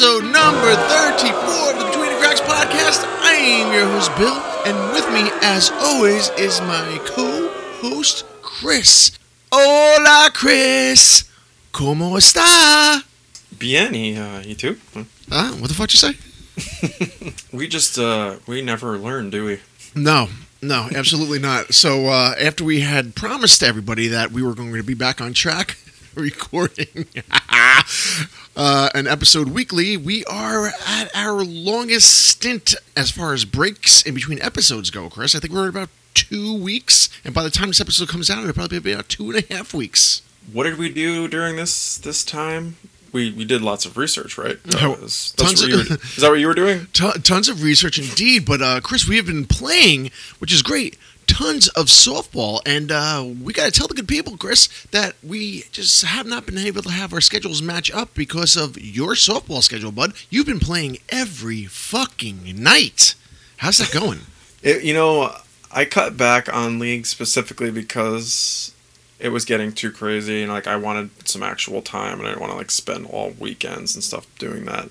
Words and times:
episode 0.00 0.32
number 0.32 0.74
34 0.88 1.72
of 1.72 1.78
the 1.78 1.84
Between 1.84 2.10
the 2.10 2.18
Cracks 2.20 2.40
podcast. 2.40 3.04
I 3.20 3.34
am 3.34 3.70
your 3.70 3.84
host, 3.84 4.10
Bill, 4.16 4.32
and 4.64 4.94
with 4.94 5.06
me, 5.12 5.30
as 5.42 5.70
always, 5.72 6.30
is 6.38 6.58
my 6.62 6.98
co 7.04 7.50
host, 7.82 8.24
Chris. 8.40 9.18
Hola, 9.52 10.30
Chris. 10.32 11.24
¿Cómo 11.74 12.16
está? 12.16 13.04
Bien, 13.58 13.92
y, 13.92 14.16
uh, 14.16 14.40
you 14.40 14.54
too? 14.54 14.78
Ah, 15.30 15.54
what 15.58 15.68
the 15.68 15.74
fuck 15.74 15.90
did 15.90 16.02
you 16.02 16.14
say? 16.14 17.34
We 17.52 17.68
just, 17.68 17.98
uh, 17.98 18.36
we 18.46 18.62
never 18.62 18.96
learn, 18.96 19.28
do 19.28 19.44
we? 19.44 19.58
No, 19.94 20.28
no, 20.62 20.88
absolutely 20.96 21.40
not. 21.40 21.74
So 21.74 22.06
uh, 22.06 22.34
after 22.40 22.64
we 22.64 22.80
had 22.80 23.14
promised 23.14 23.62
everybody 23.62 24.08
that 24.08 24.32
we 24.32 24.42
were 24.42 24.54
going 24.54 24.72
to 24.72 24.82
be 24.82 24.94
back 24.94 25.20
on 25.20 25.34
track 25.34 25.76
recording 26.14 27.04
uh, 28.56 28.90
an 28.94 29.06
episode 29.06 29.48
weekly, 29.48 29.96
we 29.96 30.24
are 30.26 30.68
at 30.86 31.10
our 31.14 31.42
longest 31.42 32.26
stint 32.28 32.74
as 32.96 33.10
far 33.10 33.32
as 33.32 33.44
breaks 33.44 34.02
in 34.02 34.14
between 34.14 34.40
episodes 34.42 34.90
go, 34.90 35.08
Chris. 35.08 35.34
I 35.34 35.38
think 35.40 35.52
we're 35.52 35.64
at 35.64 35.70
about 35.70 35.88
two 36.14 36.54
weeks, 36.60 37.08
and 37.24 37.32
by 37.32 37.42
the 37.42 37.50
time 37.50 37.68
this 37.68 37.80
episode 37.80 38.08
comes 38.08 38.28
out, 38.28 38.40
it'll 38.40 38.52
probably 38.52 38.80
be 38.80 38.92
about 38.92 39.08
two 39.08 39.30
and 39.30 39.44
a 39.44 39.54
half 39.54 39.72
weeks. 39.72 40.22
What 40.52 40.64
did 40.64 40.78
we 40.78 40.88
do 40.92 41.28
during 41.28 41.56
this, 41.56 41.96
this 41.98 42.24
time? 42.24 42.76
We, 43.12 43.32
we 43.32 43.44
did 43.44 43.60
lots 43.62 43.86
of 43.86 43.96
research, 43.96 44.36
right? 44.38 44.58
Oh, 44.80 44.90
was- 45.00 45.32
tons 45.32 45.60
that's 45.60 45.62
what 45.62 45.68
you 45.70 45.80
of- 45.80 45.90
were, 45.90 45.96
is 45.96 46.16
that 46.16 46.28
what 46.30 46.38
you 46.40 46.46
were 46.46 46.54
doing? 46.54 46.86
T- 46.92 47.10
tons 47.22 47.48
of 47.48 47.62
research 47.62 47.98
indeed, 47.98 48.44
but 48.44 48.60
uh, 48.62 48.80
Chris, 48.80 49.08
we 49.08 49.16
have 49.16 49.26
been 49.26 49.46
playing, 49.46 50.10
which 50.38 50.52
is 50.52 50.62
great. 50.62 50.96
Tons 51.30 51.68
of 51.68 51.86
softball, 51.86 52.60
and 52.66 52.90
uh, 52.90 53.24
we 53.40 53.52
got 53.52 53.66
to 53.66 53.70
tell 53.70 53.86
the 53.86 53.94
good 53.94 54.08
people, 54.08 54.36
Chris, 54.36 54.66
that 54.90 55.14
we 55.22 55.62
just 55.70 56.04
have 56.04 56.26
not 56.26 56.44
been 56.44 56.58
able 56.58 56.82
to 56.82 56.90
have 56.90 57.12
our 57.12 57.20
schedules 57.20 57.62
match 57.62 57.88
up 57.92 58.12
because 58.14 58.56
of 58.56 58.76
your 58.76 59.12
softball 59.12 59.62
schedule, 59.62 59.92
bud. 59.92 60.12
You've 60.28 60.46
been 60.46 60.58
playing 60.58 60.98
every 61.08 61.66
fucking 61.66 62.60
night. 62.60 63.14
How's 63.58 63.78
that 63.78 63.92
going? 63.92 64.20
It, 64.62 64.84
you 64.84 64.92
know, 64.92 65.34
I 65.72 65.86
cut 65.86 66.18
back 66.18 66.52
on 66.52 66.78
league 66.78 67.06
specifically 67.06 67.70
because 67.70 68.74
it 69.18 69.30
was 69.30 69.46
getting 69.46 69.72
too 69.72 69.90
crazy 69.90 70.42
and 70.42 70.52
like 70.52 70.66
I 70.66 70.76
wanted 70.76 71.26
some 71.26 71.42
actual 71.42 71.80
time 71.80 72.18
and 72.18 72.26
I 72.26 72.32
didn't 72.32 72.42
want 72.42 72.52
to 72.52 72.58
like 72.58 72.70
spend 72.70 73.06
all 73.06 73.32
weekends 73.38 73.94
and 73.94 74.04
stuff 74.04 74.26
doing 74.38 74.66
that. 74.66 74.90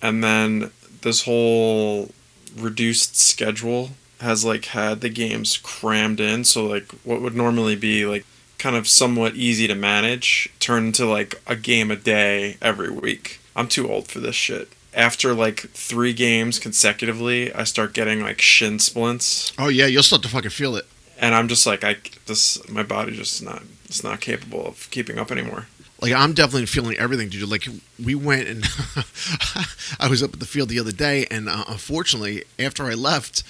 And 0.00 0.24
then 0.24 0.70
this 1.02 1.24
whole 1.24 2.08
reduced 2.56 3.16
schedule 3.16 3.90
has 4.22 4.44
like 4.44 4.66
had 4.66 5.00
the 5.00 5.08
games 5.08 5.58
crammed 5.58 6.20
in 6.20 6.44
so 6.44 6.64
like 6.66 6.90
what 7.04 7.20
would 7.20 7.34
normally 7.34 7.76
be 7.76 8.06
like 8.06 8.24
kind 8.58 8.76
of 8.76 8.86
somewhat 8.88 9.34
easy 9.34 9.66
to 9.66 9.74
manage 9.74 10.48
turned 10.60 10.86
into 10.86 11.04
like 11.06 11.40
a 11.46 11.56
game 11.56 11.90
a 11.90 11.96
day 11.96 12.56
every 12.62 12.90
week. 12.90 13.40
I'm 13.56 13.68
too 13.68 13.90
old 13.90 14.08
for 14.08 14.20
this 14.20 14.36
shit. 14.36 14.68
After 14.94 15.34
like 15.34 15.60
3 15.70 16.12
games 16.12 16.58
consecutively, 16.58 17.52
I 17.52 17.64
start 17.64 17.92
getting 17.94 18.22
like 18.22 18.40
shin 18.40 18.78
splints 18.78 19.52
oh 19.58 19.68
yeah, 19.68 19.86
you'll 19.86 20.02
start 20.02 20.22
to 20.22 20.28
fucking 20.28 20.50
feel 20.50 20.76
it. 20.76 20.86
and 21.18 21.34
I'm 21.34 21.48
just 21.48 21.66
like 21.66 21.82
I 21.84 21.96
this 22.26 22.66
my 22.68 22.82
body 22.82 23.12
just 23.16 23.42
not 23.42 23.62
it's 23.86 24.04
not 24.04 24.20
capable 24.20 24.66
of 24.66 24.88
keeping 24.90 25.18
up 25.18 25.30
anymore. 25.30 25.66
Like 26.00 26.12
I'm 26.12 26.32
definitely 26.32 26.66
feeling 26.66 26.96
everything, 26.98 27.28
dude. 27.28 27.48
Like 27.48 27.66
we 28.02 28.14
went 28.14 28.48
and 28.48 28.64
I 30.00 30.08
was 30.08 30.22
up 30.22 30.32
at 30.34 30.40
the 30.40 30.46
field 30.46 30.68
the 30.68 30.80
other 30.80 30.90
day, 30.92 31.26
and 31.30 31.48
uh, 31.48 31.64
unfortunately, 31.68 32.42
after 32.58 32.84
I 32.84 32.94
left, 32.94 33.44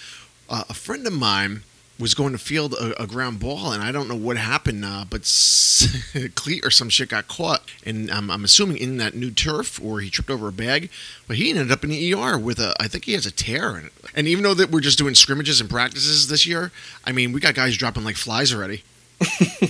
uh, 0.53 0.65
a 0.69 0.75
friend 0.75 1.05
of 1.07 1.13
mine 1.13 1.63
was 1.99 2.15
going 2.15 2.33
to 2.33 2.39
field 2.39 2.73
a, 2.75 3.03
a 3.03 3.07
ground 3.07 3.39
ball, 3.39 3.73
and 3.73 3.83
I 3.83 3.93
don't 3.93 4.09
know 4.09 4.17
what 4.17 4.37
happened, 4.37 4.85
uh, 4.85 5.05
but 5.09 5.21
s- 5.23 6.11
cleat 6.35 6.65
or 6.65 6.71
some 6.71 6.89
shit 6.89 7.09
got 7.11 7.29
caught, 7.29 7.63
and 7.87 8.11
I'm, 8.11 8.31
I'm 8.31 8.45
assuming 8.45 8.77
in 8.79 8.97
that 8.99 9.15
new 9.15 9.31
turf, 9.31 9.81
or 9.83 10.01
he 10.01 10.11
tripped 10.11 10.31
over 10.31 10.49
a 10.49 10.53
bag, 10.53 10.91
but 11.29 11.37
he 11.37 11.51
ended 11.51 11.71
up 11.71 11.85
in 11.85 11.91
the 11.91 12.15
ER 12.15 12.39
with 12.39 12.59
a, 12.59 12.75
I 12.81 12.89
think 12.89 13.05
he 13.05 13.13
has 13.13 13.27
a 13.27 13.31
tear 13.31 13.77
in 13.79 13.87
it. 13.87 13.93
And 14.15 14.27
even 14.29 14.43
though 14.43 14.55
that 14.55 14.71
we're 14.71 14.81
just 14.81 14.99
doing 14.99 15.15
scrimmages 15.15 15.61
and 15.61 15.71
practices 15.71 16.29
this 16.29 16.47
year, 16.47 16.73
I 17.05 17.13
mean, 17.13 17.33
we 17.33 17.41
got 17.41 17.55
guys 17.55 17.77
dropping 17.77 18.05
like 18.05 18.17
flies 18.17 18.53
already. 18.55 18.83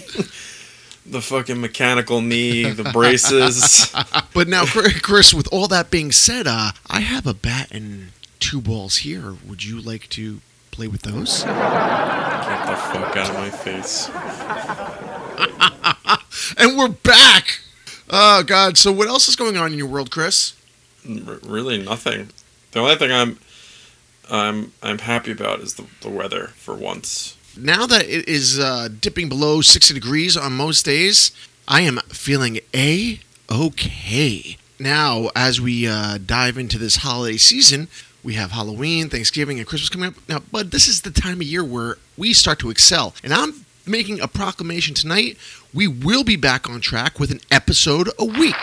The 1.05 1.21
fucking 1.21 1.61
mechanical 1.61 2.21
knee, 2.21 2.71
the 2.71 2.85
braces. 2.93 3.93
But 4.35 4.47
now, 4.49 4.65
Chris- 4.65 5.01
Chris, 5.01 5.35
with 5.35 5.49
all 5.53 5.67
that 5.69 5.91
being 5.91 6.13
said, 6.13 6.47
uh, 6.47 6.71
I 6.89 7.01
have 7.01 7.27
a 7.27 7.35
bat 7.35 7.69
and 7.73 8.13
two 8.41 8.61
balls 8.61 8.99
here. 8.99 9.35
Would 9.47 9.65
you 9.65 9.81
like 9.81 10.09
to 10.11 10.41
play 10.73 10.89
with 10.89 11.03
those? 11.03 11.45
Get 11.45 12.67
the 12.67 12.77
fuck 12.77 13.17
out 13.17 13.31
of 13.31 13.35
my 13.37 13.51
face. 13.51 14.11
And 16.57 16.77
we're 16.77 16.89
back. 16.89 17.61
Oh 18.11 18.43
God! 18.43 18.77
So 18.77 18.93
what 18.93 19.09
else 19.09 19.29
is 19.29 19.37
going 19.37 19.57
on 19.57 19.73
in 19.73 19.79
your 19.79 19.87
world, 19.87 20.11
Chris? 20.11 20.55
R- 21.09 21.39
really 21.43 21.83
nothing. 21.83 22.31
The 22.73 22.81
only 22.81 22.97
thing 22.97 23.13
I'm 23.13 23.39
I'm 24.31 24.73
I'm 24.83 24.99
happy 24.99 25.33
about 25.33 25.61
is 25.61 25.75
the, 25.75 25.87
the 26.01 26.09
weather 26.09 26.49
for 26.49 26.75
once. 26.75 27.37
Now 27.57 27.87
that 27.87 28.05
it 28.05 28.29
is 28.29 28.59
uh, 28.59 28.89
dipping 29.01 29.29
below 29.29 29.61
sixty 29.61 29.95
degrees 29.95 30.37
on 30.37 30.53
most 30.53 30.85
days, 30.85 31.33
I 31.69 31.83
am 31.83 31.99
feeling 32.09 32.61
a 32.75 33.21
okay. 33.51 34.57
Now, 34.79 35.31
as 35.37 35.61
we 35.61 35.87
uh, 35.87 36.19
dive 36.25 36.59
into 36.59 36.79
this 36.79 36.97
holiday 36.97 37.37
season, 37.37 37.89
we 38.25 38.35
have 38.35 38.53
Halloween, 38.53 39.09
Thanksgiving, 39.09 39.59
and 39.59 39.67
Christmas 39.67 39.89
coming 39.89 40.09
up. 40.11 40.15
Now, 40.29 40.39
Bud, 40.39 40.71
this 40.71 40.87
is 40.89 41.03
the 41.03 41.11
time 41.11 41.37
of 41.41 41.43
year 41.43 41.65
where 41.65 41.97
we 42.17 42.33
start 42.33 42.59
to 42.61 42.71
excel, 42.71 43.15
and 43.25 43.33
I'm 43.35 43.65
making 43.87 44.21
a 44.21 44.29
proclamation 44.29 44.95
tonight. 44.95 45.37
We 45.75 45.89
will 45.89 46.23
be 46.25 46.37
back 46.37 46.69
on 46.71 46.81
track 46.81 47.19
with 47.19 47.31
an 47.33 47.41
episode 47.51 48.09
a 48.19 48.25
week. 48.25 48.55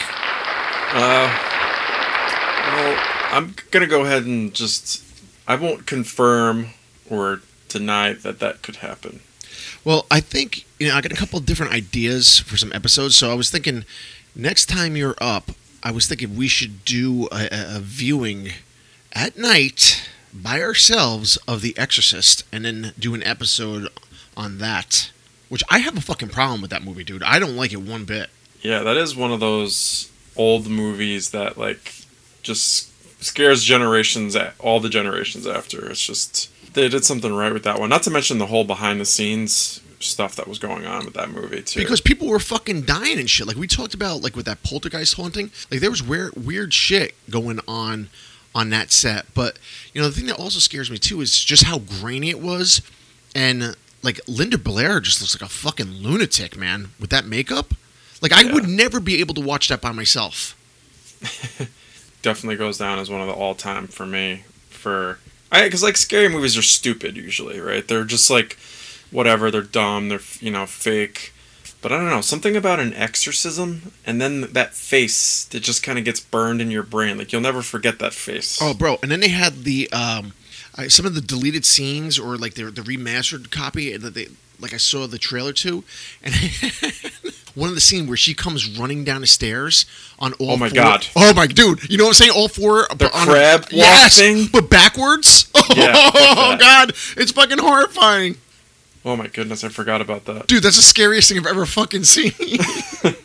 Uh 0.93 1.45
well, 2.71 3.03
I'm 3.31 3.55
gonna 3.71 3.87
go 3.87 4.03
ahead 4.05 4.23
and 4.25 4.53
just 4.53 5.03
I 5.47 5.55
won't 5.55 5.85
confirm 5.85 6.69
or 7.09 7.41
deny 7.67 8.13
that 8.13 8.39
that 8.39 8.61
could 8.61 8.77
happen. 8.77 9.19
Well, 9.83 10.05
I 10.09 10.19
think 10.19 10.65
you 10.79 10.87
know 10.87 10.95
I 10.95 11.01
got 11.01 11.11
a 11.11 11.15
couple 11.15 11.37
of 11.39 11.45
different 11.45 11.73
ideas 11.73 12.39
for 12.39 12.57
some 12.57 12.71
episodes. 12.73 13.15
So 13.15 13.31
I 13.31 13.33
was 13.35 13.49
thinking 13.49 13.85
next 14.35 14.67
time 14.67 14.95
you're 14.95 15.15
up, 15.19 15.51
I 15.83 15.91
was 15.91 16.07
thinking 16.07 16.35
we 16.37 16.47
should 16.47 16.85
do 16.85 17.27
a- 17.31 17.75
a 17.75 17.79
viewing 17.81 18.53
at 19.19 19.37
night 19.37 20.09
by 20.33 20.61
ourselves 20.61 21.35
of 21.45 21.61
The 21.61 21.77
Exorcist, 21.77 22.45
and 22.53 22.63
then 22.63 22.93
do 22.97 23.13
an 23.13 23.21
episode 23.23 23.89
on 24.37 24.59
that. 24.59 25.11
Which 25.49 25.63
I 25.69 25.79
have 25.79 25.97
a 25.97 26.01
fucking 26.01 26.29
problem 26.29 26.61
with 26.61 26.71
that 26.71 26.83
movie, 26.83 27.03
dude. 27.03 27.23
I 27.23 27.37
don't 27.37 27.57
like 27.57 27.73
it 27.73 27.81
one 27.81 28.05
bit. 28.05 28.29
Yeah, 28.61 28.81
that 28.83 28.95
is 28.95 29.15
one 29.15 29.33
of 29.33 29.41
those 29.41 30.09
old 30.37 30.69
movies 30.69 31.31
that 31.31 31.57
like 31.57 32.05
just 32.43 32.93
scares 33.21 33.63
generations 33.63 34.35
at 34.37 34.53
all 34.59 34.79
the 34.79 34.89
generations 34.89 35.45
after. 35.45 35.89
It's 35.89 36.05
just 36.05 36.49
they 36.73 36.87
did 36.87 37.03
something 37.03 37.33
right 37.33 37.51
with 37.51 37.63
that 37.63 37.77
one. 37.79 37.89
Not 37.89 38.03
to 38.03 38.11
mention 38.11 38.37
the 38.37 38.45
whole 38.45 38.63
behind 38.63 39.01
the 39.01 39.05
scenes 39.05 39.81
stuff 39.99 40.35
that 40.37 40.47
was 40.47 40.59
going 40.59 40.85
on 40.85 41.03
with 41.03 41.15
that 41.15 41.29
movie 41.29 41.61
too. 41.61 41.81
Because 41.81 41.99
people 41.99 42.29
were 42.29 42.39
fucking 42.39 42.83
dying 42.83 43.19
and 43.19 43.29
shit. 43.29 43.47
Like 43.47 43.57
we 43.57 43.67
talked 43.67 43.93
about, 43.93 44.21
like 44.21 44.35
with 44.37 44.45
that 44.45 44.63
poltergeist 44.63 45.15
haunting. 45.15 45.51
Like 45.69 45.81
there 45.81 45.89
was 45.89 46.01
weird, 46.01 46.35
weird 46.37 46.73
shit 46.73 47.15
going 47.29 47.59
on 47.67 48.07
on 48.55 48.69
that 48.71 48.91
set. 48.91 49.25
But 49.33 49.57
you 49.93 50.01
know, 50.01 50.07
the 50.09 50.15
thing 50.15 50.27
that 50.27 50.37
also 50.39 50.59
scares 50.59 50.89
me 50.91 50.97
too 50.97 51.21
is 51.21 51.43
just 51.43 51.63
how 51.63 51.79
grainy 51.79 52.29
it 52.29 52.39
was, 52.41 52.81
and 53.35 53.75
like 54.01 54.19
Linda 54.27 54.57
Blair 54.57 54.99
just 54.99 55.21
looks 55.21 55.35
like 55.39 55.47
a 55.49 55.51
fucking 55.53 55.87
lunatic, 55.91 56.55
man, 56.57 56.89
with 56.99 57.09
that 57.09 57.25
makeup. 57.25 57.73
Like 58.21 58.31
I 58.33 58.41
Yeah. 58.41 58.53
would 58.53 58.67
never 58.67 58.99
be 58.99 59.19
able 59.19 59.33
to 59.35 59.41
watch 59.41 59.67
that 59.69 59.81
by 59.81 59.91
myself. 59.91 60.55
definitely 62.21 62.55
goes 62.57 62.77
down 62.77 62.99
as 62.99 63.09
one 63.09 63.21
of 63.21 63.27
the 63.27 63.33
all 63.33 63.55
time 63.55 63.87
for 63.87 64.05
me. 64.05 64.43
For 64.69 65.19
I 65.51 65.63
because 65.63 65.83
like 65.83 65.97
scary 65.97 66.29
movies 66.29 66.57
are 66.57 66.61
stupid 66.61 67.17
usually, 67.17 67.59
right? 67.59 67.87
They're 67.87 68.03
just 68.05 68.29
like 68.29 68.57
whatever. 69.11 69.51
They're 69.51 69.61
dumb. 69.61 70.09
They're 70.09 70.21
you 70.39 70.51
know 70.51 70.65
fake. 70.65 71.33
But 71.81 71.93
I 71.93 71.97
don't 71.97 72.09
know 72.09 72.19
something 72.21 72.57
about 72.57 72.79
an 72.81 72.93
exorcism, 72.93 73.93
and 74.05 74.19
then 74.21 74.51
that 74.51 74.73
face 74.73 75.45
that 75.45 75.61
just 75.61 75.81
kind 75.81 75.97
of 75.97 76.03
gets 76.03 76.19
burned 76.19 76.61
in 76.61 76.69
your 76.71 76.83
brain. 76.83 77.17
Like 77.17 77.31
you'll 77.31 77.41
never 77.41 77.61
forget 77.61 77.99
that 77.99 78.13
face. 78.13 78.59
Oh, 78.61 78.73
bro! 78.73 78.97
And 79.01 79.09
then 79.09 79.21
they 79.21 79.29
had 79.29 79.63
the 79.63 79.89
um, 79.93 80.33
uh, 80.77 80.89
some 80.89 81.05
of 81.05 81.15
the 81.15 81.21
deleted 81.21 81.65
scenes 81.65 82.19
or 82.19 82.35
like 82.37 82.55
the 82.55 82.65
the 82.65 82.81
remastered 82.81 83.49
copy 83.49 83.95
that 83.95 84.13
they 84.13 84.27
like 84.59 84.73
I 84.73 84.77
saw 84.77 85.07
the 85.07 85.17
trailer 85.17 85.53
to, 85.53 85.85
and 86.21 86.33
one 87.55 87.69
of 87.69 87.75
the 87.75 87.81
scene 87.81 88.07
where 88.07 88.17
she 88.17 88.33
comes 88.33 88.77
running 88.77 89.05
down 89.05 89.21
the 89.21 89.27
stairs 89.27 89.85
on 90.19 90.33
all. 90.33 90.51
Oh 90.51 90.57
my 90.57 90.67
four- 90.67 90.75
God. 90.75 91.07
Oh 91.15 91.33
my 91.33 91.47
dude! 91.47 91.89
You 91.89 91.97
know 91.97 92.03
what 92.05 92.09
I'm 92.09 92.13
saying? 92.15 92.31
All 92.35 92.49
four. 92.49 92.87
The 92.93 93.09
on 93.17 93.29
a- 93.29 93.31
crab 93.31 93.61
walk 93.61 93.71
yes, 93.71 94.19
thing? 94.19 94.47
but 94.51 94.69
backwards. 94.69 95.49
Yeah, 95.75 95.93
Oh 95.95 96.57
god, 96.59 96.89
it's 97.15 97.31
fucking 97.31 97.59
horrifying, 97.59 98.37
Oh 99.09 99.15
my 99.15 99.25
goodness, 99.25 99.63
I 99.63 99.69
forgot 99.69 100.01
about 100.01 100.25
that. 100.25 100.45
dude. 100.45 100.61
That's 100.61 100.75
the 100.75 100.83
scariest 100.83 101.29
thing 101.29 101.39
I've 101.39 101.47
ever 101.47 101.65
fucking 101.65 102.03
seen. 102.03 102.31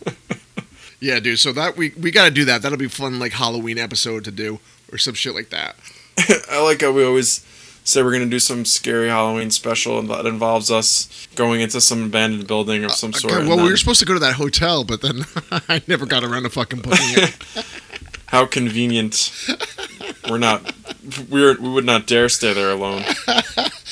yeah, 0.98 1.20
dude. 1.20 1.38
So 1.38 1.52
that 1.52 1.76
we 1.76 1.90
we 2.00 2.10
got 2.10 2.24
to 2.24 2.30
do 2.30 2.46
that. 2.46 2.62
That'll 2.62 2.78
be 2.78 2.88
fun, 2.88 3.18
like 3.18 3.32
Halloween 3.32 3.76
episode 3.76 4.24
to 4.24 4.30
do 4.30 4.60
or 4.90 4.96
some 4.96 5.12
shit 5.12 5.34
like 5.34 5.50
that. 5.50 5.76
I 6.50 6.62
like 6.62 6.80
how 6.80 6.90
we 6.90 7.04
always 7.04 7.44
say 7.84 8.02
we're 8.02 8.12
gonna 8.12 8.24
do 8.24 8.38
some 8.38 8.64
scary 8.64 9.08
Halloween 9.08 9.50
special, 9.50 9.98
and 9.98 10.08
that 10.08 10.24
involves 10.24 10.70
us 10.70 11.28
going 11.34 11.60
into 11.60 11.82
some 11.82 12.04
abandoned 12.04 12.46
building 12.46 12.82
of 12.84 12.92
uh, 12.92 12.94
some 12.94 13.10
uh, 13.10 13.18
sort. 13.18 13.32
Okay, 13.34 13.40
and 13.40 13.48
well, 13.50 13.58
we 13.58 13.64
then 13.64 13.72
were 13.72 13.76
supposed 13.76 14.00
to 14.00 14.06
go 14.06 14.14
to 14.14 14.20
that 14.20 14.36
hotel, 14.36 14.84
but 14.84 15.02
then 15.02 15.26
I 15.68 15.82
never 15.86 16.06
got 16.06 16.24
around 16.24 16.44
to 16.44 16.48
fucking 16.48 16.80
booking 16.80 16.96
it. 16.98 17.36
How 18.28 18.46
convenient. 18.46 19.30
We're 20.30 20.38
not. 20.38 20.72
We're 21.28 21.60
we 21.60 21.68
would 21.68 21.84
not 21.84 22.06
dare 22.06 22.30
stay 22.30 22.54
there 22.54 22.70
alone. 22.70 23.04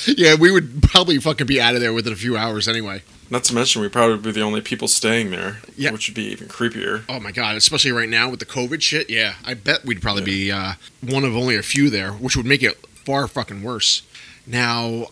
Yeah, 0.07 0.35
we 0.35 0.51
would 0.51 0.83
probably 0.83 1.19
fucking 1.19 1.47
be 1.47 1.61
out 1.61 1.75
of 1.75 1.81
there 1.81 1.93
within 1.93 2.13
a 2.13 2.17
few 2.17 2.37
hours 2.37 2.67
anyway. 2.69 3.03
Not 3.31 3.45
to 3.45 3.55
mention, 3.55 3.81
we'd 3.83 3.93
probably 3.93 4.19
be 4.19 4.33
the 4.33 4.43
only 4.43 4.61
people 4.61 4.89
staying 4.89 5.31
there, 5.31 5.61
Yeah. 5.77 5.91
which 5.93 6.09
would 6.09 6.15
be 6.15 6.25
even 6.33 6.49
creepier. 6.49 7.05
Oh 7.09 7.19
my 7.21 7.33
god, 7.33 7.57
especially 7.57 7.93
right 7.93 8.09
now 8.09 8.29
with 8.29 8.41
the 8.41 8.47
COVID 8.47 8.83
shit. 8.83 9.09
Yeah, 9.09 9.35
I 9.45 9.55
bet 9.55 9.85
we'd 9.85 10.03
probably 10.03 10.23
be 10.25 10.51
uh, 10.53 10.75
one 11.01 11.25
of 11.25 11.35
only 11.37 11.57
a 11.57 11.63
few 11.63 11.89
there, 11.89 12.13
which 12.13 12.37
would 12.37 12.47
make 12.47 12.63
it 12.63 12.85
far 13.07 13.27
fucking 13.29 13.63
worse. 13.63 14.03
Now, 14.47 15.07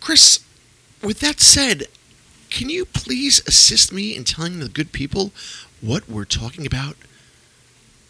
Chris, 0.00 0.40
with 1.02 1.20
that 1.20 1.40
said, 1.40 1.84
can 2.50 2.70
you 2.70 2.84
please 2.86 3.40
assist 3.46 3.92
me 3.92 4.16
in 4.16 4.24
telling 4.24 4.58
the 4.58 4.68
good 4.68 4.90
people 4.92 5.32
what 5.80 6.08
we're 6.08 6.24
talking 6.24 6.66
about 6.66 6.96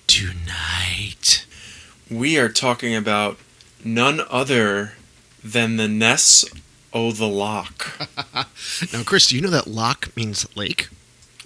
tonight? 0.07 1.45
We 2.11 2.39
are 2.39 2.49
talking 2.49 2.95
about 2.95 3.39
none 3.85 4.21
other 4.31 4.93
than 5.45 5.77
the 5.77 5.87
Ness 5.89 6.45
o' 6.93 7.13
the 7.13 7.29
Loch. 7.29 8.09
Now, 8.93 9.03
Chris, 9.05 9.29
do 9.29 9.37
you 9.37 9.43
know 9.43 9.51
that 9.51 9.67
loch 9.67 10.17
means 10.17 10.47
lake? 10.57 10.89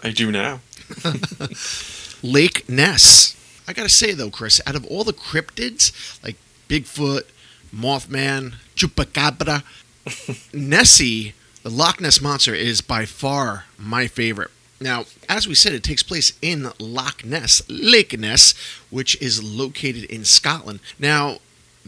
I 0.02 0.10
do 0.10 0.30
now. 0.30 0.60
Lake 2.22 2.68
Ness. 2.68 3.36
I 3.66 3.72
gotta 3.72 3.88
say 3.88 4.12
though, 4.12 4.30
Chris, 4.30 4.60
out 4.66 4.74
of 4.74 4.86
all 4.86 5.04
the 5.04 5.12
cryptids 5.12 6.22
like 6.22 6.36
Bigfoot, 6.68 7.22
Mothman, 7.74 8.54
Chupacabra, 8.74 9.62
Nessie, 10.54 11.34
the 11.62 11.70
Loch 11.70 12.00
Ness 12.00 12.20
monster, 12.20 12.54
is 12.54 12.80
by 12.80 13.04
far 13.04 13.66
my 13.78 14.06
favorite. 14.06 14.50
Now, 14.80 15.04
as 15.28 15.48
we 15.48 15.54
said, 15.54 15.72
it 15.72 15.82
takes 15.82 16.02
place 16.02 16.32
in 16.40 16.70
Loch 16.78 17.24
Ness, 17.24 17.62
Lake 17.68 18.18
Ness, 18.18 18.54
which 18.90 19.20
is 19.20 19.42
located 19.42 20.04
in 20.04 20.24
Scotland. 20.24 20.80
Now, 20.98 21.38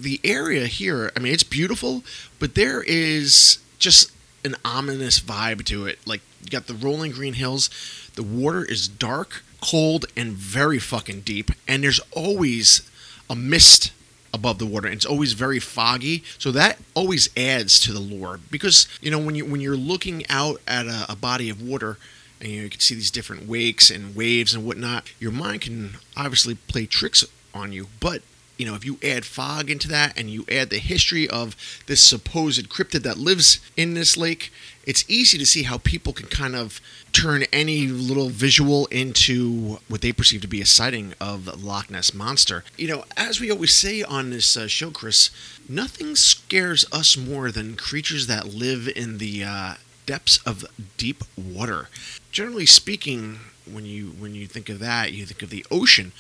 the 0.03 0.21
area 0.25 0.67
here, 0.67 1.13
I 1.17 1.21
mean, 1.21 1.33
it's 1.33 1.43
beautiful, 1.43 2.03
but 2.39 2.55
there 2.55 2.83
is 2.83 3.59
just 3.79 4.13
an 4.45 4.57
ominous 4.65 5.21
vibe 5.21 5.65
to 5.67 5.87
it. 5.87 5.99
Like, 6.07 6.23
you 6.43 6.51
got 6.51 6.67
the 6.67 6.75
rolling 6.75 7.13
green 7.13 7.35
hills, 7.35 7.71
the 8.15 8.23
water 8.23 8.65
is 8.65 8.89
dark, 8.89 9.43
cold, 9.61 10.07
and 10.17 10.33
very 10.33 10.79
fucking 10.79 11.21
deep, 11.23 11.51
and 11.69 11.85
there's 11.85 12.01
always 12.13 12.89
a 13.29 13.37
mist 13.37 13.93
above 14.33 14.59
the 14.59 14.67
water 14.67 14.87
and 14.87 14.95
it's 14.95 15.07
always 15.07 15.33
very 15.33 15.59
foggy 15.59 16.23
so 16.39 16.53
that 16.53 16.79
always 16.95 17.29
adds 17.37 17.81
to 17.81 17.93
the 17.93 17.99
lore 17.99 18.39
because 18.51 18.87
you 19.01 19.11
know 19.11 19.19
when 19.19 19.35
you 19.35 19.45
when 19.45 19.61
you're 19.61 19.77
looking 19.77 20.25
out 20.29 20.61
at 20.69 20.87
a, 20.87 21.07
a 21.09 21.17
body 21.17 21.51
of 21.51 21.61
water 21.61 21.99
and 22.41 22.49
you, 22.49 22.59
know, 22.59 22.65
you 22.65 22.71
can 22.71 22.81
see 22.81 22.95
these 22.95 23.11
different 23.11 23.49
wakes 23.49 23.91
and 23.91 24.15
waves 24.15 24.55
and 24.55 24.65
whatnot 24.65 25.13
your 25.19 25.33
mind 25.33 25.63
can 25.63 25.95
obviously 26.17 26.55
play 26.55 26.87
tricks 26.87 27.25
on 27.53 27.73
you 27.73 27.89
but 27.99 28.23
you 28.61 28.67
know 28.67 28.75
if 28.75 28.85
you 28.85 28.99
add 29.03 29.25
fog 29.25 29.71
into 29.71 29.89
that 29.89 30.17
and 30.19 30.29
you 30.29 30.45
add 30.51 30.69
the 30.69 30.79
history 30.79 31.29
of 31.29 31.57
this 31.87 32.03
supposed 32.03 32.69
cryptid 32.69 33.03
that 33.03 33.17
lives 33.17 33.59
in 33.77 33.95
this 33.95 34.17
lake 34.19 34.53
it's 34.85 35.05
easy 35.09 35.39
to 35.39 35.47
see 35.47 35.63
how 35.63 35.79
people 35.79 36.13
can 36.13 36.27
kind 36.27 36.55
of 36.57 36.81
turn 37.13 37.45
any 37.53 37.87
little 37.87 38.29
visual 38.29 38.87
into 38.87 39.79
what 39.89 40.01
they 40.01 40.13
perceive 40.13 40.41
to 40.41 40.49
be 40.49 40.61
a 40.61 40.67
sighting 40.67 41.15
of 41.21 41.45
the 41.45 41.57
Loch 41.57 41.91
Ness 41.91 42.15
monster. 42.15 42.65
You 42.77 42.89
know, 42.89 43.05
as 43.17 43.41
we 43.41 43.51
always 43.51 43.75
say 43.75 44.03
on 44.03 44.31
this 44.31 44.57
uh, 44.57 44.69
show, 44.69 44.91
Chris, 44.91 45.31
nothing 45.69 46.17
scares 46.17 46.87
us 46.93 47.17
more 47.17 47.51
than 47.51 47.77
creatures 47.77 48.27
that 48.27 48.47
live 48.47 48.89
in 48.89 49.19
the 49.19 49.45
uh, 49.45 49.75
depths 50.07 50.39
of 50.47 50.65
deep 50.97 51.25
water. 51.37 51.89
Generally 52.33 52.67
speaking, 52.67 53.39
when 53.73 53.87
you 53.87 54.09
when 54.19 54.35
you 54.35 54.47
think 54.47 54.69
of 54.69 54.79
that, 54.81 55.13
you 55.13 55.27
think 55.27 55.43
of 55.43 55.51
the 55.51 55.65
ocean, 55.71 56.13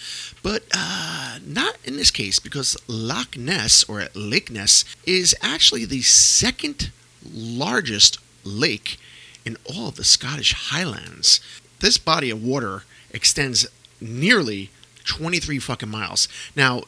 but 0.43 0.64
uh, 0.75 1.38
not 1.44 1.76
in 1.85 1.97
this 1.97 2.11
case 2.11 2.38
because 2.38 2.76
Loch 2.87 3.37
Ness 3.37 3.85
or 3.85 4.08
Lake 4.14 4.50
Ness 4.50 4.85
is 5.05 5.35
actually 5.43 5.85
the 5.85 6.02
second 6.02 6.91
largest 7.32 8.19
lake 8.44 8.99
in 9.44 9.56
all 9.64 9.88
of 9.88 9.97
the 9.97 10.05
Scottish 10.05 10.52
Highlands. 10.52 11.41
This 11.81 11.99
body 11.99 12.31
of 12.31 12.43
water 12.43 12.85
extends 13.11 13.67
nearly 14.00 14.70
23 15.05 15.58
fucking 15.58 15.88
miles. 15.88 16.29
Now, 16.55 16.82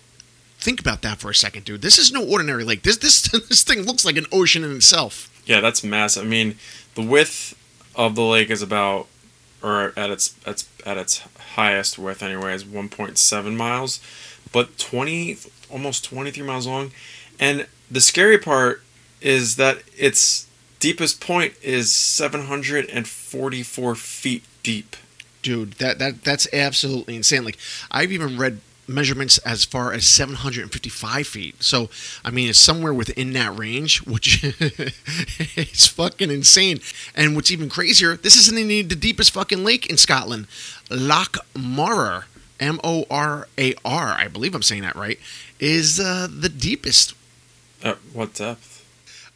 think 0.59 0.81
about 0.81 1.03
that 1.03 1.19
for 1.19 1.31
a 1.31 1.35
second, 1.35 1.65
dude. 1.65 1.83
This 1.83 1.99
is 1.99 2.13
no 2.13 2.25
ordinary 2.25 2.65
lake. 2.65 2.83
This 2.83 2.97
this 2.97 3.23
this 3.49 3.63
thing 3.63 3.83
looks 3.83 4.05
like 4.05 4.17
an 4.17 4.27
ocean 4.33 4.65
in 4.65 4.77
itself. 4.77 5.29
Yeah, 5.45 5.61
that's 5.61 5.83
massive. 5.83 6.25
I 6.25 6.27
mean, 6.27 6.57
the 6.95 7.03
width 7.03 7.57
of 7.95 8.15
the 8.15 8.23
lake 8.23 8.51
is 8.51 8.63
about, 8.63 9.07
or 9.63 9.93
at 9.97 10.11
its 10.11 10.35
at 10.47 10.53
its, 10.53 10.69
at 10.85 10.97
its 10.97 11.23
highest 11.55 11.99
width 11.99 12.23
anyway, 12.23 12.55
is 12.55 12.65
1.7 12.65 13.57
miles, 13.57 14.01
but 14.53 14.79
20, 14.79 15.37
almost 15.71 16.05
23 16.05 16.47
miles 16.47 16.67
long. 16.67 16.93
And 17.39 17.67
the 17.91 18.01
scary 18.01 18.39
part 18.39 18.83
is 19.21 19.57
that 19.57 19.83
its 19.97 20.47
deepest 20.81 21.21
point 21.21 21.55
is 21.63 21.95
744 21.95 23.95
feet 23.95 24.45
deep. 24.63 24.97
Dude, 25.43 25.73
that 25.75 25.99
that 25.99 26.23
that's 26.23 26.47
absolutely 26.53 27.17
insane. 27.17 27.45
Like 27.45 27.59
I've 27.91 28.13
even 28.13 28.39
read 28.39 28.61
measurements 28.89 29.39
as 29.39 29.65
far 29.65 29.93
as 29.93 30.07
755 30.07 31.27
feet. 31.27 31.63
So, 31.63 31.89
I 32.25 32.31
mean, 32.31 32.49
it's 32.49 32.59
somewhere 32.59 32.93
within 32.93 33.33
that 33.35 33.57
range, 33.57 34.05
which 34.07 34.45
is 35.57 35.87
fucking 35.87 36.31
insane. 36.31 36.81
And 37.15 37.35
what's 37.35 37.51
even 37.51 37.69
crazier, 37.69 38.17
this 38.17 38.37
isn't 38.37 38.59
even 38.59 38.89
the 38.89 38.97
deepest 38.97 39.33
fucking 39.33 39.65
lake 39.65 39.87
in 39.87 39.97
Scotland. 39.97 40.47
Loch 40.91 41.37
Morar, 41.57 42.27
M 42.61 42.81
O 42.85 43.05
R 43.11 43.49
A 43.59 43.75
R, 43.85 44.15
I 44.19 44.29
believe 44.29 44.55
I'm 44.55 44.63
saying 44.63 44.83
that 44.83 44.97
right, 44.97 45.19
is 45.59 46.01
uh, 46.01 46.29
the 46.31 46.49
deepest. 46.49 47.15
At 47.83 47.97
what 48.13 48.35
depth? 48.35 48.85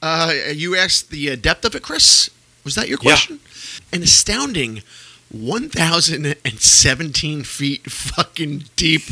Uh, 0.03 0.33
you 0.53 0.77
asked 0.77 1.11
the 1.11 1.31
uh, 1.31 1.37
depth 1.37 1.65
of 1.65 1.75
it, 1.75 1.83
Chris? 1.83 2.31
Was 2.65 2.75
that 2.75 2.89
your 2.89 2.99
question? 2.99 3.37
Yeah. 3.37 3.49
question? 3.49 3.85
An 3.93 4.03
astounding 4.03 4.83
1,017 5.31 7.45
feet 7.45 7.91
fucking 7.91 8.65
deep. 8.77 9.03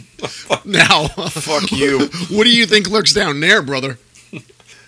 Now, 0.64 1.08
Fuck 1.08 1.72
you. 1.72 2.06
what 2.30 2.44
do 2.44 2.54
you 2.54 2.66
think 2.66 2.88
lurks 2.88 3.12
down 3.12 3.40
there, 3.40 3.62
brother? 3.62 3.98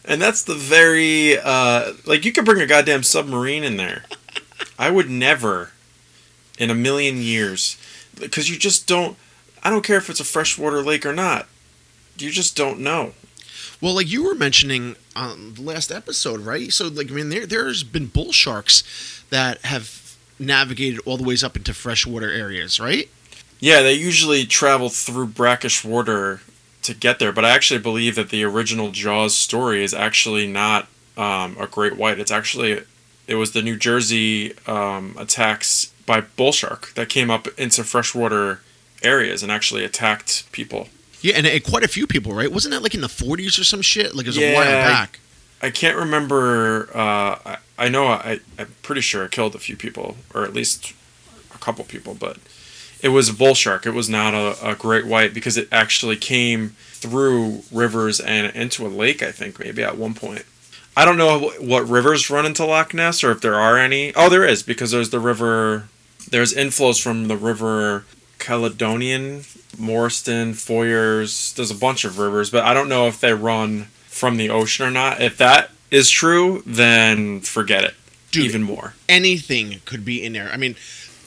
And 0.04 0.20
that's 0.20 0.42
the 0.42 0.54
very 0.54 1.38
uh, 1.38 1.94
like 2.04 2.24
you 2.24 2.32
could 2.32 2.44
bring 2.44 2.60
a 2.60 2.66
goddamn 2.66 3.02
submarine 3.02 3.64
in 3.64 3.76
there. 3.76 4.04
I 4.78 4.90
would 4.90 5.08
never, 5.08 5.72
in 6.58 6.70
a 6.70 6.74
million 6.74 7.16
years, 7.16 7.78
because 8.18 8.50
you 8.50 8.58
just 8.58 8.86
don't. 8.86 9.16
I 9.62 9.70
don't 9.70 9.84
care 9.84 9.96
if 9.96 10.10
it's 10.10 10.20
a 10.20 10.24
freshwater 10.24 10.82
lake 10.82 11.06
or 11.06 11.14
not. 11.14 11.48
You 12.18 12.30
just 12.30 12.54
don't 12.54 12.80
know. 12.80 13.14
Well, 13.80 13.94
like 13.94 14.10
you 14.10 14.24
were 14.24 14.34
mentioning 14.34 14.96
on 15.16 15.54
the 15.54 15.62
last 15.62 15.90
episode, 15.90 16.40
right? 16.40 16.72
So, 16.72 16.88
like, 16.88 17.10
I 17.10 17.14
mean, 17.14 17.30
there 17.30 17.46
there's 17.46 17.82
been 17.82 18.06
bull 18.06 18.32
sharks 18.32 19.24
that 19.30 19.58
have 19.64 20.16
navigated 20.38 21.00
all 21.06 21.16
the 21.16 21.24
ways 21.24 21.42
up 21.42 21.56
into 21.56 21.72
freshwater 21.74 22.30
areas, 22.30 22.78
right? 22.78 23.08
Yeah, 23.60 23.82
they 23.82 23.94
usually 23.94 24.44
travel 24.46 24.88
through 24.90 25.28
brackish 25.28 25.84
water 25.84 26.40
to 26.82 26.94
get 26.94 27.18
there, 27.18 27.32
but 27.32 27.44
I 27.44 27.50
actually 27.50 27.80
believe 27.80 28.14
that 28.16 28.28
the 28.30 28.44
original 28.44 28.90
Jaws 28.90 29.34
story 29.34 29.82
is 29.82 29.94
actually 29.94 30.46
not 30.46 30.86
um, 31.16 31.56
a 31.58 31.66
great 31.66 31.96
white. 31.96 32.18
It's 32.18 32.30
actually 32.32 32.82
it 33.26 33.36
was 33.36 33.52
the 33.52 33.62
New 33.62 33.76
Jersey 33.76 34.52
um, 34.66 35.16
attacks 35.18 35.86
by 36.04 36.20
bull 36.20 36.52
shark 36.52 36.92
that 36.94 37.08
came 37.08 37.30
up 37.30 37.46
into 37.58 37.82
freshwater 37.84 38.60
areas 39.02 39.42
and 39.42 39.50
actually 39.50 39.82
attacked 39.84 40.50
people. 40.52 40.88
Yeah, 41.22 41.34
and, 41.36 41.46
and 41.46 41.64
quite 41.64 41.82
a 41.84 41.88
few 41.88 42.06
people, 42.06 42.34
right? 42.34 42.52
Wasn't 42.52 42.72
that 42.74 42.82
like 42.82 42.94
in 42.94 43.00
the 43.00 43.06
40s 43.06 43.58
or 43.58 43.64
some 43.64 43.80
shit? 43.80 44.14
Like 44.14 44.26
it 44.26 44.30
was 44.30 44.36
a 44.36 44.40
Yeah, 44.42 44.54
while 44.54 44.68
I- 44.68 44.88
back. 44.90 45.20
I 45.62 45.70
can't 45.70 45.96
remember. 45.96 46.90
Uh, 46.94 47.38
I, 47.46 47.56
I 47.78 47.88
know 47.88 48.08
I, 48.08 48.40
I'm 48.58 48.74
pretty 48.82 49.00
sure 49.00 49.24
it 49.24 49.30
killed 49.30 49.54
a 49.54 49.58
few 49.58 49.76
people, 49.76 50.16
or 50.34 50.44
at 50.44 50.52
least 50.52 50.92
a 51.54 51.58
couple 51.58 51.82
people, 51.84 52.12
but 52.14 52.36
it 53.04 53.10
was 53.10 53.28
a 53.28 53.34
bull 53.34 53.54
shark. 53.54 53.84
It 53.84 53.90
was 53.90 54.08
not 54.08 54.32
a, 54.32 54.70
a 54.70 54.74
great 54.74 55.06
white 55.06 55.34
because 55.34 55.58
it 55.58 55.68
actually 55.70 56.16
came 56.16 56.70
through 56.70 57.62
rivers 57.70 58.18
and 58.18 58.50
into 58.56 58.86
a 58.86 58.88
lake, 58.88 59.22
I 59.22 59.30
think, 59.30 59.58
maybe 59.60 59.84
at 59.84 59.98
one 59.98 60.14
point. 60.14 60.46
I 60.96 61.04
don't 61.04 61.18
know 61.18 61.50
what 61.60 61.86
rivers 61.86 62.30
run 62.30 62.46
into 62.46 62.64
Loch 62.64 62.94
Ness 62.94 63.22
or 63.22 63.30
if 63.30 63.42
there 63.42 63.56
are 63.56 63.76
any. 63.76 64.14
Oh, 64.14 64.30
there 64.30 64.46
is 64.46 64.62
because 64.62 64.90
there's 64.90 65.10
the 65.10 65.20
river. 65.20 65.88
There's 66.30 66.54
inflows 66.54 67.00
from 67.00 67.28
the 67.28 67.36
river 67.36 68.06
Caledonian, 68.38 69.40
Moriston, 69.76 70.54
Foyers. 70.54 71.54
There's 71.54 71.70
a 71.70 71.74
bunch 71.74 72.06
of 72.06 72.18
rivers, 72.18 72.48
but 72.48 72.64
I 72.64 72.72
don't 72.72 72.88
know 72.88 73.06
if 73.06 73.20
they 73.20 73.34
run 73.34 73.88
from 74.06 74.38
the 74.38 74.48
ocean 74.48 74.86
or 74.86 74.90
not. 74.90 75.20
If 75.20 75.36
that 75.36 75.72
is 75.90 76.08
true, 76.08 76.62
then 76.64 77.40
forget 77.42 77.84
it. 77.84 77.94
Dude. 78.30 78.46
Even 78.46 78.62
more. 78.62 78.94
anything 79.08 79.82
could 79.84 80.04
be 80.06 80.24
in 80.24 80.32
there. 80.32 80.50
I 80.50 80.56
mean, 80.56 80.74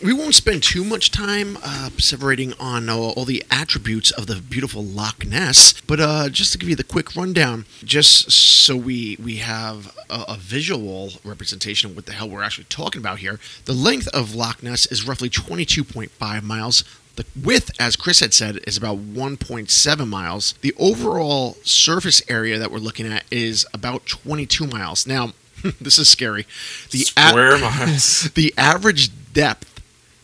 we 0.03 0.13
won't 0.13 0.35
spend 0.35 0.63
too 0.63 0.83
much 0.83 1.11
time 1.11 1.57
uh, 1.63 1.89
separating 1.97 2.53
on 2.59 2.89
uh, 2.89 2.95
all 2.95 3.25
the 3.25 3.43
attributes 3.49 4.11
of 4.11 4.27
the 4.27 4.35
beautiful 4.35 4.83
Loch 4.83 5.25
Ness, 5.25 5.79
but 5.81 5.99
uh, 5.99 6.29
just 6.29 6.51
to 6.51 6.57
give 6.57 6.69
you 6.69 6.75
the 6.75 6.83
quick 6.83 7.15
rundown, 7.15 7.65
just 7.83 8.31
so 8.31 8.75
we 8.75 9.17
we 9.23 9.37
have 9.37 9.95
a, 10.09 10.25
a 10.29 10.37
visual 10.37 11.11
representation 11.23 11.89
of 11.89 11.95
what 11.95 12.05
the 12.05 12.13
hell 12.13 12.29
we're 12.29 12.43
actually 12.43 12.65
talking 12.65 13.01
about 13.01 13.19
here. 13.19 13.39
The 13.65 13.73
length 13.73 14.07
of 14.09 14.35
Loch 14.35 14.61
Ness 14.61 14.85
is 14.87 15.07
roughly 15.07 15.29
22.5 15.29 16.43
miles. 16.43 16.83
The 17.15 17.25
width, 17.43 17.71
as 17.79 17.95
Chris 17.95 18.19
had 18.19 18.33
said, 18.33 18.59
is 18.67 18.77
about 18.77 18.99
1.7 18.99 20.07
miles. 20.07 20.53
The 20.61 20.75
overall 20.77 21.57
surface 21.63 22.21
area 22.29 22.59
that 22.59 22.71
we're 22.71 22.77
looking 22.77 23.11
at 23.11 23.23
is 23.31 23.65
about 23.73 24.05
22 24.05 24.67
miles. 24.67 25.07
Now, 25.07 25.33
this 25.81 25.97
is 25.97 26.07
scary. 26.09 26.45
The 26.91 27.01
a- 27.17 27.29
Square 27.29 27.57
miles. 27.57 28.29
the 28.35 28.53
average 28.55 29.09
depth 29.33 29.76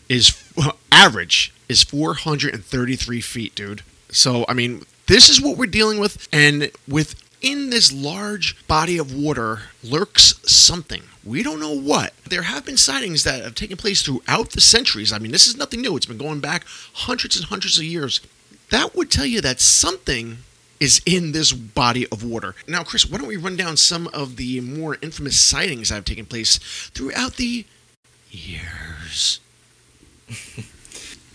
is 0.08 0.52
average 0.92 1.52
is 1.68 1.82
433 1.82 3.20
feet, 3.20 3.54
dude. 3.54 3.82
So, 4.10 4.44
I 4.48 4.54
mean, 4.54 4.84
this 5.06 5.28
is 5.28 5.40
what 5.40 5.56
we're 5.56 5.66
dealing 5.66 5.98
with, 5.98 6.28
and 6.32 6.70
within 6.88 7.70
this 7.70 7.92
large 7.92 8.66
body 8.66 8.96
of 8.96 9.14
water 9.14 9.62
lurks 9.82 10.34
something. 10.50 11.02
We 11.24 11.42
don't 11.42 11.60
know 11.60 11.74
what. 11.74 12.12
There 12.28 12.42
have 12.42 12.64
been 12.64 12.76
sightings 12.76 13.24
that 13.24 13.42
have 13.42 13.54
taken 13.54 13.76
place 13.76 14.02
throughout 14.02 14.50
the 14.50 14.60
centuries. 14.60 15.12
I 15.12 15.18
mean, 15.18 15.32
this 15.32 15.46
is 15.46 15.56
nothing 15.56 15.80
new. 15.80 15.96
It's 15.96 16.06
been 16.06 16.18
going 16.18 16.40
back 16.40 16.64
hundreds 16.94 17.36
and 17.36 17.46
hundreds 17.46 17.78
of 17.78 17.84
years. 17.84 18.20
That 18.70 18.94
would 18.94 19.10
tell 19.10 19.26
you 19.26 19.40
that 19.40 19.60
something 19.60 20.38
is 20.80 21.00
in 21.06 21.32
this 21.32 21.52
body 21.52 22.06
of 22.08 22.24
water. 22.24 22.54
Now, 22.66 22.82
Chris, 22.82 23.08
why 23.08 23.18
don't 23.18 23.28
we 23.28 23.36
run 23.36 23.56
down 23.56 23.76
some 23.76 24.08
of 24.08 24.36
the 24.36 24.60
more 24.60 24.98
infamous 25.00 25.40
sightings 25.40 25.88
that 25.88 25.96
have 25.96 26.04
taken 26.04 26.26
place 26.26 26.58
throughout 26.92 27.36
the 27.36 27.66
years? 28.30 29.40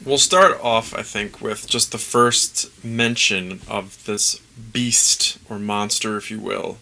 We'll 0.06 0.18
start 0.18 0.58
off, 0.64 0.96
I 0.96 1.02
think, 1.04 1.42
with 1.42 1.68
just 1.68 1.92
the 1.92 1.98
first 1.98 2.70
mention 2.86 3.60
of 3.68 4.02
this 4.06 4.38
beast 4.72 5.38
or 5.50 5.60
monster, 5.60 6.16
if 6.16 6.32
you 6.32 6.40
will. 6.40 6.78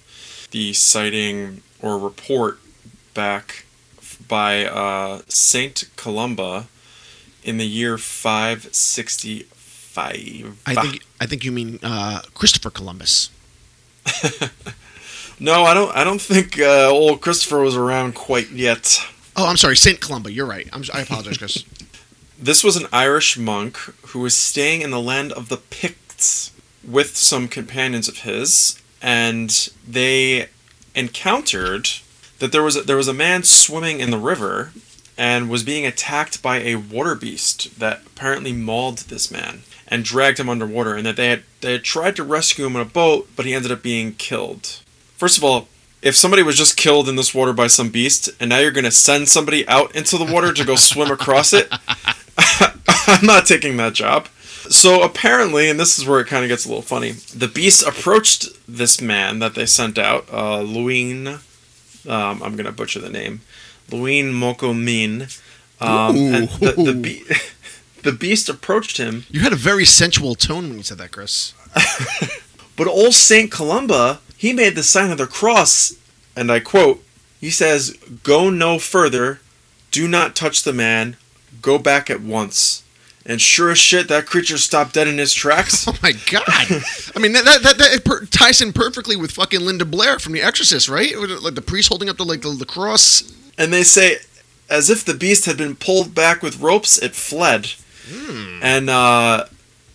The 0.52 0.72
sighting 0.74 1.64
or 1.82 1.98
report 1.98 2.60
back 3.16 3.66
by 4.28 4.66
uh, 4.66 5.22
Saint 5.28 5.86
Columba 5.96 6.68
in 7.44 7.58
the 7.58 7.66
year 7.66 7.98
565. 7.98 10.60
I 10.68 10.76
think 10.76 11.04
I 11.20 11.26
think 11.26 11.44
you 11.44 11.52
mean 11.52 11.80
uh, 11.82 12.22
Christopher 12.36 12.70
Columbus. 12.70 13.32
No, 15.40 15.64
I 15.66 15.74
don't. 15.76 15.96
I 15.96 16.04
don't 16.04 16.22
think 16.22 16.60
uh, 16.60 16.90
old 16.90 17.22
Christopher 17.22 17.60
was 17.60 17.76
around 17.76 18.16
quite 18.16 18.50
yet. 18.50 19.00
Oh, 19.36 19.48
I'm 19.48 19.58
sorry, 19.58 19.78
Saint 19.78 20.02
Columba. 20.02 20.32
You're 20.32 20.48
right. 20.48 20.68
I'm, 20.74 20.84
I 20.94 21.02
apologize, 21.02 21.38
Chris. 21.38 21.64
This 22.40 22.64
was 22.64 22.76
an 22.76 22.88
Irish 22.94 23.36
monk 23.36 23.78
who 24.08 24.20
was 24.20 24.38
staying 24.38 24.82
in 24.82 24.92
the 24.92 25.02
land 25.02 25.32
of 25.32 25.50
the 25.50 25.58
Picts 25.58 26.52
with 26.88 27.18
some 27.18 27.48
companions 27.48 28.08
of 28.08 28.20
his, 28.20 28.80
and 29.02 29.50
they 29.88 30.50
encountered 30.94 31.90
that 32.38 32.52
there 32.52 32.62
was 32.62 32.76
a, 32.76 32.84
there 32.84 32.96
was 32.96 33.08
a 33.08 33.14
man 33.14 33.42
swimming 33.42 34.00
in 34.00 34.12
the 34.12 34.20
river 34.20 34.72
and 35.18 35.50
was 35.50 35.64
being 35.64 35.86
attacked 35.86 36.44
by 36.44 36.60
a 36.60 36.76
water 36.76 37.16
beast 37.16 37.80
that 37.80 38.04
apparently 38.06 38.54
mauled 38.54 39.00
this 39.00 39.32
man 39.32 39.64
and 39.88 40.04
dragged 40.04 40.40
him 40.40 40.48
underwater, 40.48 40.96
and 40.96 41.08
that 41.08 41.16
they 41.16 41.30
had 41.30 41.44
they 41.62 41.72
had 41.72 41.84
tried 41.84 42.16
to 42.18 42.24
rescue 42.24 42.68
him 42.68 42.76
in 42.76 42.82
a 42.84 42.86
boat, 42.86 43.28
but 43.36 43.48
he 43.48 43.56
ended 43.56 43.72
up 43.72 43.82
being 43.82 44.14
killed. 44.14 44.82
First 45.16 45.40
of 45.40 45.44
all, 45.44 45.68
if 46.04 46.16
somebody 46.16 46.44
was 46.44 46.56
just 46.56 46.78
killed 46.78 47.10
in 47.10 47.16
this 47.16 47.34
water 47.34 47.54
by 47.54 47.66
some 47.66 47.90
beast, 47.90 48.30
and 48.40 48.50
now 48.50 48.60
you're 48.60 48.70
going 48.70 48.84
to 48.84 48.92
send 48.92 49.28
somebody 49.28 49.68
out 49.68 49.96
into 49.96 50.20
the 50.20 50.32
water 50.32 50.54
to 50.54 50.64
go 50.64 50.76
swim 50.76 51.10
across 51.10 51.52
it, 51.52 51.74
I'm 53.08 53.26
not 53.26 53.46
taking 53.46 53.78
that 53.78 53.94
job. 53.94 54.28
So 54.70 55.02
apparently, 55.02 55.70
and 55.70 55.80
this 55.80 55.98
is 55.98 56.06
where 56.06 56.20
it 56.20 56.28
kind 56.28 56.44
of 56.44 56.50
gets 56.50 56.66
a 56.66 56.68
little 56.68 56.82
funny, 56.82 57.12
the 57.12 57.48
beast 57.48 57.86
approached 57.88 58.50
this 58.68 59.00
man 59.00 59.40
that 59.40 59.56
they 59.56 59.66
sent 59.66 59.98
out, 59.98 60.28
uh, 60.32 60.62
Luin. 60.62 61.28
Um, 61.28 62.44
I'm 62.44 62.56
going 62.56 62.66
to 62.66 62.72
butcher 62.72 63.00
the 63.00 63.10
name. 63.10 63.42
Luin 63.92 64.32
Mokomin. 64.34 65.42
Um, 65.80 66.16
and 66.18 66.50
the, 66.50 66.72
the, 66.72 66.94
be- 66.94 67.24
the 68.04 68.12
beast 68.12 68.50
approached 68.50 68.98
him, 68.98 69.26
You 69.30 69.42
had 69.42 69.54
a 69.54 69.58
very 69.58 69.86
sensual 69.86 70.36
tone 70.36 70.70
when 70.70 70.78
you 70.78 70.84
said 70.84 70.98
that, 70.98 71.12
Chris. 71.12 71.54
but 72.76 72.88
old 72.88 73.14
Saint 73.14 73.52
Columba, 73.52 74.20
he 74.36 74.54
made 74.54 74.76
the 74.76 74.84
sign 74.84 75.12
of 75.12 75.18
the 75.18 75.28
cross, 75.28 75.94
and 76.36 76.52
I 76.52 76.60
quote, 76.60 77.04
he 77.40 77.50
says, 77.52 77.92
Go 78.24 78.50
no 78.50 78.80
further, 78.80 79.40
do 79.92 80.08
not 80.08 80.36
touch 80.36 80.64
the 80.64 80.74
man, 80.74 81.18
go 81.62 81.78
back 81.78 82.10
at 82.10 82.22
once. 82.22 82.84
And 83.26 83.42
sure 83.42 83.72
as 83.72 83.78
shit, 83.78 84.08
that 84.08 84.26
creature 84.26 84.58
stopped 84.58 84.94
dead 84.94 85.08
in 85.08 85.18
his 85.18 85.34
tracks. 85.34 85.86
Oh 85.88 85.98
my 86.02 86.14
god! 86.32 86.44
I 86.48 87.20
mean, 87.20 87.34
that 87.34 87.44
that, 87.44 87.62
that, 87.64 87.78
that 87.78 88.02
per- 88.06 88.26
ties 88.26 88.62
in 88.62 88.72
perfectly 88.72 89.16
with 89.18 89.32
fucking 89.32 89.60
Linda 89.62 89.84
Blair 89.84 90.18
from 90.20 90.32
The 90.34 90.42
Exorcist, 90.42 90.88
right? 90.88 91.14
Like 91.42 91.56
the 91.56 91.62
priest 91.62 91.90
holding 91.90 92.08
up 92.10 92.16
the 92.18 92.24
like 92.24 92.42
the, 92.42 92.52
the 92.52 92.66
cross. 92.66 93.34
and 93.58 93.74
they 93.74 93.84
say, 93.84 94.18
as 94.70 94.90
if 94.90 95.04
the 95.04 95.14
beast 95.14 95.46
had 95.46 95.58
been 95.58 95.76
pulled 95.76 96.16
back 96.16 96.42
with 96.42 96.62
ropes, 96.62 96.98
it 97.02 97.16
fled. 97.16 97.72
And 98.62 98.90
uh, 98.90 99.46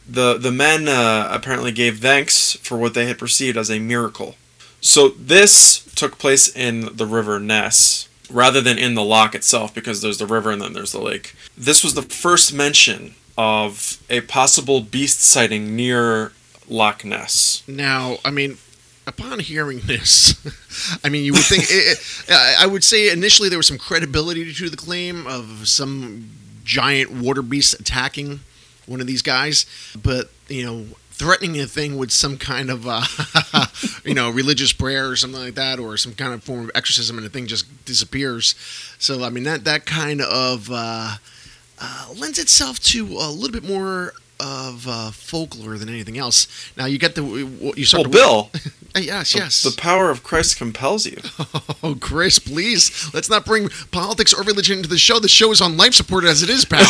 the 0.07 0.37
the 0.37 0.53
men 0.53 0.87
uh, 0.89 1.29
apparently 1.31 1.73
gave 1.73 2.01
thanks 2.01 2.53
for 2.57 2.77
what 2.77 2.93
they 2.93 3.07
had 3.07 3.19
perceived 3.19 3.57
as 3.57 3.71
a 3.71 3.79
miracle. 3.79 4.35
So 4.83 5.09
this 5.11 5.85
took 5.95 6.19
place 6.19 6.55
in 6.55 6.97
the 6.97 7.07
River 7.07 7.39
Ness 7.41 8.09
rather 8.31 8.61
than 8.61 8.79
in 8.79 8.95
the 8.95 9.03
loch 9.03 9.35
itself, 9.35 9.75
because 9.75 10.01
there's 10.03 10.19
the 10.19 10.27
river 10.27 10.51
and 10.51 10.61
then 10.61 10.73
there's 10.73 10.93
the 10.93 11.01
lake. 11.01 11.35
This 11.57 11.83
was 11.83 11.95
the 11.95 12.03
first 12.03 12.53
mention 12.53 13.15
of 13.37 13.99
a 14.11 14.21
possible 14.23 14.81
beast 14.81 15.21
sighting 15.23 15.75
near 15.75 16.33
Loch 16.69 17.05
Ness. 17.05 17.63
Now, 17.67 18.19
I 18.25 18.31
mean, 18.31 18.59
upon 19.07 19.41
hearing 19.41 19.81
this, 19.85 20.35
I 21.05 21.09
mean, 21.09 21.25
you 21.25 21.33
would 21.33 21.43
think. 21.43 21.65
it, 21.65 21.99
it, 21.99 22.31
I 22.31 22.65
I 22.65 22.67
would 22.67 22.85
say 22.85 23.11
initially 23.11 23.49
there 23.49 23.59
was 23.59 23.67
some 23.67 23.79
credibility 23.79 24.53
to 24.53 24.71
the 24.71 24.77
claim 24.77 25.27
of 25.27 25.69
some 25.69 26.31
giant 26.65 27.11
water 27.11 27.43
beast 27.43 27.79
attacking 27.81 28.41
one 28.87 29.01
of 29.01 29.07
these 29.07 29.23
guys, 29.23 29.67
but 30.01 30.31
you 30.49 30.65
know, 30.65 30.87
threatening 31.23 31.61
a 31.61 31.67
thing 31.67 31.97
with 31.97 32.11
some 32.11 32.37
kind 32.37 32.69
of, 32.69 32.85
uh, 32.89 33.05
you 34.05 34.13
know, 34.15 34.29
religious 34.29 34.73
prayer 34.73 35.09
or 35.09 35.15
something 35.17 35.41
like 35.41 35.55
that, 35.55 35.79
or 35.79 35.97
some 35.97 36.15
kind 36.15 36.35
of 36.35 36.43
form 36.43 36.65
of 36.65 36.71
exorcism, 36.75 37.17
and 37.17 37.25
the 37.25 37.31
thing 37.31 37.47
just 37.47 37.85
disappears. 37.85 38.57
So, 38.99 39.23
I 39.23 39.31
mean, 39.31 39.45
that 39.45 39.63
that 39.65 39.87
kind 39.87 40.21
of 40.21 40.69
uh, 40.73 41.13
uh, 41.81 42.07
lends 42.17 42.39
itself 42.41 42.81
to 42.81 43.07
a 43.07 43.31
little 43.31 43.53
bit 43.53 43.65
more. 43.69 44.15
Of 44.45 44.89
uh, 44.89 45.13
folklore 45.13 45.79
than 45.79 45.89
anything 45.89 46.19
else. 46.19 46.49
Now 46.77 46.87
you 46.87 46.99
get 46.99 47.15
the 47.15 47.23
you 47.77 47.85
start. 47.85 48.03
to- 48.05 48.09
Bill, 48.09 48.51
yes, 48.97 49.33
the- 49.35 49.39
yes. 49.39 49.63
the 49.63 49.71
power 49.81 50.11
of 50.11 50.25
Christ 50.25 50.57
compels 50.59 51.07
you. 51.07 51.19
Oh, 51.85 51.95
Chris, 52.01 52.41
please. 52.41 53.11
Let's 53.15 53.31
not 53.31 53.45
bring 53.45 53.69
politics 53.93 54.33
or 54.35 54.43
religion 54.43 54.79
into 54.79 54.89
the 54.89 54.99
show. 54.99 55.21
The 55.21 55.29
show 55.29 55.53
is 55.53 55.61
on 55.61 55.77
life 55.77 55.95
support 55.95 56.25
as 56.25 56.43
it 56.43 56.51
is, 56.51 56.65
pal. 56.65 56.87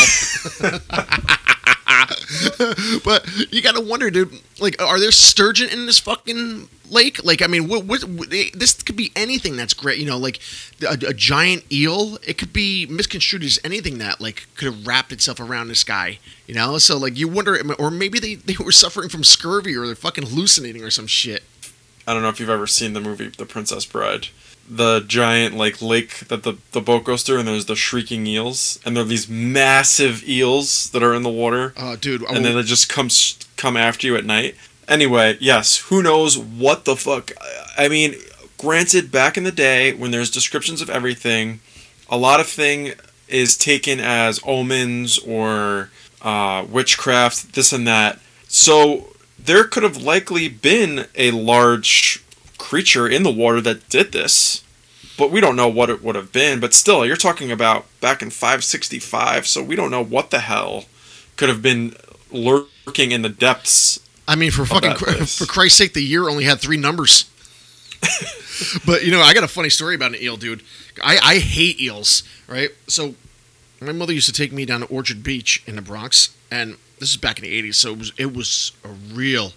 but 3.04 3.26
you 3.52 3.62
got 3.62 3.74
to 3.74 3.80
wonder, 3.80 4.10
dude. 4.10 4.32
Like, 4.60 4.80
are 4.80 4.98
there 5.00 5.10
sturgeon 5.10 5.68
in 5.68 5.86
this 5.86 5.98
fucking 5.98 6.68
lake? 6.90 7.24
Like, 7.24 7.42
I 7.42 7.46
mean, 7.46 7.68
what, 7.68 7.84
what, 7.84 8.04
what- 8.04 8.32
eh, 8.32 8.50
this 8.54 8.74
could 8.82 8.96
be 8.96 9.12
anything 9.16 9.56
that's 9.56 9.74
great. 9.74 9.98
You 9.98 10.06
know, 10.06 10.18
like 10.18 10.40
a, 10.82 10.94
a 11.08 11.14
giant 11.14 11.70
eel. 11.72 12.18
It 12.26 12.38
could 12.38 12.52
be 12.52 12.86
misconstrued 12.86 13.42
as 13.42 13.58
anything 13.64 13.98
that 13.98 14.20
like 14.20 14.46
could 14.56 14.66
have 14.66 14.86
wrapped 14.86 15.12
itself 15.12 15.40
around 15.40 15.68
this 15.68 15.84
guy. 15.84 16.18
You 16.46 16.54
know, 16.54 16.78
so 16.78 16.96
like 16.98 17.16
you 17.16 17.28
wonder, 17.28 17.60
or 17.78 17.90
maybe 17.90 18.18
they 18.18 18.34
they 18.36 18.56
were 18.62 18.72
suffering 18.72 19.08
from 19.08 19.24
scurvy 19.24 19.76
or 19.76 19.86
they're 19.86 19.94
fucking 19.94 20.26
hallucinating 20.26 20.82
or 20.82 20.90
some 20.90 21.06
shit. 21.06 21.42
I 22.06 22.12
don't 22.14 22.22
know 22.22 22.28
if 22.30 22.40
you've 22.40 22.50
ever 22.50 22.66
seen 22.66 22.94
the 22.94 23.00
movie 23.00 23.28
The 23.28 23.46
Princess 23.46 23.84
Bride. 23.86 24.28
The 24.74 25.04
giant 25.06 25.54
like 25.56 25.82
lake 25.82 26.20
that 26.28 26.42
the, 26.44 26.54
the 26.72 26.80
boat 26.80 27.04
goes 27.04 27.22
through 27.22 27.38
and 27.40 27.48
there's 27.48 27.66
the 27.66 27.76
shrieking 27.76 28.26
eels 28.26 28.78
and 28.84 28.96
there 28.96 29.04
are 29.04 29.06
these 29.06 29.28
massive 29.28 30.26
eels 30.26 30.88
that 30.90 31.02
are 31.02 31.14
in 31.14 31.22
the 31.22 31.28
water 31.30 31.74
Oh, 31.76 31.96
dude. 31.96 32.24
I 32.26 32.34
and 32.34 32.44
then 32.44 32.54
they 32.56 32.62
just 32.62 32.88
come 32.88 33.08
come 33.56 33.76
after 33.76 34.06
you 34.06 34.16
at 34.16 34.24
night. 34.24 34.54
Anyway, 34.88 35.36
yes, 35.40 35.76
who 35.88 36.02
knows 36.02 36.38
what 36.38 36.84
the 36.84 36.96
fuck 36.96 37.32
I 37.76 37.88
mean, 37.88 38.14
granted 38.58 39.10
back 39.12 39.36
in 39.36 39.44
the 39.44 39.52
day 39.52 39.92
when 39.92 40.10
there's 40.10 40.30
descriptions 40.30 40.80
of 40.80 40.88
everything, 40.88 41.60
a 42.08 42.16
lot 42.16 42.40
of 42.40 42.46
thing 42.46 42.92
is 43.28 43.56
taken 43.56 43.98
as 44.00 44.40
omens 44.46 45.18
or 45.18 45.90
uh, 46.22 46.64
witchcraft, 46.68 47.54
this 47.54 47.72
and 47.72 47.86
that. 47.86 48.18
So 48.48 49.08
there 49.38 49.64
could 49.64 49.82
have 49.82 49.96
likely 49.96 50.48
been 50.48 51.06
a 51.14 51.30
large 51.30 52.22
creature 52.58 53.08
in 53.08 53.22
the 53.22 53.30
water 53.30 53.60
that 53.62 53.88
did 53.88 54.12
this, 54.12 54.61
but 55.22 55.30
we 55.30 55.40
don't 55.40 55.54
know 55.54 55.68
what 55.68 55.88
it 55.88 56.02
would 56.02 56.16
have 56.16 56.32
been. 56.32 56.58
But 56.58 56.74
still, 56.74 57.06
you're 57.06 57.14
talking 57.14 57.52
about 57.52 57.86
back 58.00 58.22
in 58.22 58.30
565, 58.30 59.46
so 59.46 59.62
we 59.62 59.76
don't 59.76 59.92
know 59.92 60.02
what 60.02 60.32
the 60.32 60.40
hell 60.40 60.86
could 61.36 61.48
have 61.48 61.62
been 61.62 61.94
lurking 62.32 63.12
in 63.12 63.22
the 63.22 63.28
depths. 63.28 64.00
I 64.26 64.34
mean, 64.34 64.50
for 64.50 64.66
fucking 64.66 64.96
for 65.26 65.46
Christ's 65.46 65.78
sake, 65.78 65.94
the 65.94 66.02
year 66.02 66.28
only 66.28 66.42
had 66.42 66.58
three 66.58 66.76
numbers. 66.76 67.30
but 68.84 69.04
you 69.04 69.12
know, 69.12 69.20
I 69.20 69.32
got 69.32 69.44
a 69.44 69.48
funny 69.48 69.68
story 69.68 69.94
about 69.94 70.10
an 70.10 70.20
eel, 70.20 70.36
dude. 70.36 70.64
I, 71.00 71.18
I 71.22 71.38
hate 71.38 71.80
eels, 71.80 72.24
right? 72.48 72.70
So 72.88 73.14
my 73.80 73.92
mother 73.92 74.12
used 74.12 74.26
to 74.26 74.32
take 74.32 74.50
me 74.50 74.64
down 74.64 74.80
to 74.80 74.86
Orchard 74.86 75.22
Beach 75.22 75.62
in 75.68 75.76
the 75.76 75.82
Bronx, 75.82 76.36
and 76.50 76.78
this 76.98 77.10
is 77.10 77.16
back 77.16 77.38
in 77.38 77.44
the 77.44 77.62
'80s, 77.62 77.76
so 77.76 77.92
it 77.92 77.98
was 77.98 78.12
it 78.18 78.34
was 78.34 78.72
a 78.82 78.88
real 78.88 79.52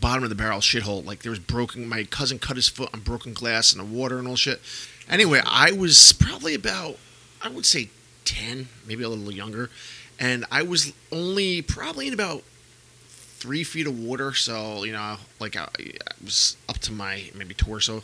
bottom 0.00 0.24
of 0.24 0.30
the 0.30 0.34
barrel 0.34 0.58
shithole. 0.58 1.04
Like 1.04 1.22
there 1.22 1.30
was 1.30 1.38
broken. 1.38 1.88
My 1.88 2.02
cousin 2.02 2.40
cut 2.40 2.56
his 2.56 2.68
foot 2.68 2.90
on 2.92 3.00
broken 3.00 3.34
glass 3.34 3.72
in 3.72 3.78
the 3.78 3.84
water 3.84 4.18
and 4.18 4.26
all 4.26 4.34
shit. 4.34 4.60
Anyway, 5.08 5.40
I 5.44 5.72
was 5.72 6.12
probably 6.12 6.54
about 6.54 6.96
I 7.42 7.48
would 7.48 7.66
say 7.66 7.90
ten, 8.24 8.68
maybe 8.86 9.04
a 9.04 9.08
little 9.08 9.32
younger, 9.32 9.70
and 10.18 10.44
I 10.50 10.62
was 10.62 10.92
only 11.12 11.62
probably 11.62 12.08
in 12.08 12.14
about 12.14 12.42
three 13.08 13.62
feet 13.64 13.86
of 13.86 13.98
water, 13.98 14.32
so 14.34 14.82
you 14.84 14.92
know, 14.92 15.16
like 15.38 15.56
I, 15.56 15.62
I 15.78 16.14
was 16.24 16.56
up 16.68 16.78
to 16.80 16.92
my 16.92 17.30
maybe 17.34 17.54
torso, 17.54 18.02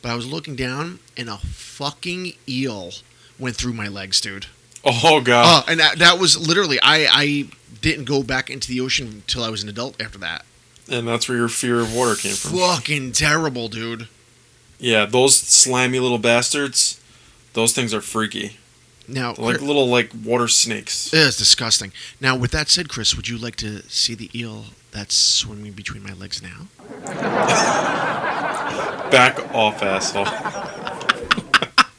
but 0.00 0.10
I 0.10 0.14
was 0.14 0.26
looking 0.26 0.56
down, 0.56 1.00
and 1.16 1.28
a 1.28 1.36
fucking 1.38 2.32
eel 2.48 2.92
went 3.38 3.56
through 3.56 3.74
my 3.74 3.88
legs, 3.88 4.20
dude. 4.20 4.46
Oh 4.84 5.20
god. 5.20 5.64
Uh, 5.64 5.70
and 5.70 5.80
that, 5.80 5.98
that 5.98 6.18
was 6.18 6.38
literally 6.48 6.78
I 6.82 7.06
I 7.10 7.48
didn't 7.82 8.04
go 8.06 8.22
back 8.22 8.48
into 8.48 8.68
the 8.68 8.80
ocean 8.80 9.08
until 9.08 9.44
I 9.44 9.50
was 9.50 9.62
an 9.62 9.68
adult 9.68 10.00
after 10.00 10.18
that. 10.18 10.44
and 10.90 11.06
that's 11.06 11.28
where 11.28 11.36
your 11.36 11.48
fear 11.48 11.80
of 11.80 11.94
water 11.94 12.14
came 12.14 12.34
from. 12.34 12.52
Fucking 12.58 13.12
terrible, 13.12 13.68
dude. 13.68 14.08
Yeah, 14.78 15.06
those 15.06 15.34
slimy 15.36 15.98
little 15.98 16.18
bastards. 16.18 17.00
Those 17.54 17.72
things 17.72 17.92
are 17.92 18.00
freaky. 18.00 18.56
Now, 19.08 19.32
They're 19.32 19.44
like 19.46 19.60
little 19.62 19.88
like 19.88 20.10
water 20.24 20.48
snakes. 20.48 21.12
It 21.12 21.20
is 21.20 21.36
disgusting. 21.36 21.92
Now, 22.20 22.36
with 22.36 22.50
that 22.52 22.68
said, 22.68 22.88
Chris, 22.88 23.16
would 23.16 23.28
you 23.28 23.38
like 23.38 23.56
to 23.56 23.82
see 23.88 24.14
the 24.14 24.30
eel 24.38 24.66
that's 24.90 25.14
swimming 25.14 25.72
between 25.72 26.02
my 26.02 26.12
legs 26.12 26.42
now? 26.42 26.68
Back 29.10 29.54
off, 29.54 29.82
asshole. 29.82 30.26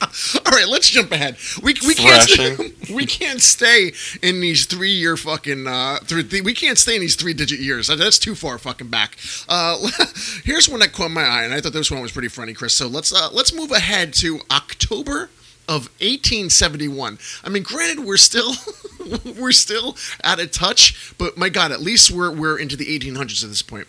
All 0.45 0.51
right, 0.51 0.67
let's 0.67 0.89
jump 0.89 1.11
ahead. 1.11 1.37
We, 1.61 1.75
we 1.85 1.93
can't 1.93 2.89
we 2.93 3.05
can't 3.05 3.41
stay 3.41 3.91
in 4.21 4.41
these 4.41 4.65
three 4.65 4.91
year 4.91 5.17
fucking 5.17 5.67
uh, 5.67 5.99
three, 6.03 6.41
we 6.41 6.53
can't 6.53 6.77
stay 6.77 6.95
in 6.95 7.01
these 7.01 7.15
three 7.15 7.33
digit 7.33 7.59
years. 7.59 7.87
That's 7.87 8.19
too 8.19 8.35
far 8.35 8.57
fucking 8.57 8.87
back. 8.87 9.17
Uh, 9.47 9.77
here's 10.43 10.67
one 10.67 10.79
that 10.79 10.93
caught 10.93 11.11
my 11.11 11.23
eye, 11.23 11.43
and 11.43 11.53
I 11.53 11.61
thought 11.61 11.73
this 11.73 11.91
one 11.91 12.01
was 12.01 12.11
pretty 12.11 12.27
funny, 12.27 12.53
Chris. 12.53 12.73
So 12.73 12.87
let's 12.87 13.13
uh, 13.13 13.29
let's 13.31 13.53
move 13.53 13.71
ahead 13.71 14.13
to 14.15 14.39
October 14.51 15.29
of 15.67 15.87
1871. 16.01 17.19
I 17.43 17.49
mean, 17.49 17.63
granted, 17.63 18.03
we're 18.03 18.17
still 18.17 18.53
we're 19.37 19.51
still 19.51 19.95
out 20.23 20.39
of 20.39 20.51
touch, 20.51 21.13
but 21.17 21.37
my 21.37 21.49
God, 21.49 21.71
at 21.71 21.81
least 21.81 22.11
we're 22.11 22.31
we're 22.31 22.57
into 22.57 22.75
the 22.75 22.85
1800s 22.85 23.43
at 23.43 23.49
this 23.49 23.61
point. 23.61 23.87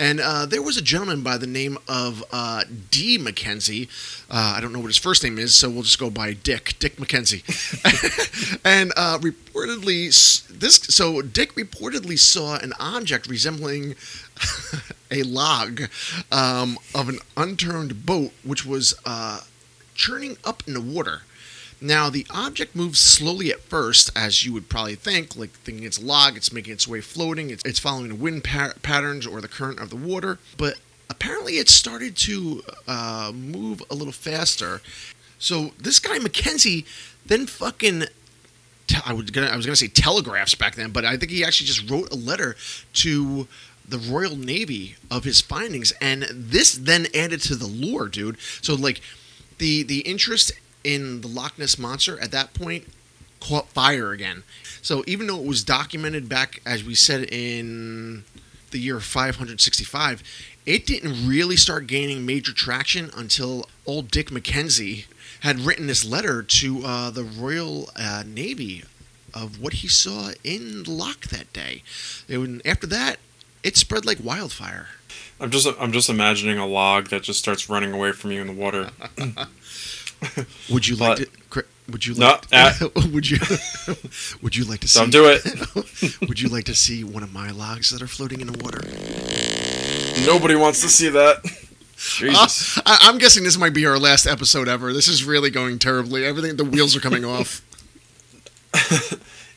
And 0.00 0.18
uh, 0.18 0.46
there 0.46 0.62
was 0.62 0.78
a 0.78 0.82
gentleman 0.82 1.22
by 1.22 1.36
the 1.36 1.46
name 1.46 1.76
of 1.86 2.24
uh, 2.32 2.64
D. 2.90 3.18
Mackenzie. 3.18 3.86
Uh, 4.30 4.54
I 4.56 4.60
don't 4.62 4.72
know 4.72 4.78
what 4.78 4.86
his 4.86 4.96
first 4.96 5.22
name 5.22 5.38
is, 5.38 5.54
so 5.54 5.68
we'll 5.68 5.82
just 5.82 5.98
go 5.98 6.08
by 6.08 6.32
Dick. 6.32 6.76
Dick 6.78 6.98
Mackenzie. 6.98 7.44
and 8.64 8.94
uh, 8.96 9.18
reportedly, 9.18 10.08
this 10.48 10.76
so 10.76 11.20
Dick 11.20 11.54
reportedly 11.54 12.18
saw 12.18 12.56
an 12.56 12.72
object 12.80 13.28
resembling 13.28 13.94
a 15.10 15.22
log 15.22 15.82
um, 16.32 16.78
of 16.94 17.10
an 17.10 17.18
unturned 17.36 18.06
boat, 18.06 18.32
which 18.42 18.64
was 18.64 18.94
uh, 19.04 19.40
churning 19.94 20.38
up 20.44 20.62
in 20.66 20.72
the 20.72 20.80
water. 20.80 21.24
Now, 21.80 22.10
the 22.10 22.26
object 22.30 22.76
moves 22.76 22.98
slowly 22.98 23.50
at 23.50 23.60
first, 23.60 24.10
as 24.14 24.44
you 24.44 24.52
would 24.52 24.68
probably 24.68 24.96
think, 24.96 25.34
like 25.34 25.50
thinking 25.50 25.84
it's 25.84 25.98
a 25.98 26.04
log, 26.04 26.36
it's 26.36 26.52
making 26.52 26.74
its 26.74 26.86
way 26.86 27.00
floating, 27.00 27.48
it's, 27.50 27.64
it's 27.64 27.78
following 27.78 28.08
the 28.08 28.14
wind 28.14 28.44
pa- 28.44 28.74
patterns 28.82 29.26
or 29.26 29.40
the 29.40 29.48
current 29.48 29.80
of 29.80 29.88
the 29.88 29.96
water, 29.96 30.38
but 30.58 30.78
apparently 31.08 31.54
it 31.54 31.68
started 31.68 32.16
to 32.16 32.62
uh, 32.86 33.32
move 33.34 33.82
a 33.90 33.94
little 33.94 34.12
faster. 34.12 34.82
So 35.38 35.70
this 35.78 35.98
guy, 35.98 36.18
Mackenzie, 36.18 36.84
then 37.24 37.46
fucking. 37.46 38.04
I 39.06 39.12
was 39.12 39.30
gonna, 39.30 39.46
I 39.46 39.56
was 39.56 39.64
gonna 39.64 39.76
say 39.76 39.86
telegraphs 39.86 40.54
back 40.54 40.74
then, 40.74 40.90
but 40.90 41.04
I 41.04 41.16
think 41.16 41.30
he 41.30 41.44
actually 41.44 41.68
just 41.68 41.88
wrote 41.88 42.12
a 42.12 42.16
letter 42.16 42.56
to 42.94 43.46
the 43.88 43.98
Royal 43.98 44.36
Navy 44.36 44.96
of 45.10 45.24
his 45.24 45.40
findings, 45.40 45.92
and 46.00 46.24
this 46.30 46.72
then 46.74 47.06
added 47.14 47.40
to 47.42 47.54
the 47.54 47.66
lore, 47.66 48.08
dude. 48.08 48.36
So 48.62 48.74
like, 48.74 49.00
the 49.58 49.82
the 49.84 50.00
interest 50.00 50.52
in 50.84 51.20
the 51.20 51.28
Loch 51.28 51.58
Ness 51.58 51.78
monster 51.78 52.18
at 52.20 52.30
that 52.32 52.54
point 52.54 52.86
caught 53.40 53.68
fire 53.68 54.12
again. 54.12 54.42
So 54.82 55.02
even 55.06 55.26
though 55.26 55.40
it 55.40 55.46
was 55.46 55.64
documented 55.64 56.28
back, 56.28 56.60
as 56.64 56.84
we 56.84 56.94
said 56.94 57.24
in 57.32 58.24
the 58.70 58.78
year 58.78 59.00
565, 59.00 60.22
it 60.66 60.86
didn't 60.86 61.26
really 61.28 61.56
start 61.56 61.86
gaining 61.86 62.24
major 62.24 62.52
traction 62.52 63.10
until 63.16 63.66
old 63.86 64.10
Dick 64.10 64.30
Mackenzie 64.30 65.06
had 65.40 65.60
written 65.60 65.86
this 65.86 66.04
letter 66.04 66.42
to 66.42 66.84
uh, 66.84 67.10
the 67.10 67.24
Royal 67.24 67.88
uh, 67.96 68.22
Navy 68.26 68.84
of 69.32 69.60
what 69.60 69.74
he 69.74 69.88
saw 69.88 70.30
in 70.44 70.82
the 70.82 70.90
loch 70.90 71.28
that 71.28 71.52
day. 71.52 71.82
And 72.28 72.60
after 72.66 72.86
that, 72.88 73.18
it 73.62 73.76
spread 73.76 74.04
like 74.04 74.18
wildfire. 74.22 74.88
I'm 75.40 75.50
just 75.50 75.66
I'm 75.78 75.92
just 75.92 76.10
imagining 76.10 76.58
a 76.58 76.66
log 76.66 77.08
that 77.08 77.22
just 77.22 77.38
starts 77.38 77.70
running 77.70 77.92
away 77.92 78.12
from 78.12 78.30
you 78.30 78.40
in 78.42 78.46
the 78.46 78.52
water. 78.52 78.90
Would 80.70 80.86
you 80.88 80.96
like 80.96 81.18
But- 81.18 81.18
to? 81.52 81.64
Would 81.90 82.06
you 82.06 82.14
No, 82.14 82.26
like? 82.26 82.42
uh, 82.52 82.88
would 83.12 83.28
you? 83.28 83.38
would 84.42 84.54
you 84.54 84.64
like 84.64 84.78
to 84.80 84.86
see? 84.86 85.00
Don't 85.00 85.10
do 85.10 85.24
it. 85.26 86.20
would 86.28 86.40
you 86.40 86.48
like 86.48 86.62
to 86.66 86.74
see 86.74 87.02
one 87.02 87.24
of 87.24 87.32
my 87.32 87.50
logs 87.50 87.90
that 87.90 88.00
are 88.00 88.06
floating 88.06 88.40
in 88.40 88.46
the 88.46 88.56
water? 88.62 88.78
Nobody 90.24 90.54
wants 90.54 90.80
to 90.82 90.88
see 90.88 91.08
that. 91.08 91.42
Jesus. 91.96 92.78
I, 92.86 92.98
I'm 93.02 93.18
guessing 93.18 93.42
this 93.42 93.58
might 93.58 93.74
be 93.74 93.86
our 93.86 93.98
last 93.98 94.26
episode 94.28 94.68
ever. 94.68 94.92
This 94.92 95.08
is 95.08 95.24
really 95.24 95.50
going 95.50 95.80
terribly. 95.80 96.24
Everything, 96.24 96.54
the 96.56 96.64
wheels 96.64 96.94
are 96.94 97.00
coming 97.00 97.24
off. 97.24 97.60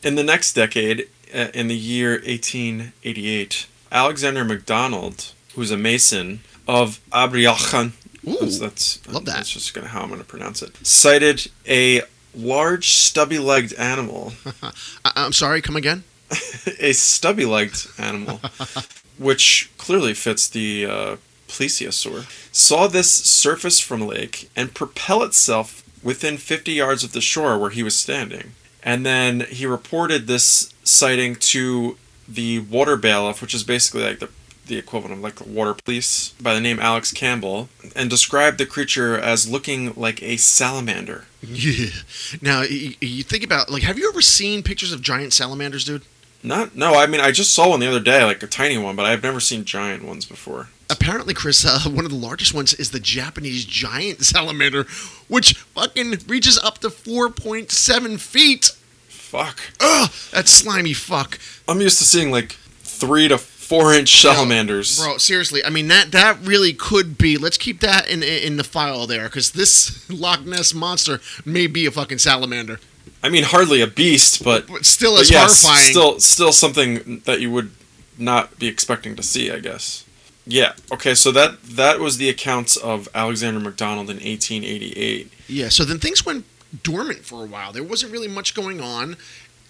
In 0.04 0.16
the 0.16 0.24
next 0.24 0.54
decade, 0.54 1.08
uh, 1.34 1.48
in 1.54 1.68
the 1.68 1.78
year 1.78 2.14
1888, 2.14 3.68
Alexander 3.92 4.44
MacDonald, 4.44 5.34
who's 5.56 5.70
a 5.72 5.78
mason 5.78 6.40
of 6.68 7.00
Abriachan, 7.12 7.92
Ooh, 8.28 8.38
that's, 8.40 8.58
that's 8.58 9.08
love 9.08 9.26
that. 9.26 9.36
That's 9.36 9.50
just 9.50 9.74
gonna 9.74 9.88
how 9.88 10.02
I'm 10.02 10.10
gonna 10.10 10.24
pronounce 10.24 10.62
it. 10.62 10.76
Cited 10.86 11.48
a 11.68 12.04
large 12.36 12.90
stubby-legged 12.90 13.74
animal, 13.74 14.34
I, 14.64 14.72
I'm 15.16 15.34
sorry. 15.34 15.62
Come 15.62 15.76
again. 15.76 16.04
a 16.80 16.94
stubby-legged 16.94 17.88
animal, 17.98 18.40
which 19.18 19.72
clearly 19.78 20.14
fits 20.14 20.50
the 20.50 20.86
uh, 20.86 21.16
plesiosaur. 21.48 22.26
Saw 22.52 22.88
this 22.88 23.12
surface 23.12 23.80
from 23.80 24.02
lake 24.08 24.50
and 24.56 24.74
propel 24.74 25.24
itself 25.24 25.84
within 26.02 26.38
50 26.38 26.72
yards 26.72 27.04
of 27.04 27.14
the 27.14 27.22
shore 27.22 27.58
where 27.58 27.70
he 27.70 27.84
was 27.84 27.96
standing. 27.96 28.54
And 28.84 29.06
then 29.06 29.42
he 29.42 29.66
reported 29.66 30.28
this 30.28 30.74
sighting 30.84 31.36
to 31.36 31.98
the 32.28 32.60
water 32.60 32.98
bailiff, 32.98 33.42
which 33.42 33.54
is 33.54 33.64
basically 33.64 34.04
like 34.04 34.20
the 34.20 34.30
the 34.68 34.78
equivalent 34.78 35.18
of 35.18 35.22
like 35.22 35.40
a 35.40 35.44
water 35.44 35.74
police, 35.74 36.30
by 36.42 36.54
the 36.54 36.62
name 36.62 36.80
Alex 36.80 37.12
Campbell, 37.12 37.70
and 37.96 38.10
described 38.10 38.58
the 38.58 38.66
creature 38.66 39.18
as 39.18 39.50
looking 39.50 39.94
like 39.96 40.22
a 40.24 40.38
salamander. 40.38 41.26
Yeah. 41.42 41.88
Now 42.42 42.62
you, 42.62 42.96
you 43.00 43.24
think 43.24 43.44
about 43.44 43.70
like, 43.70 43.84
have 43.84 43.98
you 43.98 44.10
ever 44.10 44.22
seen 44.22 44.64
pictures 44.64 44.92
of 44.92 45.02
giant 45.02 45.34
salamanders, 45.34 45.86
dude? 45.86 46.04
Not, 46.42 46.76
no, 46.76 46.96
I 46.96 47.06
mean, 47.06 47.22
I 47.22 47.32
just 47.32 47.54
saw 47.54 47.70
one 47.70 47.80
the 47.80 47.88
other 47.88 48.02
day, 48.02 48.24
like 48.26 48.44
a 48.44 48.48
tiny 48.48 48.78
one, 48.78 48.98
but 48.98 49.06
I've 49.06 49.24
never 49.24 49.40
seen 49.40 49.64
giant 49.64 50.04
ones 50.04 50.26
before. 50.26 50.68
Apparently, 50.90 51.34
Chris, 51.34 51.66
uh, 51.66 51.80
one 51.90 52.06
of 52.06 52.12
the 52.12 52.18
largest 52.18 52.54
ones 52.54 52.74
is 52.74 52.92
the 52.92 53.00
Japanese 53.00 53.66
giant 53.66 54.22
salamander, 54.26 54.86
which 55.28 55.54
fucking 55.54 56.18
reaches 56.28 56.60
up 56.60 56.80
to 56.80 56.90
4.7 56.90 58.20
feet. 58.20 58.72
Fuck. 59.08 59.60
Ugh, 59.80 60.12
that 60.32 60.48
slimy 60.48 60.94
fuck. 60.94 61.40
I'm 61.68 61.82
used 61.82 61.98
to 62.00 62.04
seeing 62.04 62.30
like 62.30 62.52
three 62.82 63.28
to 63.30 63.38
four 63.74 63.94
inch 63.94 64.22
salamanders. 64.22 65.00
Bro, 65.00 65.18
seriously, 65.18 65.64
I 65.66 65.70
mean 65.70 65.88
that 65.88 66.12
that 66.12 66.40
really 66.42 66.74
could 66.74 67.18
be. 67.18 67.38
Let's 67.38 67.58
keep 67.58 67.80
that 67.80 68.08
in 68.08 68.24
in 68.24 68.58
the 68.58 68.64
file 68.64 69.08
there, 69.08 69.24
because 69.24 69.52
this 69.52 70.10
Loch 70.10 70.46
Ness 70.46 70.74
monster 70.74 71.20
may 71.46 71.68
be 71.68 71.86
a 71.86 71.92
fucking 71.92 72.20
salamander. 72.20 72.80
I 73.24 73.30
mean, 73.30 73.46
hardly 73.46 73.82
a 73.82 73.88
beast, 73.88 74.44
but, 74.44 74.68
but 74.68 74.86
still 74.86 75.18
as 75.18 75.32
yes, 75.32 75.64
horrifying. 75.64 75.92
Still, 75.92 76.20
still 76.20 76.52
something 76.52 77.22
that 77.24 77.40
you 77.40 77.50
would 77.52 77.72
not 78.18 78.60
be 78.60 78.68
expecting 78.68 79.16
to 79.16 79.24
see, 79.24 79.50
I 79.50 79.60
guess. 79.60 80.04
Yeah. 80.46 80.74
Okay. 80.92 81.16
So 81.16 81.32
that 81.32 81.64
that 81.64 82.00
was 82.00 82.18
the 82.18 82.30
accounts 82.30 82.76
of 82.76 83.08
Alexander 83.16 83.60
MacDonald 83.60 84.10
in 84.10 84.18
1888. 84.18 85.32
Yeah. 85.48 85.70
So 85.70 85.86
then 85.86 86.00
things 86.00 86.26
went 86.26 86.46
dormant 86.84 87.20
for 87.26 87.44
a 87.44 87.48
while. 87.48 87.72
There 87.72 87.84
wasn't 87.84 88.12
really 88.12 88.28
much 88.28 88.54
going 88.54 88.82
on. 88.82 89.16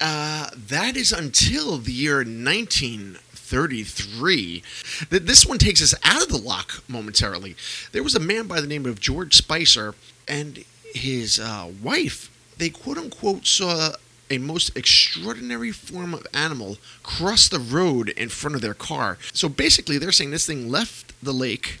Uh, 0.00 0.50
that 0.54 0.96
is 0.96 1.12
until 1.12 1.78
the 1.78 1.92
year 1.92 2.24
19. 2.24 3.18
33. 3.44 4.62
This 5.10 5.44
one 5.44 5.58
takes 5.58 5.82
us 5.82 5.94
out 6.02 6.22
of 6.22 6.28
the 6.28 6.38
loch 6.38 6.82
momentarily. 6.88 7.56
There 7.92 8.02
was 8.02 8.14
a 8.14 8.20
man 8.20 8.46
by 8.46 8.60
the 8.60 8.66
name 8.66 8.86
of 8.86 9.00
George 9.00 9.34
Spicer 9.34 9.94
and 10.26 10.64
his 10.94 11.38
uh, 11.38 11.70
wife. 11.82 12.30
They 12.56 12.70
quote 12.70 12.96
unquote 12.96 13.46
saw 13.46 13.92
a 14.30 14.38
most 14.38 14.74
extraordinary 14.76 15.70
form 15.72 16.14
of 16.14 16.26
animal 16.32 16.78
cross 17.02 17.46
the 17.48 17.58
road 17.58 18.08
in 18.10 18.30
front 18.30 18.54
of 18.54 18.62
their 18.62 18.74
car. 18.74 19.18
So 19.32 19.48
basically, 19.50 19.98
they're 19.98 20.12
saying 20.12 20.30
this 20.30 20.46
thing 20.46 20.70
left 20.70 21.12
the 21.22 21.32
lake, 21.32 21.80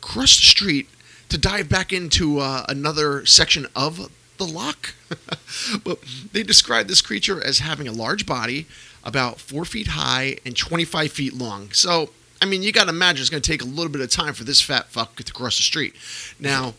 crossed 0.00 0.40
the 0.40 0.46
street 0.46 0.88
to 1.28 1.38
dive 1.38 1.68
back 1.68 1.92
into 1.92 2.40
uh, 2.40 2.64
another 2.68 3.24
section 3.26 3.66
of 3.76 4.10
the 4.38 4.44
loch. 4.44 4.94
but 5.84 5.98
they 6.32 6.42
described 6.42 6.90
this 6.90 7.00
creature 7.00 7.42
as 7.42 7.60
having 7.60 7.86
a 7.86 7.92
large 7.92 8.26
body, 8.26 8.66
about 9.06 9.40
four 9.40 9.64
feet 9.64 9.86
high 9.86 10.36
and 10.44 10.54
25 10.56 11.12
feet 11.12 11.32
long. 11.32 11.70
So, 11.72 12.10
I 12.42 12.44
mean, 12.44 12.62
you 12.62 12.72
got 12.72 12.84
to 12.84 12.90
imagine 12.90 13.22
it's 13.22 13.30
going 13.30 13.42
to 13.42 13.50
take 13.50 13.62
a 13.62 13.66
little 13.66 13.90
bit 13.90 14.02
of 14.02 14.10
time 14.10 14.34
for 14.34 14.44
this 14.44 14.60
fat 14.60 14.88
fuck 14.88 15.16
to 15.16 15.32
cross 15.32 15.56
the 15.56 15.62
street. 15.62 15.94
Now, 16.38 16.74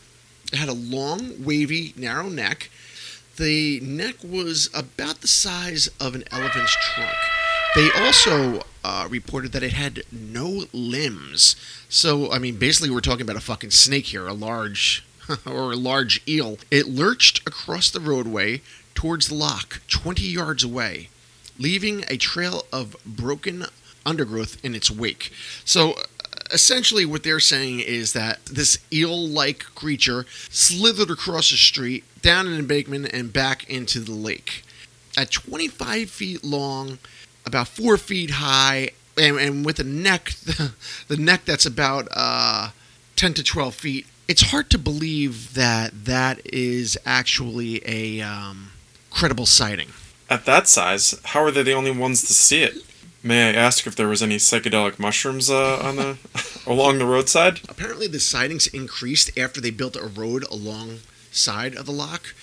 it 0.51 0.57
had 0.57 0.69
a 0.69 0.73
long, 0.73 1.43
wavy, 1.43 1.93
narrow 1.97 2.29
neck, 2.29 2.69
The 3.37 3.79
neck 3.81 4.15
was 4.23 4.69
about 4.73 5.21
the 5.21 5.27
size 5.27 5.89
of 5.99 6.15
an 6.15 6.23
elephant's 6.31 6.75
trunk. 6.93 7.15
They 7.75 7.89
also 7.95 8.63
uh, 8.83 9.07
reported 9.09 9.51
that 9.51 9.63
it 9.63 9.73
had 9.73 10.03
no 10.11 10.65
limbs. 10.73 11.55
So, 11.89 12.31
I 12.31 12.39
mean, 12.39 12.57
basically, 12.57 12.89
we're 12.89 13.01
talking 13.01 13.21
about 13.21 13.35
a 13.35 13.41
fucking 13.41 13.71
snake 13.71 14.07
here, 14.07 14.27
a 14.27 14.33
large 14.33 15.05
or 15.45 15.73
a 15.73 15.75
large 15.75 16.21
eel. 16.27 16.57
It 16.71 16.87
lurched 16.87 17.47
across 17.47 17.91
the 17.91 17.99
roadway 17.99 18.61
towards 18.95 19.27
the 19.27 19.35
loch, 19.35 19.81
20 19.87 20.23
yards 20.23 20.63
away, 20.63 21.09
leaving 21.57 22.03
a 22.07 22.17
trail 22.17 22.65
of 22.71 22.95
broken 23.05 23.65
undergrowth 24.05 24.63
in 24.63 24.73
its 24.75 24.89
wake. 24.89 25.31
So, 25.65 25.95
essentially 26.51 27.05
what 27.05 27.23
they're 27.23 27.39
saying 27.39 27.81
is 27.81 28.13
that 28.13 28.45
this 28.45 28.79
eel-like 28.91 29.59
creature 29.75 30.25
slithered 30.49 31.11
across 31.11 31.51
the 31.51 31.57
street, 31.57 32.03
down 32.21 32.47
an 32.47 32.57
embankment, 32.57 33.11
and 33.13 33.33
back 33.33 33.69
into 33.69 33.99
the 33.99 34.13
lake. 34.13 34.63
At 35.17 35.31
25 35.31 36.09
feet 36.09 36.43
long, 36.43 36.99
about 37.45 37.67
four 37.67 37.97
feet 37.97 38.31
high, 38.31 38.91
and, 39.17 39.37
and 39.37 39.65
with 39.65 39.79
a 39.79 39.83
neck, 39.83 40.31
the 41.07 41.17
neck 41.17 41.45
that's 41.45 41.65
about 41.65 42.07
uh, 42.11 42.69
10 43.15 43.33
to 43.35 43.43
12 43.43 43.75
feet. 43.75 44.07
It's 44.27 44.51
hard 44.51 44.69
to 44.71 44.77
believe 44.77 45.53
that 45.53 46.05
that 46.05 46.41
is 46.45 46.97
actually 47.05 47.81
a 47.85 48.21
um, 48.21 48.71
credible 49.09 49.45
sighting. 49.45 49.89
At 50.29 50.45
that 50.45 50.67
size, 50.67 51.19
how 51.23 51.41
are 51.43 51.51
they 51.51 51.63
the 51.63 51.73
only 51.73 51.91
ones 51.91 52.21
to 52.23 52.33
see 52.33 52.63
it? 52.63 52.83
May 53.23 53.49
I 53.49 53.53
ask 53.53 53.87
if 53.87 53.95
there 53.95 54.07
was 54.07 54.21
any 54.21 54.37
psychedelic 54.37 54.99
mushrooms 54.99 55.49
uh, 55.49 55.79
on 55.79 55.95
the 55.95 56.17
along 56.67 56.99
the 56.99 57.05
roadside? 57.05 57.61
Apparently, 57.67 58.07
the 58.07 58.19
sightings 58.19 58.67
increased 58.67 59.37
after 59.37 59.59
they 59.61 59.71
built 59.71 59.95
a 59.95 60.05
road 60.05 60.43
alongside 60.51 61.75
of 61.75 61.85
the 61.85 61.91
loch. 61.91 62.35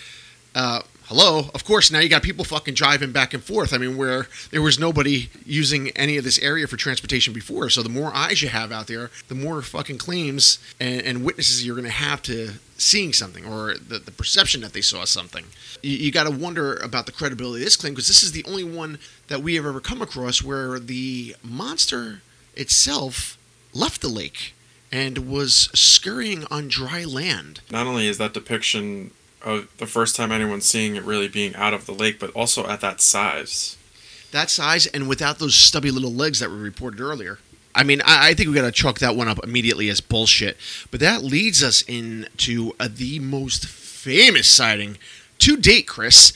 Uh, 0.55 0.83
hello, 1.07 1.51
of 1.55 1.65
course, 1.65 1.91
now 1.91 1.99
you 1.99 2.09
got 2.09 2.23
people 2.23 2.45
fucking 2.45 2.75
driving 2.75 3.13
back 3.13 3.35
and 3.35 3.43
forth. 3.43 3.73
I 3.73 3.79
mean, 3.79 3.97
where 3.97 4.27
there 4.51 4.63
was 4.63 4.79
nobody 4.79 5.29
using 5.45 5.91
any 5.91 6.17
of 6.17 6.25
this 6.25 6.39
area 6.39 6.67
for 6.67 6.77
transportation 6.77 7.33
before. 7.33 7.71
So 7.71 7.83
the 7.83 7.89
more 7.89 8.15
eyes 8.15 8.43
you 8.43 8.49
have 8.49 8.73
out 8.73 8.87
there, 8.87 9.11
the 9.29 9.35
more 9.35 9.63
fucking 9.63 9.99
claims 9.99 10.59
and, 10.81 11.03
and 11.03 11.25
witnesses 11.25 11.65
you're 11.65 11.77
going 11.77 11.85
to 11.85 11.91
have 11.91 12.23
to 12.23 12.53
seeing 12.77 13.13
something 13.13 13.45
or 13.45 13.75
the, 13.75 13.99
the 13.99 14.11
perception 14.11 14.61
that 14.63 14.73
they 14.73 14.81
saw 14.81 15.05
something. 15.05 15.45
You, 15.83 15.97
you 15.97 16.13
got 16.13 16.25
to 16.25 16.31
wonder 16.31 16.75
about 16.77 17.07
the 17.07 17.13
credibility 17.13 17.63
of 17.63 17.67
this 17.67 17.77
claim 17.77 17.95
because 17.95 18.09
this 18.09 18.23
is 18.23 18.33
the 18.33 18.45
only 18.45 18.65
one 18.65 18.99
that 19.29 19.43
we 19.43 19.55
have 19.55 19.67
ever 19.67 19.81
come 19.81 20.03
across 20.03 20.43
where 20.43 20.79
the 20.79 21.37
monster 21.43 22.23
itself 22.57 23.39
left 23.73 24.01
the 24.01 24.09
lake 24.09 24.55
and 24.91 25.29
was 25.31 25.71
scurrying 25.75 26.45
on 26.51 26.69
dry 26.69 27.05
land. 27.05 27.61
Not 27.71 27.87
only 27.87 28.07
is 28.07 28.19
that 28.19 28.33
depiction 28.33 29.11
of 29.45 29.69
the 29.79 29.87
first 29.87 30.17
time 30.17 30.33
anyone's 30.33 30.65
seeing 30.65 30.97
it 30.97 31.05
really 31.05 31.29
being 31.29 31.55
out 31.55 31.75
of 31.75 31.87
the 31.87 31.93
lake, 31.93 32.19
but 32.19 32.31
also 32.31 32.67
at 32.67 32.81
that 32.81 33.01
size. 33.01 33.77
That 34.33 34.51
size 34.51 34.87
and 34.87 35.09
without 35.09 35.39
those 35.39 35.55
stubby 35.55 35.91
little 35.91 36.13
legs 36.13 36.41
that 36.41 36.51
were 36.51 36.57
reported 36.57 37.01
earlier. 37.01 37.39
I 37.75 37.85
mean, 37.85 38.01
I, 38.05 38.31
I 38.31 38.35
think 38.35 38.49
we 38.49 38.55
got 38.55 38.63
to 38.63 38.73
chalk 38.73 38.99
that 39.01 39.17
one 39.17 39.29
up 39.29 39.39
immediately 39.45 39.89
as 39.89 40.01
bullshit. 40.01 40.57
But 40.91 41.01
that 41.01 41.23
leads 41.23 41.63
us 41.63 41.83
into 41.83 42.73
uh, 42.81 42.89
the 42.91 43.19
most 43.19 43.67
famous 43.67 44.49
sighting 44.49 44.99
to 45.39 45.57
date, 45.57 45.87
Chris, 45.87 46.33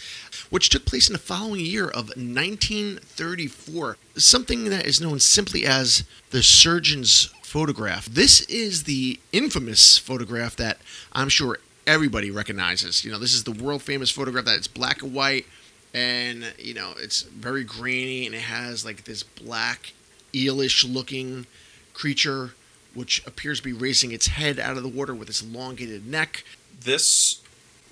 which 0.51 0.69
took 0.69 0.85
place 0.85 1.09
in 1.09 1.13
the 1.13 1.19
following 1.19 1.65
year 1.65 1.89
of 1.89 2.09
1934. 2.17 3.97
Something 4.17 4.65
that 4.71 4.87
is 4.87 5.01
known 5.01 5.21
simply 5.21 5.65
as 5.65 6.05
the 6.31 6.43
surgeon's 6.43 7.27
photograph. 7.43 8.07
This 8.07 8.43
is 8.43 8.85
the 8.85 9.19
infamous 9.33 9.97
photograph 9.97 10.57
that 10.57 10.79
I'm 11.13 11.29
sure 11.29 11.59
everybody 11.89 12.31
recognizes. 12.31 13.05
You 13.05 13.11
know, 13.11 13.19
this 13.19 13.35
is 13.35 13.45
the 13.45 13.53
world 13.53 13.83
famous 13.83 14.11
photograph 14.11 14.45
that 14.45 14.57
it's 14.57 14.69
black 14.69 15.03
and 15.03 15.15
white 15.15 15.47
and 15.95 16.45
you 16.59 16.75
know 16.75 16.93
it's 16.99 17.23
very 17.23 17.65
grainy 17.65 18.27
and 18.27 18.35
it 18.35 18.43
has 18.43 18.85
like 18.85 19.05
this 19.05 19.23
black 19.23 19.93
eelish 20.33 20.91
looking 20.93 21.47
creature 21.95 22.53
which 22.95 23.25
appears 23.27 23.59
to 23.59 23.65
be 23.65 23.73
raising 23.73 24.13
its 24.13 24.27
head 24.27 24.59
out 24.59 24.77
of 24.77 24.83
the 24.83 24.89
water 24.89 25.15
with 25.15 25.29
its 25.29 25.43
elongated 25.43 26.07
neck 26.07 26.45
This 26.81 27.41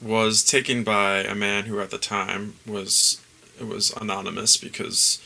was 0.02 0.44
taken 0.44 0.84
by 0.84 1.20
a 1.20 1.34
man 1.34 1.64
who 1.64 1.80
at 1.80 1.90
the 1.90 1.98
time 1.98 2.56
was 2.66 3.22
it 3.58 3.66
was 3.66 3.90
anonymous 3.92 4.58
because 4.58 5.22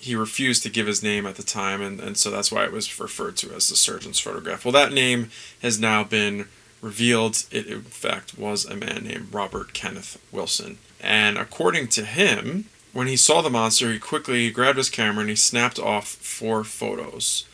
he 0.00 0.16
refused 0.16 0.62
to 0.64 0.70
give 0.70 0.86
his 0.86 1.02
name 1.02 1.26
at 1.26 1.36
the 1.36 1.42
time 1.42 1.80
and, 1.80 2.00
and 2.00 2.16
so 2.16 2.30
that's 2.30 2.50
why 2.50 2.64
it 2.64 2.72
was 2.72 2.98
referred 2.98 3.36
to 3.36 3.54
as 3.54 3.68
the 3.68 3.76
surgeon's 3.76 4.18
photograph. 4.18 4.64
Well 4.64 4.72
that 4.72 4.92
name 4.92 5.30
has 5.62 5.78
now 5.78 6.02
been 6.02 6.48
revealed 6.80 7.44
it 7.50 7.66
in 7.66 7.82
fact 7.82 8.38
was 8.38 8.64
a 8.64 8.76
man 8.76 9.04
named 9.04 9.32
Robert 9.32 9.72
Kenneth 9.72 10.20
Wilson. 10.32 10.78
And 11.00 11.38
according 11.38 11.88
to 11.88 12.04
him, 12.04 12.66
when 12.92 13.06
he 13.06 13.16
saw 13.16 13.42
the 13.42 13.50
monster, 13.50 13.92
he 13.92 13.98
quickly 13.98 14.50
grabbed 14.50 14.78
his 14.78 14.90
camera 14.90 15.20
and 15.20 15.30
he 15.30 15.36
snapped 15.36 15.78
off 15.78 16.08
four 16.08 16.64
photos. 16.64 17.46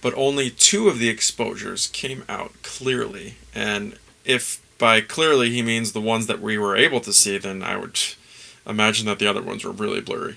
But 0.00 0.14
only 0.14 0.50
two 0.50 0.88
of 0.88 0.98
the 0.98 1.08
exposures 1.08 1.88
came 1.88 2.24
out 2.28 2.52
clearly. 2.62 3.34
And 3.54 3.98
if 4.24 4.62
by 4.78 5.00
clearly 5.00 5.50
he 5.50 5.62
means 5.62 5.92
the 5.92 6.00
ones 6.00 6.26
that 6.26 6.40
we 6.40 6.58
were 6.58 6.76
able 6.76 7.00
to 7.00 7.12
see, 7.12 7.38
then 7.38 7.62
I 7.62 7.76
would 7.76 7.98
imagine 8.66 9.06
that 9.06 9.18
the 9.18 9.26
other 9.26 9.42
ones 9.42 9.64
were 9.64 9.72
really 9.72 10.00
blurry. 10.00 10.36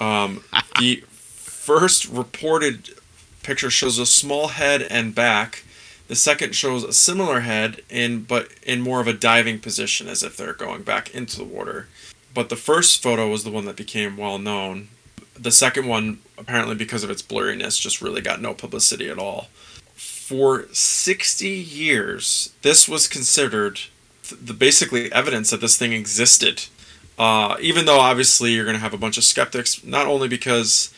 Um, 0.00 0.44
the 0.78 1.04
first 1.08 2.08
reported 2.08 2.90
picture 3.42 3.70
shows 3.70 3.98
a 3.98 4.06
small 4.06 4.48
head 4.48 4.82
and 4.82 5.14
back. 5.14 5.64
The 6.06 6.14
second 6.14 6.54
shows 6.54 6.84
a 6.84 6.92
similar 6.92 7.40
head 7.40 7.80
in 7.88 8.22
but 8.22 8.48
in 8.62 8.82
more 8.82 9.00
of 9.00 9.08
a 9.08 9.12
diving 9.12 9.58
position 9.58 10.08
as 10.08 10.22
if 10.22 10.36
they're 10.36 10.52
going 10.52 10.82
back 10.82 11.14
into 11.14 11.38
the 11.38 11.44
water. 11.44 11.88
But 12.34 12.48
the 12.48 12.56
first 12.56 13.02
photo 13.02 13.30
was 13.30 13.44
the 13.44 13.50
one 13.50 13.64
that 13.64 13.76
became 13.76 14.16
well 14.16 14.38
known. 14.38 14.88
The 15.38 15.50
second 15.52 15.86
one 15.86 16.18
apparently 16.36 16.74
because 16.74 17.04
of 17.04 17.10
its 17.10 17.22
blurriness 17.22 17.80
just 17.80 18.02
really 18.02 18.20
got 18.20 18.42
no 18.42 18.54
publicity 18.54 19.08
at 19.08 19.18
all. 19.18 19.48
For 19.94 20.66
60 20.72 21.48
years 21.48 22.52
this 22.62 22.88
was 22.88 23.08
considered 23.08 23.80
th- 24.24 24.40
the 24.42 24.54
basically 24.54 25.10
evidence 25.12 25.50
that 25.50 25.60
this 25.60 25.78
thing 25.78 25.92
existed. 25.92 26.66
Uh, 27.18 27.56
even 27.60 27.86
though 27.86 28.00
obviously 28.00 28.52
you're 28.52 28.64
going 28.64 28.76
to 28.76 28.80
have 28.80 28.94
a 28.94 28.98
bunch 28.98 29.16
of 29.16 29.24
skeptics, 29.24 29.84
not 29.84 30.06
only 30.06 30.28
because 30.28 30.92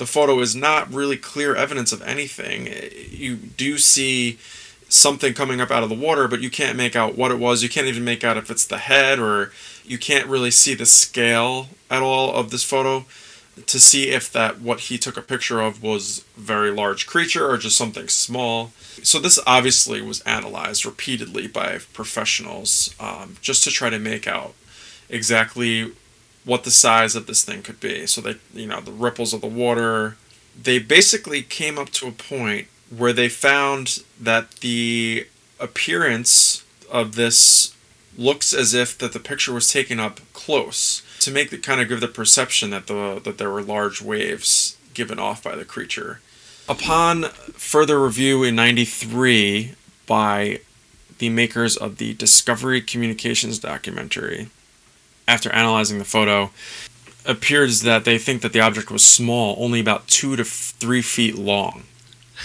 the 0.00 0.06
photo 0.06 0.40
is 0.40 0.56
not 0.56 0.92
really 0.92 1.18
clear 1.18 1.54
evidence 1.54 1.92
of 1.92 2.00
anything. 2.00 2.66
You 3.10 3.36
do 3.36 3.76
see 3.76 4.38
something 4.88 5.34
coming 5.34 5.60
up 5.60 5.70
out 5.70 5.82
of 5.82 5.90
the 5.90 5.94
water, 5.94 6.26
but 6.26 6.40
you 6.40 6.48
can't 6.48 6.76
make 6.76 6.96
out 6.96 7.18
what 7.18 7.30
it 7.30 7.38
was. 7.38 7.62
You 7.62 7.68
can't 7.68 7.86
even 7.86 8.02
make 8.02 8.24
out 8.24 8.38
if 8.38 8.50
it's 8.50 8.64
the 8.64 8.78
head, 8.78 9.18
or 9.18 9.52
you 9.84 9.98
can't 9.98 10.26
really 10.26 10.50
see 10.50 10.74
the 10.74 10.86
scale 10.86 11.68
at 11.90 12.02
all 12.02 12.34
of 12.34 12.50
this 12.50 12.64
photo 12.64 13.04
to 13.66 13.78
see 13.78 14.08
if 14.08 14.32
that 14.32 14.62
what 14.62 14.80
he 14.80 14.96
took 14.96 15.18
a 15.18 15.22
picture 15.22 15.60
of 15.60 15.82
was 15.82 16.24
very 16.34 16.70
large 16.70 17.06
creature 17.06 17.46
or 17.46 17.58
just 17.58 17.76
something 17.76 18.08
small. 18.08 18.72
So 19.02 19.18
this 19.18 19.38
obviously 19.46 20.00
was 20.00 20.22
analyzed 20.22 20.86
repeatedly 20.86 21.46
by 21.46 21.78
professionals 21.92 22.94
um, 22.98 23.36
just 23.42 23.64
to 23.64 23.70
try 23.70 23.90
to 23.90 23.98
make 23.98 24.26
out 24.26 24.54
exactly 25.10 25.92
what 26.50 26.64
the 26.64 26.70
size 26.72 27.14
of 27.14 27.26
this 27.26 27.44
thing 27.44 27.62
could 27.62 27.78
be. 27.78 28.08
So 28.08 28.20
they, 28.20 28.34
you 28.52 28.66
know, 28.66 28.80
the 28.80 28.90
ripples 28.90 29.32
of 29.32 29.40
the 29.40 29.46
water. 29.46 30.16
They 30.60 30.80
basically 30.80 31.42
came 31.42 31.78
up 31.78 31.90
to 31.90 32.08
a 32.08 32.10
point 32.10 32.66
where 32.90 33.12
they 33.12 33.28
found 33.28 34.02
that 34.20 34.50
the 34.56 35.28
appearance 35.60 36.64
of 36.90 37.14
this 37.14 37.72
looks 38.18 38.52
as 38.52 38.74
if 38.74 38.98
that 38.98 39.12
the 39.12 39.20
picture 39.20 39.52
was 39.52 39.68
taken 39.68 40.00
up 40.00 40.18
close 40.32 41.02
to 41.20 41.30
make 41.30 41.52
it 41.52 41.62
kind 41.62 41.80
of 41.80 41.88
give 41.88 42.00
the 42.00 42.08
perception 42.08 42.70
that 42.70 42.88
the 42.88 43.20
that 43.22 43.38
there 43.38 43.50
were 43.50 43.62
large 43.62 44.02
waves 44.02 44.76
given 44.92 45.20
off 45.20 45.44
by 45.44 45.54
the 45.54 45.64
creature. 45.64 46.18
Upon 46.68 47.26
further 47.54 48.02
review 48.02 48.42
in 48.42 48.56
93 48.56 49.76
by 50.08 50.62
the 51.18 51.28
makers 51.28 51.76
of 51.76 51.98
the 51.98 52.12
Discovery 52.14 52.80
Communications 52.80 53.60
documentary, 53.60 54.48
after 55.30 55.50
analyzing 55.52 55.98
the 55.98 56.04
photo, 56.04 56.50
appears 57.24 57.82
that 57.82 58.04
they 58.04 58.18
think 58.18 58.42
that 58.42 58.52
the 58.52 58.60
object 58.60 58.90
was 58.90 59.04
small, 59.04 59.54
only 59.58 59.80
about 59.80 60.06
two 60.08 60.36
to 60.36 60.42
f- 60.42 60.74
three 60.78 61.02
feet 61.02 61.36
long. 61.36 61.84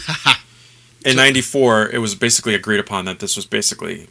In 1.05 1.15
'94, 1.17 1.89
it 1.89 1.99
was 1.99 2.15
basically 2.15 2.55
agreed 2.55 2.79
upon 2.79 3.05
that 3.05 3.19
this 3.19 3.35
was 3.35 3.45
basically 3.45 4.07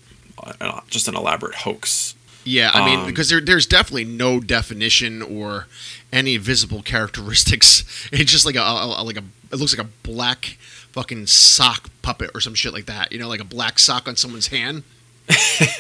uh, 0.61 0.81
just 0.89 1.09
an 1.09 1.17
elaborate 1.17 1.57
hoax. 1.57 2.15
Yeah, 2.45 2.71
I 2.73 2.85
mean, 2.85 3.01
Um, 3.01 3.07
because 3.07 3.31
there, 3.31 3.41
there's 3.41 3.67
definitely 3.67 4.05
no 4.05 4.39
definition 4.39 5.23
or 5.23 5.67
any 6.13 6.37
visible 6.37 6.83
characteristics. 6.83 7.83
It's 8.13 8.31
just 8.31 8.45
like 8.47 8.55
a- 8.55 8.61
a- 8.61 9.03
like 9.03 9.17
a 9.17 9.25
it 9.53 9.57
looks 9.57 9.77
like 9.77 9.85
a 9.87 9.91
black 10.03 10.57
fucking 10.93 11.27
sock 11.27 11.89
puppet 12.03 12.31
or 12.35 12.41
some 12.41 12.55
shit 12.55 12.73
like 12.73 12.87
that. 12.87 13.11
You 13.13 13.19
know, 13.19 13.29
like 13.29 13.41
a 13.41 13.45
black 13.45 13.79
sock 13.79 14.07
on 14.07 14.15
someone's 14.17 14.49
hand, 14.49 14.85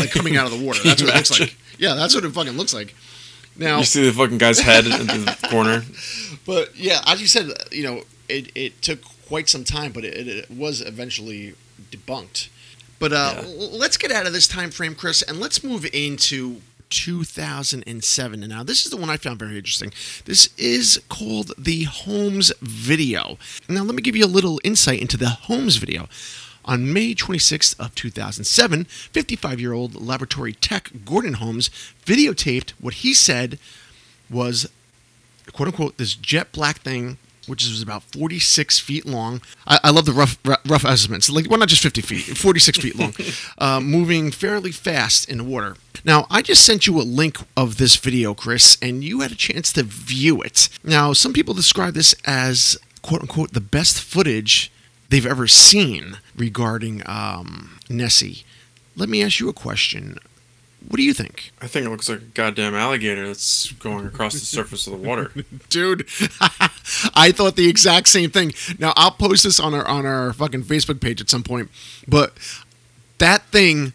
like 0.01 0.11
coming 0.11 0.37
out 0.37 0.47
of 0.51 0.59
the 0.59 0.65
water. 0.65 0.81
That's 0.85 1.03
what 1.03 1.11
it 1.11 1.17
looks 1.17 1.41
like. 1.41 1.57
Yeah, 1.77 1.95
that's 1.95 2.15
what 2.15 2.25
it 2.25 2.31
fucking 2.31 2.53
looks 2.53 2.73
like. 2.73 2.95
Now, 3.57 3.79
You 3.79 3.85
see 3.85 4.05
the 4.05 4.13
fucking 4.13 4.39
guy's 4.39 4.61
head 4.61 4.87
in 4.87 4.93
the 4.93 5.37
corner. 5.51 5.83
but 6.47 6.77
yeah, 6.77 7.01
as 7.05 7.21
you 7.21 7.27
said, 7.27 7.51
you 7.73 7.83
know, 7.83 8.03
it, 8.29 8.53
it 8.55 8.81
took 8.81 9.01
quite 9.27 9.49
some 9.49 9.65
time, 9.65 9.91
but 9.91 10.05
it, 10.05 10.29
it 10.29 10.51
was 10.51 10.81
eventually 10.81 11.55
debunked. 11.91 12.49
But 13.01 13.13
uh, 13.13 13.43
Yeah. 13.43 13.43
let's 13.73 13.97
get 13.97 14.13
out 14.13 14.27
of 14.27 14.33
this 14.33 14.47
time 14.47 14.71
frame, 14.71 14.95
Chris, 14.95 15.21
and 15.23 15.41
let's 15.41 15.65
move 15.65 15.85
into 15.93 16.61
2007. 16.91 18.43
And 18.43 18.51
now, 18.51 18.63
this 18.63 18.85
is 18.85 18.91
the 18.93 18.97
one 18.97 19.11
I 19.11 19.17
found 19.17 19.39
very 19.41 19.57
interesting. 19.57 19.93
This 20.27 20.49
is 20.57 21.01
called 21.09 21.53
the 21.59 21.85
Holmes 21.85 22.53
video. 22.61 23.37
Now, 23.69 23.83
let 23.83 23.95
me 23.97 24.03
give 24.03 24.15
you 24.17 24.25
a 24.25 24.27
little 24.29 24.61
insight 24.63 25.01
into 25.01 25.17
the 25.17 25.29
Holmes 25.29 25.77
video. 25.77 26.09
On 26.65 26.93
May 26.93 27.15
26th 27.15 27.79
of 27.79 27.95
2007, 27.95 28.85
55-year-old 28.85 30.01
laboratory 30.01 30.55
tech 30.55 30.91
Gordon 31.05 31.35
Holmes 31.35 31.71
videotaped 32.05 32.71
what 32.81 32.95
he 32.95 33.13
said 33.15 33.59
was 34.31 34.69
quote 35.53 35.69
unquote 35.69 35.99
this 35.99 36.15
jet 36.15 36.53
black 36.53 36.79
thing 36.81 37.19
which 37.47 37.65
is 37.65 37.83
about 37.83 38.03
46 38.03 38.79
feet 38.79 39.07
long. 39.07 39.43
I, 39.67 39.79
I 39.85 39.91
love 39.91 40.07
the 40.07 40.13
rough 40.13 40.39
rough 40.45 40.85
estimates. 40.85 41.31
Like, 41.31 41.49
well, 41.49 41.59
not 41.59 41.69
just 41.69 41.83
50 41.83 42.01
feet, 42.01 42.23
46 42.37 42.79
feet 42.79 42.97
long, 42.97 43.15
uh, 43.59 43.81
moving 43.81 44.31
fairly 44.31 44.73
fast 44.73 45.29
in 45.29 45.39
the 45.39 45.45
water. 45.45 45.77
Now, 46.05 46.27
I 46.31 46.43
just 46.43 46.65
sent 46.65 46.87
you 46.87 46.99
a 47.01 47.03
link 47.03 47.39
of 47.57 47.77
this 47.77 47.97
video, 47.97 48.35
Chris, 48.35 48.77
and 48.83 49.03
you 49.03 49.21
had 49.21 49.33
a 49.33 49.37
chance 49.37 49.73
to 49.75 49.83
view 49.83 50.43
it. 50.43 50.69
Now, 50.83 51.13
some 51.13 51.33
people 51.33 51.55
describe 51.55 51.95
this 51.95 52.15
as 52.25 52.77
quote 53.03 53.23
unquote 53.23 53.53
the 53.53 53.61
best 53.61 54.01
footage 54.01 54.71
they've 55.15 55.25
ever 55.25 55.47
seen 55.47 56.19
regarding 56.35 57.01
um, 57.07 57.79
Nessie. 57.89 58.45
Let 58.97 59.09
me 59.09 59.23
ask 59.23 59.39
you 59.39 59.49
a 59.49 59.53
question. 59.53 60.19
What 60.89 60.97
do 60.97 61.05
you 61.05 61.15
think? 61.15 61.53
I 61.63 61.69
think 61.69 61.87
it 61.87 61.91
looks 61.91 62.09
like 62.09 62.19
a 62.19 62.23
goddamn 62.23 62.75
alligator 62.75 63.25
that's 63.29 63.71
going 63.75 64.07
across 64.07 64.33
the 64.33 64.41
surface 64.41 64.89
of 64.89 64.93
the 64.93 64.99
water. 64.99 65.31
Dude, 65.69 66.09
I 67.15 67.31
thought 67.33 67.55
the 67.55 67.69
exact 67.69 68.09
same 68.09 68.31
thing. 68.31 68.55
Now 68.81 68.93
I'll 68.97 69.13
post 69.13 69.45
this 69.45 69.61
on 69.61 69.73
our 69.73 69.87
on 69.87 70.05
our 70.05 70.33
fucking 70.33 70.65
Facebook 70.65 71.01
page 71.01 71.21
at 71.21 71.31
some 71.31 71.45
point. 71.45 71.71
But 72.09 72.37
that 73.19 73.45
thing, 73.45 73.93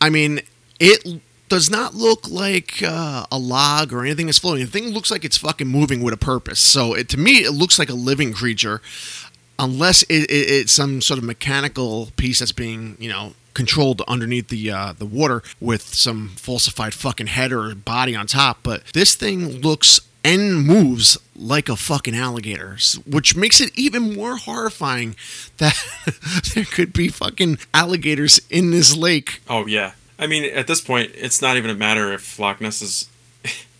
I 0.00 0.08
mean, 0.08 0.38
it 0.78 1.20
does 1.50 1.68
not 1.68 1.94
look 1.94 2.30
like 2.30 2.80
uh, 2.82 3.26
a 3.30 3.38
log 3.38 3.92
or 3.92 4.02
anything 4.02 4.26
that's 4.26 4.38
floating. 4.38 4.64
The 4.64 4.70
thing 4.70 4.90
looks 4.90 5.10
like 5.10 5.24
it's 5.24 5.36
fucking 5.36 5.66
moving 5.66 6.00
with 6.00 6.14
a 6.14 6.16
purpose. 6.16 6.60
So 6.60 6.94
it, 6.94 7.08
to 7.08 7.18
me, 7.18 7.38
it 7.38 7.50
looks 7.50 7.76
like 7.76 7.90
a 7.90 7.94
living 7.94 8.32
creature, 8.32 8.80
unless 9.60 10.02
it, 10.04 10.24
it, 10.30 10.50
it's 10.50 10.72
some 10.72 11.00
sort 11.00 11.18
of 11.18 11.24
mechanical 11.24 12.08
piece 12.16 12.40
that's 12.40 12.50
being, 12.50 12.96
you 12.98 13.10
know, 13.10 13.34
controlled 13.54 14.00
underneath 14.08 14.48
the 14.48 14.70
uh, 14.70 14.92
the 14.96 15.06
water 15.06 15.42
with 15.60 15.82
some 15.82 16.30
falsified 16.30 16.94
fucking 16.94 17.28
head 17.28 17.52
or 17.52 17.74
body 17.74 18.16
on 18.16 18.26
top. 18.26 18.58
But 18.62 18.84
this 18.94 19.14
thing 19.14 19.60
looks 19.60 20.00
and 20.24 20.66
moves 20.66 21.18
like 21.36 21.68
a 21.68 21.76
fucking 21.76 22.14
alligator, 22.14 22.76
which 23.06 23.36
makes 23.36 23.60
it 23.60 23.76
even 23.78 24.14
more 24.14 24.36
horrifying 24.36 25.16
that 25.58 25.76
there 26.54 26.64
could 26.64 26.92
be 26.92 27.08
fucking 27.08 27.58
alligators 27.72 28.40
in 28.50 28.70
this 28.70 28.96
lake. 28.96 29.40
Oh 29.48 29.66
yeah, 29.66 29.92
I 30.18 30.26
mean 30.26 30.44
at 30.44 30.66
this 30.66 30.80
point, 30.80 31.12
it's 31.14 31.42
not 31.42 31.56
even 31.56 31.70
a 31.70 31.74
matter 31.74 32.12
if 32.12 32.38
Loch 32.38 32.60
Ness 32.60 32.82
is 32.82 33.08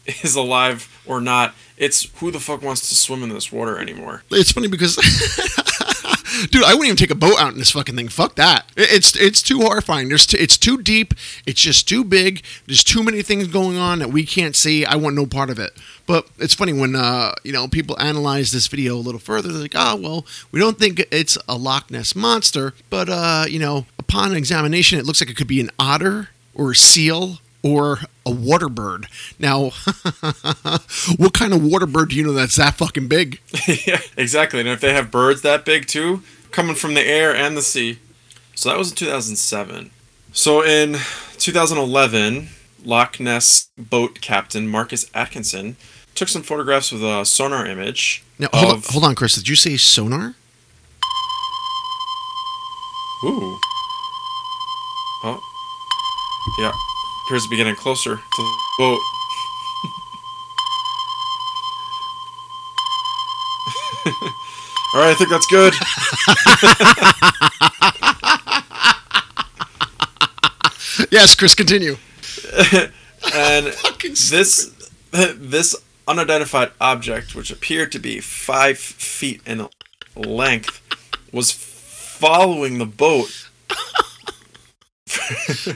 is 0.23 0.35
alive 0.35 0.89
or 1.07 1.21
not. 1.21 1.55
It's 1.77 2.09
who 2.21 2.31
the 2.31 2.41
fuck 2.41 2.63
wants 2.63 2.89
to 2.89 2.95
swim 2.95 3.23
in 3.23 3.31
this 3.31 3.51
water 3.51 3.79
anymore. 3.79 4.23
It's 4.31 4.53
funny 4.53 4.69
because 4.69 4.97
dude, 6.51 6.65
I 6.65 6.73
wouldn't 6.75 6.87
even 6.87 6.97
take 6.97 7.11
a 7.11 7.15
boat 7.15 7.39
out 7.39 7.53
in 7.53 7.59
this 7.59 7.71
fucking 7.71 7.97
thing. 7.97 8.09
Fuck 8.09 8.37
that. 8.37 8.67
It's 8.77 9.17
it's 9.17 9.43
too 9.43 9.61
horrifying. 9.61 10.09
There's 10.09 10.27
t- 10.27 10.39
it's 10.39 10.57
too 10.57 10.83
deep. 10.83 11.15
It's 11.47 11.61
just 11.61 11.89
too 11.89 12.05
big. 12.05 12.43
There's 12.67 12.85
too 12.85 13.03
many 13.03 13.23
things 13.23 13.49
going 13.49 13.77
on 13.77 13.99
that 13.99 14.11
we 14.11 14.25
can't 14.25 14.57
see. 14.57 14.85
I 14.85 14.97
want 14.97 15.17
no 15.17 15.27
part 15.27 15.51
of 15.51 15.59
it. 15.59 15.73
But 16.07 16.29
it's 16.39 16.55
funny 16.55 16.73
when 16.73 16.95
uh, 16.95 17.33
you 17.45 17.53
know 17.53 17.69
people 17.69 17.99
analyze 17.99 18.53
this 18.53 18.67
video 18.67 18.97
a 18.97 18.99
little 18.99 19.21
further. 19.21 19.49
They're 19.49 19.63
like, 19.63 19.75
oh 19.75 19.97
well, 19.97 20.27
we 20.53 20.61
don't 20.61 20.79
think 20.79 21.05
it's 21.11 21.37
a 21.49 21.57
Loch 21.57 21.91
Ness 21.91 22.15
monster, 22.15 22.75
but 22.89 23.09
uh, 23.09 23.45
you 23.49 23.59
know, 23.59 23.87
upon 23.99 24.35
examination, 24.35 24.99
it 24.99 25.07
looks 25.07 25.21
like 25.21 25.31
it 25.31 25.37
could 25.37 25.49
be 25.49 25.61
an 25.61 25.71
otter 25.79 26.31
or 26.55 26.73
a 26.73 26.77
seal 26.77 27.39
or 27.63 28.01
a 28.25 28.31
water 28.31 28.69
bird. 28.69 29.07
Now, 29.39 29.71
what 31.17 31.35
kind 31.35 31.53
of 31.53 31.65
water 31.65 31.87
bird 31.87 32.11
do 32.11 32.17
you 32.17 32.25
know 32.25 32.33
that's 32.33 32.57
that 32.57 32.75
fucking 32.75 33.09
big? 33.09 33.41
yeah, 33.87 34.01
exactly. 34.17 34.61
And 34.61 34.69
if 34.69 34.81
they 34.81 34.93
have 34.93 35.11
birds 35.11 35.43
that 35.43 35.65
big 35.65 35.87
too, 35.87 36.23
coming 36.51 36.75
from 36.75 36.95
the 36.95 37.07
air 37.07 37.35
and 37.35 37.57
the 37.57 37.63
sea. 37.63 37.99
So 38.55 38.69
that 38.69 38.79
was 38.79 38.91
in 38.91 38.97
2007. 38.97 39.91
So 40.33 40.63
in 40.65 40.99
2011, 41.39 42.49
Loch 42.85 43.21
Ness 43.21 43.71
boat 43.77 44.21
captain 44.21 44.69
Marcus 44.69 45.11
Atkinson 45.15 45.77
took 46.15 46.29
some 46.29 46.43
photographs 46.43 46.93
with 46.93 47.03
a 47.03 47.25
sonar 47.25 47.67
image. 47.67 48.23
Now, 48.39 48.49
hold, 48.53 48.75
on, 48.75 48.83
hold 48.85 49.05
on, 49.05 49.15
Chris. 49.15 49.35
Did 49.35 49.49
you 49.49 49.57
say 49.57 49.77
sonar? 49.77 50.35
Ooh. 53.23 53.59
Oh. 55.23 55.41
Yeah 56.59 56.73
appears 57.31 57.45
to 57.45 57.49
be 57.49 57.57
getting 57.57 57.77
closer 57.77 58.17
to 58.17 58.21
the 58.39 58.59
boat. 58.77 58.99
All 64.93 65.01
right, 65.01 65.11
I 65.11 65.15
think 65.15 65.31
that's 65.31 65.47
good. 65.47 65.73
yes, 71.13 71.37
Chris, 71.37 71.55
continue. 71.55 71.99
and 73.33 73.67
this 74.03 74.73
this 75.13 75.77
unidentified 76.09 76.73
object, 76.81 77.37
which 77.37 77.53
appeared 77.53 77.93
to 77.93 78.01
be 78.01 78.19
five 78.19 78.77
feet 78.77 79.41
in 79.47 79.69
length, 80.17 80.81
was 81.33 81.53
following 81.53 82.79
the 82.79 82.87
boat. 82.87 83.49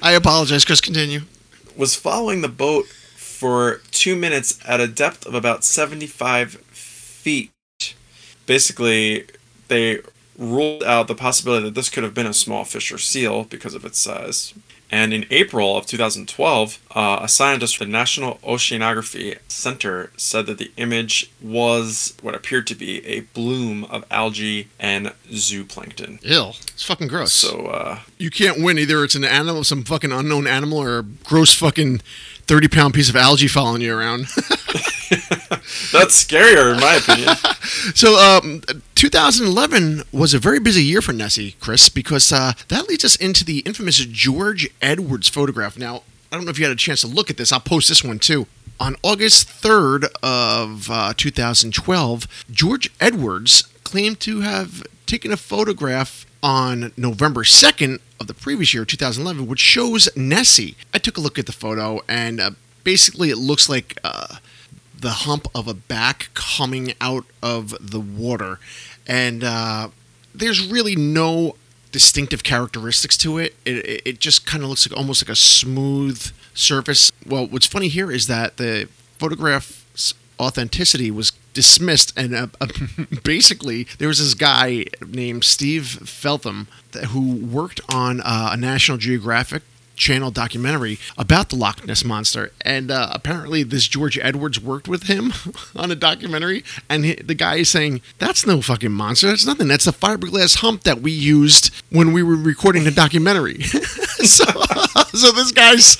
I 0.02 0.14
apologize, 0.14 0.64
Chris. 0.64 0.80
Continue 0.80 1.20
was 1.76 1.94
following 1.94 2.40
the 2.40 2.48
boat 2.48 2.87
for 3.16 3.80
two 3.90 4.16
minutes 4.16 4.58
at 4.66 4.80
a 4.80 4.87
depth 4.87 5.26
of 5.26 5.34
about 5.34 5.64
75 5.64 6.52
feet. 6.52 7.50
Basically, 8.46 9.26
they 9.68 10.00
ruled 10.38 10.82
out 10.82 11.08
the 11.08 11.14
possibility 11.14 11.64
that 11.64 11.74
this 11.74 11.88
could 11.88 12.04
have 12.04 12.14
been 12.14 12.26
a 12.26 12.34
small 12.34 12.64
fish 12.64 12.92
or 12.92 12.98
seal 12.98 13.44
because 13.44 13.74
of 13.74 13.84
its 13.84 13.98
size. 13.98 14.54
And 14.94 15.12
in 15.12 15.26
April 15.28 15.76
of 15.76 15.87
2012, 15.87 16.78
uh, 16.94 17.18
a 17.20 17.26
scientist 17.26 17.76
from 17.76 17.88
the 17.88 17.92
National 17.92 18.37
Oceanography 18.44 19.38
Center 19.48 20.12
said 20.16 20.46
that 20.46 20.59
the 20.59 20.70
image 20.76 21.33
was 21.42 22.14
what 22.22 22.37
appeared 22.37 22.68
to 22.68 22.76
be 22.76 23.04
a 23.04 23.22
bloom 23.35 23.83
of 23.87 24.04
algae 24.09 24.68
and 24.78 25.12
zooplankton. 25.30 26.22
Ew. 26.22 26.50
It's 26.72 26.85
fucking 26.85 27.09
gross. 27.09 27.33
So, 27.33 27.66
uh, 27.66 27.98
You 28.18 28.30
can't 28.30 28.62
win. 28.62 28.78
Either 28.78 29.02
it's 29.02 29.16
an 29.16 29.24
animal, 29.24 29.64
some 29.64 29.83
fucking 29.83 30.12
unknown 30.12 30.46
animal, 30.46 30.78
or 30.78 31.00
a 31.00 31.02
gross 31.02 31.52
fucking 31.52 31.98
30 32.46 32.68
pound 32.68 32.94
piece 32.94 33.09
of 33.09 33.16
algae 33.16 33.48
following 33.48 33.83
you 33.83 33.98
around. 33.98 34.28
That's 35.92 36.24
scarier, 36.24 36.74
in 36.74 36.81
my 36.81 36.96
opinion. 36.96 37.35
so, 37.94 38.16
um, 38.18 38.62
2011 38.94 40.03
was 40.12 40.35
a 40.35 40.38
very 40.38 40.61
busy 40.61 40.83
year 40.83 41.00
for 41.00 41.12
Nessie, 41.12 41.57
Chris, 41.61 41.88
because 41.88 42.33
uh, 42.33 42.53
that 42.68 42.88
leads 42.88 43.05
us 43.05 43.16
into 43.16 43.44
the 43.44 43.61
infamous 43.61 43.98
George 43.98 44.68
Edwards 44.83 45.29
photograph. 45.29 45.79
Now, 45.79 46.03
I 46.31 46.37
don't 46.37 46.44
know 46.44 46.50
if 46.50 46.59
you 46.59 46.64
had 46.64 46.72
a 46.72 46.77
chance 46.77 47.00
to 47.03 47.07
look 47.07 47.31
at 47.31 47.37
this. 47.37 47.53
I'll 47.53 47.61
post 47.61 47.88
this 47.88 48.05
one 48.05 48.18
too. 48.18 48.46
On 48.81 48.96
August 49.03 49.48
3rd 49.48 50.07
of 50.22 50.90
uh, 50.90 51.14
2012, 51.16 52.44
George 52.50 52.90
Edwards 53.00 53.62
claimed 53.85 54.20
to 54.20 54.40
have 54.40 54.83
taken 55.07 55.33
a 55.33 55.37
photograph 55.37 56.27
on 56.42 56.92
November 56.96 57.44
2nd 57.44 58.00
of 58.20 58.27
the 58.27 58.35
previous 58.35 58.74
year, 58.74 58.85
2011, 58.85 59.46
which 59.46 59.61
shows 59.61 60.09
Nessie. 60.16 60.77
I 60.92 60.98
took 60.98 61.16
a 61.16 61.20
look 61.20 61.38
at 61.38 61.46
the 61.46 61.53
photo, 61.53 62.00
and 62.09 62.40
uh, 62.40 62.50
basically 62.83 63.31
it 63.31 63.38
looks 63.38 63.68
like 63.68 63.98
uh, 64.05 64.37
the 65.04 65.10
hump 65.10 65.46
of 65.54 65.68
a 65.68 65.74
back 65.74 66.30
coming 66.32 66.94
out 66.98 67.26
of 67.42 67.74
the 67.78 68.00
water. 68.00 68.58
And 69.06 69.44
uh, 69.44 69.88
there's 70.34 70.66
really 70.66 70.96
no 70.96 71.56
distinctive 71.92 72.42
characteristics 72.42 73.18
to 73.18 73.36
it. 73.36 73.54
It, 73.66 74.02
it 74.06 74.18
just 74.18 74.46
kind 74.46 74.62
of 74.62 74.70
looks 74.70 74.88
like 74.88 74.98
almost 74.98 75.22
like 75.22 75.28
a 75.30 75.36
smooth 75.36 76.32
surface. 76.54 77.12
Well, 77.26 77.46
what's 77.46 77.66
funny 77.66 77.88
here 77.88 78.10
is 78.10 78.28
that 78.28 78.56
the 78.56 78.88
photograph's 79.18 80.14
authenticity 80.40 81.10
was 81.10 81.32
dismissed, 81.52 82.18
and 82.18 82.34
uh, 82.34 82.46
basically 83.24 83.86
there 83.98 84.08
was 84.08 84.20
this 84.20 84.32
guy 84.32 84.86
named 85.06 85.44
Steve 85.44 85.86
Feltham 85.86 86.66
who 87.08 87.36
worked 87.36 87.82
on 87.92 88.22
uh, 88.22 88.50
a 88.52 88.56
National 88.56 88.96
Geographic 88.96 89.64
Channel 89.96 90.30
documentary 90.30 90.98
about 91.16 91.50
the 91.50 91.57
Loch 91.57 91.87
Ness 91.87 92.04
monster, 92.04 92.50
and 92.61 92.90
uh, 92.90 93.09
apparently 93.12 93.62
this 93.62 93.87
George 93.87 94.18
Edwards 94.18 94.61
worked 94.61 94.88
with 94.88 95.04
him 95.04 95.33
on 95.76 95.90
a 95.90 95.94
documentary, 95.94 96.64
and 96.88 97.04
he, 97.04 97.14
the 97.14 97.35
guy 97.35 97.57
is 97.57 97.68
saying 97.68 98.02
that's 98.18 98.46
no 98.46 98.61
fucking 98.61 98.92
monster, 98.92 99.28
that's 99.28 99.46
nothing, 99.46 99.68
that's 99.68 99.85
the 99.85 99.92
fiberglass 99.92 100.57
hump 100.57 100.83
that 100.83 101.00
we 101.00 101.12
used 101.12 101.72
when 101.90 102.12
we 102.12 102.22
were 102.22 102.37
recording 102.37 102.85
the 102.85 102.90
documentary. 102.90 103.62
so, 103.62 104.44
so 105.12 105.33
this 105.33 105.52
guy's 105.52 105.96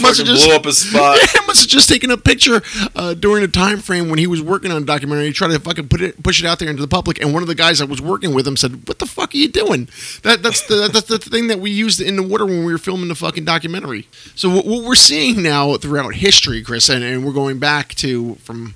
must 0.00 0.18
have 0.18 0.26
just 0.26 0.44
blew 0.44 0.54
up 0.54 0.64
his 0.64 0.88
spot. 0.88 1.18
Yeah, 1.34 1.40
must 1.46 1.60
have 1.60 1.68
just 1.68 1.88
taken 1.88 2.10
a 2.10 2.16
picture 2.16 2.62
uh, 2.94 3.14
during 3.14 3.42
the 3.42 3.48
time 3.48 3.78
frame 3.78 4.08
when 4.08 4.18
he 4.18 4.26
was 4.26 4.42
working 4.42 4.70
on 4.70 4.82
a 4.82 4.84
documentary. 4.84 5.26
He 5.26 5.32
tried 5.32 5.52
to 5.52 5.58
fucking 5.58 5.88
put 5.88 6.00
it, 6.00 6.22
push 6.22 6.42
it 6.42 6.46
out 6.46 6.58
there 6.58 6.68
into 6.68 6.82
the 6.82 6.88
public, 6.88 7.20
and 7.20 7.32
one 7.32 7.42
of 7.42 7.48
the 7.48 7.54
guys 7.54 7.78
that 7.78 7.88
was 7.88 8.00
working 8.00 8.34
with 8.34 8.46
him 8.46 8.56
said, 8.56 8.86
"What 8.88 8.98
the 8.98 9.06
fuck 9.06 9.34
are 9.34 9.36
you 9.36 9.48
doing? 9.48 9.88
That 10.22 10.42
that's 10.42 10.66
the 10.66 10.88
that's 10.92 11.08
the 11.08 11.18
thing 11.18 11.48
that 11.48 11.60
we 11.60 11.70
used 11.70 12.00
in 12.00 12.16
the 12.16 12.22
water 12.22 12.46
when 12.46 12.64
we 12.64 12.72
were 12.72 12.78
filming 12.78 13.08
the 13.08 13.14
fucking 13.14 13.44
documentary." 13.44 14.08
So 14.34 14.48
what, 14.48 14.66
what 14.66 14.84
we're 14.84 14.94
seeing 14.94 15.42
now 15.42 15.76
throughout 15.76 16.14
history, 16.14 16.62
Chris, 16.62 16.88
and, 16.88 17.02
and 17.04 17.24
we're 17.24 17.32
going 17.32 17.58
back 17.58 17.94
to 17.96 18.36
from 18.36 18.74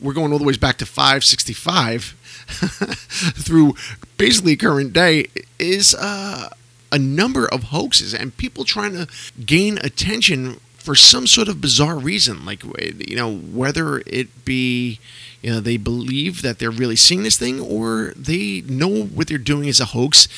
we're 0.00 0.12
going 0.12 0.32
all 0.32 0.38
the 0.38 0.44
way 0.44 0.56
back 0.56 0.76
to 0.78 0.86
565 0.86 2.02
through 2.46 3.74
basically 4.18 4.56
current 4.56 4.92
day 4.92 5.26
is 5.58 5.94
uh, 5.94 6.50
a 6.92 6.98
number 6.98 7.46
of 7.46 7.64
hoaxes 7.64 8.14
and 8.14 8.36
people 8.36 8.64
trying 8.64 8.92
to 8.92 9.08
gain 9.44 9.78
attention 9.78 10.60
for 10.86 10.94
some 10.94 11.26
sort 11.26 11.48
of 11.48 11.60
bizarre 11.60 11.98
reason 11.98 12.44
like 12.46 12.62
you 13.08 13.16
know 13.16 13.34
whether 13.36 14.04
it 14.06 14.44
be 14.44 15.00
you 15.42 15.50
know 15.50 15.58
they 15.58 15.76
believe 15.76 16.42
that 16.42 16.60
they're 16.60 16.70
really 16.70 16.94
seeing 16.94 17.24
this 17.24 17.36
thing 17.36 17.60
or 17.60 18.12
they 18.16 18.60
know 18.62 19.02
what 19.04 19.26
they're 19.26 19.36
doing 19.36 19.68
is 19.68 19.80
a 19.80 19.86
hoax 19.86 20.28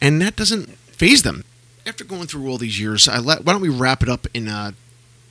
and 0.00 0.20
that 0.22 0.36
doesn't 0.36 0.68
faze 0.68 1.22
them. 1.22 1.42
After 1.86 2.04
going 2.04 2.26
through 2.26 2.48
all 2.48 2.58
these 2.58 2.80
years 2.80 3.08
I 3.08 3.18
let, 3.18 3.44
why 3.44 3.52
don't 3.52 3.62
we 3.62 3.68
wrap 3.68 4.00
it 4.02 4.08
up 4.08 4.28
in 4.32 4.46
uh, 4.46 4.72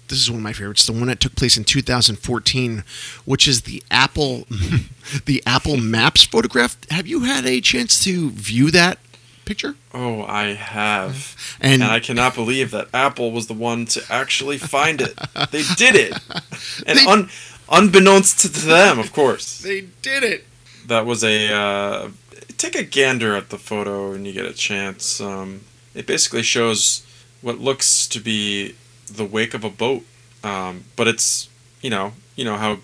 this 0.10 0.20
is 0.20 0.30
one 0.30 0.40
of 0.40 0.44
my 0.44 0.54
favorites 0.54 0.86
the 0.86 0.92
one 0.92 1.08
that 1.08 1.22
took 1.22 1.36
place 1.36 1.56
in 1.56 1.64
2014 1.64 2.84
which 3.24 3.48
is 3.48 3.62
the 3.62 3.82
apple 3.90 4.46
the 5.26 5.42
apple 5.46 5.78
maps 5.78 6.26
photograph. 6.26 6.78
Have 6.90 7.08
you 7.08 7.22
had 7.22 7.46
a 7.46 7.62
chance 7.62 8.04
to 8.04 8.30
view 8.32 8.72
that 8.72 9.00
picture 9.46 9.76
Oh, 9.94 10.24
I 10.24 10.54
have. 10.56 11.36
And- 11.62 11.82
And, 11.82 11.92
I 11.92 12.00
cannot 12.00 12.36
believe 12.36 12.72
that 12.72 12.88
Apple 12.94 13.32
was 13.32 13.48
the 13.48 13.54
one 13.54 13.86
to 13.88 14.02
actually 14.10 14.58
find 14.58 15.02
it. 15.02 15.14
They 15.52 15.64
did 15.78 15.96
it. 15.96 16.14
And 16.88 17.00
They- 17.00 17.06
un, 17.06 17.30
unbeknownst 17.70 18.40
to 18.42 18.48
them, 18.50 19.00
of 19.00 19.12
course. 19.14 19.60
they 19.64 19.82
did 20.02 20.24
it 20.24 20.46
That 20.88 21.06
was 21.06 21.24
a. 21.24 21.52
Uh, 21.54 22.10
take 22.58 22.76
a 22.76 22.84
gander 22.84 23.36
at 23.36 23.50
the 23.50 23.58
photo 23.58 24.12
when 24.12 24.26
you 24.26 24.34
get 24.34 24.46
a 24.46 24.54
chance. 24.54 25.20
Um, 25.22 25.62
it 25.94 26.06
basically 26.06 26.44
shows 26.44 27.06
what 27.42 27.60
looks 27.60 28.08
to 28.08 28.20
be 28.20 28.76
the 29.12 29.26
wake 29.26 29.54
of 29.54 29.64
a 29.64 29.70
boat. 29.70 30.04
Um, 30.44 30.84
but 30.96 31.08
it's, 31.08 31.50
you 31.82 31.90
know, 31.90 32.14
you 32.36 32.46
know 32.46 32.58
how 32.58 32.80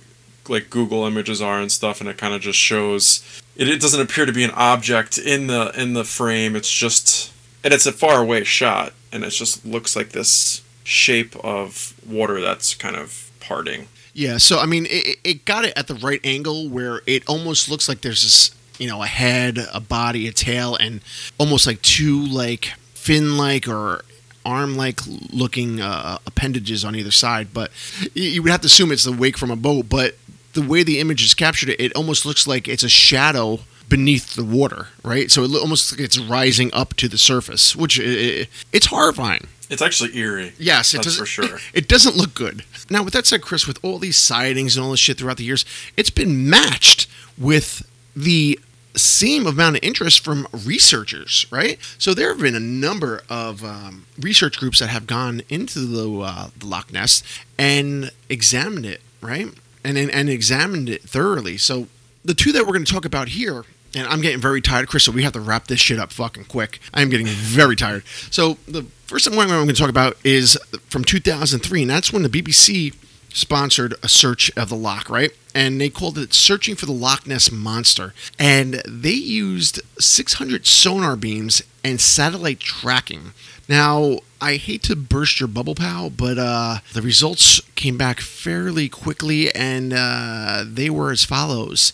like 0.48 0.70
Google 0.70 1.06
images 1.06 1.42
are 1.42 1.60
and 1.60 1.72
stuff, 1.72 2.02
and 2.02 2.10
it 2.10 2.18
kind 2.18 2.34
of 2.34 2.42
just 2.42 2.60
shows. 2.60 3.42
It, 3.56 3.68
it 3.68 3.82
doesn't 3.82 4.02
appear 4.02 4.26
to 4.26 4.34
be 4.34 4.44
an 4.44 4.52
object 4.52 5.18
in 5.18 5.48
the 5.48 5.72
in 5.80 5.94
the 5.94 6.04
frame. 6.04 6.56
It's 6.56 6.72
just, 6.72 7.32
and 7.64 7.74
it's 7.74 7.86
a 7.86 7.92
far 7.92 8.22
away 8.22 8.44
shot, 8.44 8.94
and 9.12 9.24
it 9.24 9.30
just 9.30 9.66
looks 9.66 9.96
like 9.96 10.10
this 10.10 10.62
shape 10.84 11.36
of 11.44 11.94
water 12.08 12.42
that's 12.42 12.74
kind 12.74 12.96
of 12.96 13.32
parting. 13.40 13.88
Yeah, 14.14 14.38
so 14.38 14.60
I 14.60 14.66
mean, 14.66 14.88
it, 14.90 15.20
it 15.24 15.46
got 15.46 15.64
it 15.64 15.74
at 15.78 15.88
the 15.88 15.96
right 15.96 16.20
angle 16.24 16.68
where 16.68 17.02
it 17.06 17.24
almost 17.30 17.70
looks 17.70 17.88
like 17.88 18.02
there's 18.02 18.24
this, 18.24 18.52
you 18.78 18.88
know, 18.88 19.02
a 19.02 19.08
head, 19.08 19.58
a 19.74 19.80
body, 19.80 20.28
a 20.28 20.34
tail, 20.34 20.76
and 20.76 21.02
almost 21.38 21.66
like 21.66 21.82
two 21.82 22.22
like 22.26 22.74
fin-like 22.94 23.68
or 23.68 24.04
arm-like 24.44 25.00
looking 25.32 25.80
uh, 25.80 26.18
appendages 26.26 26.84
on 26.84 26.96
either 26.96 27.12
side. 27.12 27.54
But 27.54 27.72
you, 28.14 28.24
you 28.24 28.42
would 28.42 28.52
have 28.52 28.62
to 28.62 28.66
assume 28.66 28.92
it's 28.92 29.06
the 29.06 29.14
wake 29.14 29.38
from 29.38 29.52
a 29.52 29.56
boat. 29.56 29.88
But 29.88 30.18
the 30.54 30.62
way 30.62 30.84
the 30.84 31.00
image 31.00 31.24
is 31.24 31.34
captured, 31.34 31.70
it, 31.70 31.80
it 31.80 31.96
almost 31.96 32.26
looks 32.26 32.48
like 32.48 32.68
it's 32.68 32.84
a 32.84 32.90
shadow 32.90 33.60
beneath 33.90 34.36
the 34.36 34.44
water, 34.44 34.88
right? 35.04 35.30
So 35.30 35.44
it 35.44 35.50
lo- 35.50 35.60
almost 35.60 35.92
like 35.92 36.00
it's 36.00 36.18
rising 36.18 36.70
up 36.74 36.94
to 36.96 37.08
the 37.08 37.18
surface, 37.18 37.76
which 37.76 38.00
i 38.00 38.04
i 38.04 38.48
it's 38.72 38.88
horrifying. 38.88 39.48
It's 39.70 39.82
actually 39.82 40.18
eerie. 40.18 40.54
Yes, 40.58 40.94
it 40.94 41.02
does, 41.02 41.18
for 41.18 41.26
sure. 41.26 41.60
It 41.74 41.88
doesn't 41.88 42.18
look 42.18 42.34
good. 42.34 42.66
Now, 42.90 43.04
with 43.04 43.14
that 43.14 43.26
said, 43.26 43.42
Chris, 43.42 43.66
with 43.66 43.80
all 43.82 44.00
these 44.00 44.18
sightings 44.18 44.76
and 44.76 44.84
all 44.84 44.92
this 44.92 45.00
shit 45.00 45.18
throughout 45.18 45.38
the 45.38 45.46
years, 45.46 45.64
it's 45.96 46.10
been 46.10 46.50
matched 46.50 47.08
with 47.38 47.88
the 48.14 48.60
same 48.96 49.48
amount 49.48 49.78
of 49.78 49.84
interest 49.84 50.22
from 50.22 50.46
researchers, 50.52 51.46
right? 51.52 51.78
So 51.98 52.14
there 52.14 52.28
have 52.30 52.40
been 52.42 52.56
a 52.56 52.60
number 52.60 53.24
of 53.30 53.64
um, 53.64 54.06
research 54.20 54.58
groups 54.58 54.80
that 54.80 54.88
have 54.88 55.08
gone 55.08 55.42
into 55.48 55.80
the, 55.80 56.20
uh, 56.20 56.50
the 56.58 56.66
Loch 56.66 56.92
Ness 56.92 57.24
and 57.58 58.12
examined 58.28 58.86
it, 58.86 59.00
right? 59.22 59.48
And, 59.84 59.98
and 59.98 60.12
and 60.12 60.30
examined 60.30 60.90
it 60.90 61.02
thoroughly. 61.04 61.58
So 61.58 61.88
the 62.24 62.36
two 62.36 62.52
that 62.52 62.68
we're 62.68 62.74
going 62.74 62.86
to 62.86 62.94
talk 62.94 63.06
about 63.06 63.30
here 63.30 63.66
and 63.96 64.08
I'm 64.08 64.22
getting 64.22 64.40
very 64.40 64.62
tired, 64.62 64.88
Chris. 64.88 65.04
So 65.04 65.12
we 65.12 65.24
have 65.24 65.34
to 65.34 65.40
wrap 65.40 65.68
this 65.68 65.80
shit 65.80 66.00
up 66.00 66.12
fucking 66.12 66.46
quick. 66.46 66.80
I 66.94 67.02
am 67.02 67.10
getting 67.10 67.28
very 67.28 67.76
tired. 67.76 68.06
So 68.30 68.58
the 68.68 68.84
first 69.06 69.28
thing 69.28 69.38
I'm 69.38 69.48
going 69.48 69.68
to 69.68 69.74
talk 69.74 69.90
about 69.90 70.18
is 70.24 70.58
from 70.88 71.04
2003, 71.04 71.82
and 71.82 71.90
that's 71.90 72.14
when 72.14 72.24
the 72.24 72.30
BBC 72.30 72.96
sponsored 73.34 73.94
a 74.04 74.10
search 74.10 74.52
of 74.58 74.70
the 74.70 74.76
loch, 74.76 75.10
right? 75.10 75.32
And 75.54 75.80
they 75.80 75.90
called 75.90 76.18
it 76.18 76.34
"Searching 76.34 76.76
for 76.76 76.86
the 76.86 76.94
Loch 76.94 77.28
Ness 77.28 77.52
Monster," 77.52 78.14
and 78.40 78.82
they 78.88 79.12
used 79.12 79.82
600 80.00 80.66
sonar 80.66 81.16
beams 81.16 81.62
and 81.84 82.00
satellite 82.00 82.60
tracking. 82.60 83.34
Now, 83.68 84.20
I 84.42 84.56
hate 84.56 84.82
to 84.84 84.96
burst 84.96 85.40
your 85.40 85.48
bubble, 85.48 85.76
pal, 85.76 86.10
but 86.10 86.40
uh, 86.40 86.80
the 86.94 87.04
results 87.04 87.62
came 87.76 87.96
back 87.96 88.20
fairly 88.20 88.90
quickly, 88.90 89.54
and 89.54 89.94
uh, 89.96 90.64
they 90.66 90.90
were 90.90 91.12
as 91.12 91.24
follows. 91.24 91.94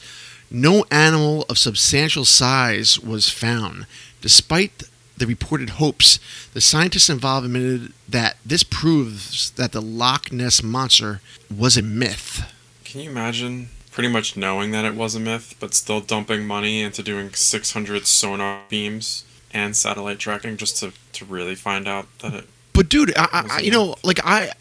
No 0.49 0.85
animal 0.89 1.45
of 1.49 1.57
substantial 1.57 2.23
size 2.23 2.97
was 2.97 3.29
found. 3.29 3.85
Despite 4.21 4.83
the 5.17 5.27
reported 5.27 5.71
hopes, 5.71 6.19
the 6.53 6.61
scientists 6.61 7.09
involved 7.09 7.45
admitted 7.45 7.91
that 8.07 8.37
this 8.45 8.63
proves 8.63 9.51
that 9.51 9.73
the 9.73 9.81
Loch 9.81 10.31
Ness 10.31 10.63
monster 10.63 11.19
was 11.53 11.75
a 11.75 11.81
myth. 11.81 12.49
Can 12.85 13.01
you 13.01 13.09
imagine 13.09 13.69
pretty 13.91 14.07
much 14.07 14.37
knowing 14.37 14.71
that 14.71 14.85
it 14.85 14.95
was 14.95 15.15
a 15.15 15.19
myth, 15.19 15.55
but 15.59 15.73
still 15.73 15.99
dumping 15.99 16.47
money 16.47 16.81
into 16.81 17.03
doing 17.03 17.33
600 17.33 18.07
sonar 18.07 18.61
beams 18.69 19.25
and 19.53 19.75
satellite 19.75 20.19
tracking 20.19 20.57
just 20.57 20.77
to, 20.79 20.93
to 21.13 21.25
really 21.25 21.55
find 21.55 21.87
out 21.87 22.07
that 22.19 22.33
it. 22.33 22.45
But 22.73 22.89
dude, 22.89 23.13
I, 23.17 23.47
I, 23.49 23.59
you 23.61 23.71
know, 23.71 23.95
like 24.03 24.19
I, 24.23 24.51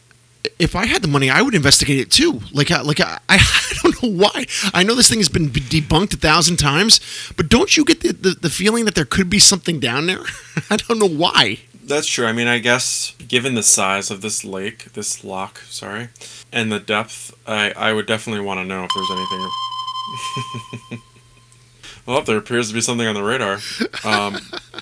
if 0.59 0.75
I 0.75 0.87
had 0.87 1.03
the 1.03 1.09
money, 1.09 1.29
I 1.29 1.42
would 1.42 1.55
investigate 1.55 1.99
it 1.99 2.11
too. 2.11 2.40
Like, 2.53 2.70
I, 2.70 2.81
like 2.81 3.01
I, 3.01 3.18
I 3.29 3.75
don't 3.83 4.03
know 4.03 4.11
why. 4.11 4.46
I 4.72 4.83
know 4.83 4.94
this 4.94 5.09
thing 5.09 5.18
has 5.18 5.29
been 5.29 5.51
debunked 5.51 6.14
a 6.14 6.16
thousand 6.16 6.57
times, 6.57 7.01
but 7.37 7.49
don't 7.49 7.77
you 7.77 7.85
get 7.85 8.01
the, 8.01 8.12
the, 8.12 8.31
the 8.31 8.51
feeling 8.51 8.85
that 8.87 8.94
there 8.94 9.05
could 9.05 9.29
be 9.29 9.38
something 9.38 9.81
down 9.81 10.07
there? 10.07 10.22
I 10.70 10.77
don't 10.77 10.99
know 10.99 11.09
why. 11.09 11.61
That's 11.85 12.07
true. 12.07 12.27
I 12.27 12.33
mean, 12.33 12.49
I 12.49 12.59
guess 12.59 13.14
given 13.29 13.55
the 13.55 13.62
size 13.62 14.11
of 14.11 14.20
this 14.20 14.44
lake, 14.44 14.92
this 14.94 15.22
loch, 15.22 15.61
sorry, 15.68 16.09
and 16.53 16.72
the 16.72 16.81
depth, 16.81 17.35
I, 17.46 17.72
I 17.72 17.92
would 17.92 18.07
definitely 18.07 18.44
want 18.44 18.59
to 18.59 18.64
know 18.64 18.85
if 18.85 18.90
there's 18.94 19.11
anything. 19.11 21.03
well, 22.07 22.22
there 22.22 22.38
appears 22.38 22.68
to 22.68 22.75
be 22.75 22.81
something 22.81 23.07
on 23.07 23.14
the 23.14 23.22
radar. 23.22 23.59
Um, 24.05 24.38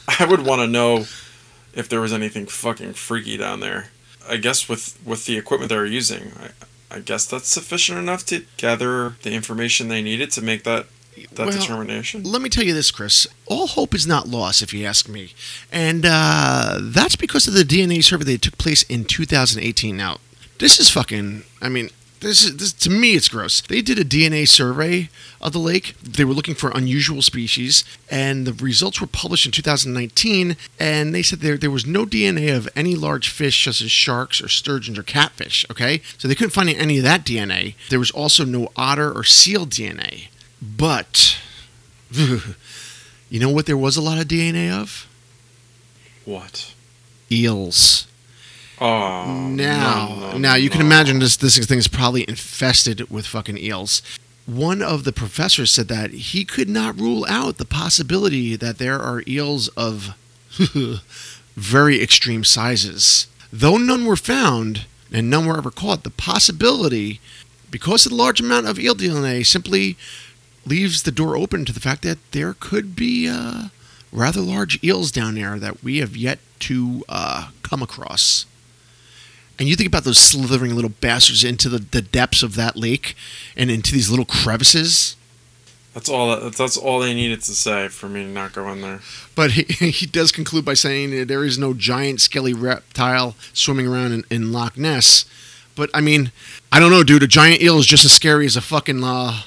I 0.20 0.24
would 0.24 0.44
want 0.44 0.60
to 0.62 0.66
know 0.66 1.06
if 1.74 1.88
there 1.88 2.00
was 2.00 2.12
anything 2.12 2.46
fucking 2.46 2.94
freaky 2.94 3.36
down 3.36 3.60
there. 3.60 3.88
I 4.28 4.36
guess 4.36 4.68
with 4.68 4.98
with 5.04 5.26
the 5.26 5.36
equipment 5.36 5.68
they're 5.68 5.84
using, 5.84 6.32
I, 6.38 6.96
I 6.96 7.00
guess 7.00 7.26
that's 7.26 7.48
sufficient 7.48 7.98
enough 7.98 8.24
to 8.26 8.44
gather 8.56 9.16
the 9.22 9.32
information 9.32 9.88
they 9.88 10.02
needed 10.02 10.30
to 10.32 10.42
make 10.42 10.64
that 10.64 10.86
that 11.34 11.46
Well, 11.46 11.52
determination. 11.52 12.22
Let 12.24 12.42
me 12.42 12.48
tell 12.48 12.64
you 12.64 12.74
this, 12.74 12.90
Chris. 12.90 13.26
All 13.46 13.66
hope 13.66 13.94
is 13.94 14.06
not 14.06 14.28
lost, 14.28 14.62
if 14.62 14.72
you 14.72 14.84
ask 14.84 15.08
me. 15.08 15.32
And 15.70 16.04
uh, 16.08 16.78
that's 16.80 17.16
because 17.16 17.46
of 17.46 17.54
the 17.54 17.62
DNA 17.62 18.02
survey 18.02 18.24
that 18.24 18.42
took 18.42 18.58
place 18.58 18.82
in 18.84 19.04
2018. 19.04 19.96
Now, 19.96 20.18
this 20.58 20.80
is 20.80 20.90
fucking, 20.90 21.44
I 21.60 21.68
mean, 21.68 21.90
this 22.24 22.42
is 22.42 22.56
this, 22.56 22.72
to 22.72 22.90
me 22.90 23.14
it's 23.14 23.28
gross. 23.28 23.60
They 23.60 23.82
did 23.82 23.98
a 23.98 24.04
DNA 24.04 24.48
survey 24.48 25.10
of 25.40 25.52
the 25.52 25.58
lake. 25.58 25.94
They 26.02 26.24
were 26.24 26.32
looking 26.32 26.54
for 26.54 26.70
unusual 26.70 27.22
species, 27.22 27.84
and 28.10 28.46
the 28.46 28.52
results 28.52 29.00
were 29.00 29.06
published 29.06 29.46
in 29.46 29.52
2019. 29.52 30.56
And 30.80 31.14
they 31.14 31.22
said 31.22 31.40
there 31.40 31.56
there 31.56 31.70
was 31.70 31.86
no 31.86 32.06
DNA 32.06 32.56
of 32.56 32.68
any 32.74 32.94
large 32.94 33.28
fish, 33.28 33.64
such 33.64 33.82
as 33.82 33.90
sharks 33.90 34.42
or 34.42 34.48
sturgeons 34.48 34.98
or 34.98 35.02
catfish. 35.02 35.66
Okay, 35.70 36.00
so 36.18 36.26
they 36.26 36.34
couldn't 36.34 36.50
find 36.50 36.68
any 36.70 36.98
of 36.98 37.04
that 37.04 37.24
DNA. 37.24 37.74
There 37.90 37.98
was 37.98 38.10
also 38.10 38.44
no 38.44 38.70
otter 38.76 39.12
or 39.12 39.24
seal 39.24 39.66
DNA. 39.66 40.28
But 40.62 41.38
you 42.10 43.40
know 43.40 43.50
what 43.50 43.66
there 43.66 43.76
was 43.76 43.96
a 43.96 44.02
lot 44.02 44.18
of 44.18 44.28
DNA 44.28 44.72
of? 44.72 45.06
What? 46.24 46.72
Eels. 47.30 48.06
Oh, 48.86 49.48
now, 49.48 50.08
no, 50.08 50.30
no, 50.32 50.38
now 50.38 50.54
you 50.56 50.68
can 50.68 50.82
imagine 50.82 51.18
this 51.18 51.38
this 51.38 51.56
thing 51.64 51.78
is 51.78 51.88
probably 51.88 52.28
infested 52.28 53.10
with 53.10 53.26
fucking 53.26 53.56
eels. 53.56 54.02
One 54.44 54.82
of 54.82 55.04
the 55.04 55.12
professors 55.12 55.72
said 55.72 55.88
that 55.88 56.10
he 56.10 56.44
could 56.44 56.68
not 56.68 57.00
rule 57.00 57.24
out 57.26 57.56
the 57.56 57.64
possibility 57.64 58.56
that 58.56 58.76
there 58.76 59.00
are 59.00 59.22
eels 59.26 59.68
of 59.68 60.14
very 61.56 62.02
extreme 62.02 62.44
sizes. 62.44 63.26
Though 63.50 63.78
none 63.78 64.04
were 64.04 64.16
found 64.16 64.84
and 65.10 65.30
none 65.30 65.46
were 65.46 65.56
ever 65.56 65.70
caught, 65.70 66.02
the 66.02 66.10
possibility, 66.10 67.20
because 67.70 68.04
of 68.04 68.10
the 68.10 68.16
large 68.16 68.38
amount 68.40 68.66
of 68.66 68.78
eel 68.78 68.94
DNA, 68.94 69.46
simply 69.46 69.96
leaves 70.66 71.04
the 71.04 71.10
door 71.10 71.38
open 71.38 71.64
to 71.64 71.72
the 71.72 71.80
fact 71.80 72.02
that 72.02 72.18
there 72.32 72.52
could 72.52 72.94
be 72.94 73.30
uh, 73.30 73.68
rather 74.12 74.42
large 74.42 74.82
eels 74.84 75.10
down 75.10 75.36
there 75.36 75.58
that 75.58 75.82
we 75.82 75.98
have 75.98 76.18
yet 76.18 76.38
to 76.58 77.02
uh, 77.08 77.48
come 77.62 77.82
across. 77.82 78.44
And 79.58 79.68
you 79.68 79.76
think 79.76 79.88
about 79.88 80.04
those 80.04 80.18
slithering 80.18 80.74
little 80.74 80.90
bastards 80.90 81.44
into 81.44 81.68
the, 81.68 81.78
the 81.78 82.02
depths 82.02 82.42
of 82.42 82.54
that 82.56 82.76
lake 82.76 83.14
and 83.56 83.70
into 83.70 83.92
these 83.92 84.10
little 84.10 84.24
crevices. 84.24 85.16
That's 85.94 86.08
all. 86.08 86.36
That, 86.36 86.54
that's 86.54 86.76
all 86.76 86.98
they 86.98 87.14
needed 87.14 87.40
to 87.42 87.54
say 87.54 87.86
for 87.88 88.08
me 88.08 88.24
to 88.24 88.28
not 88.28 88.52
go 88.52 88.68
in 88.72 88.80
there. 88.80 89.00
But 89.36 89.52
he, 89.52 89.62
he 89.90 90.06
does 90.06 90.32
conclude 90.32 90.64
by 90.64 90.74
saying 90.74 91.26
there 91.26 91.44
is 91.44 91.56
no 91.56 91.72
giant 91.72 92.20
skelly 92.20 92.52
reptile 92.52 93.36
swimming 93.52 93.86
around 93.86 94.12
in, 94.12 94.24
in 94.30 94.52
Loch 94.52 94.76
Ness. 94.76 95.24
But 95.76 95.90
I 95.94 96.00
mean, 96.00 96.32
I 96.72 96.80
don't 96.80 96.90
know, 96.90 97.04
dude. 97.04 97.22
A 97.22 97.28
giant 97.28 97.62
eel 97.62 97.78
is 97.78 97.86
just 97.86 98.04
as 98.04 98.12
scary 98.12 98.46
as 98.46 98.56
a 98.56 98.60
fucking 98.60 99.02
uh, 99.04 99.42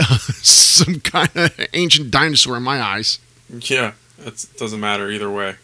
some 0.42 1.00
kind 1.00 1.30
of 1.36 1.66
ancient 1.72 2.10
dinosaur 2.10 2.56
in 2.56 2.64
my 2.64 2.80
eyes. 2.80 3.20
Yeah, 3.48 3.92
it 4.18 4.46
doesn't 4.56 4.80
matter 4.80 5.08
either 5.10 5.30
way. 5.30 5.56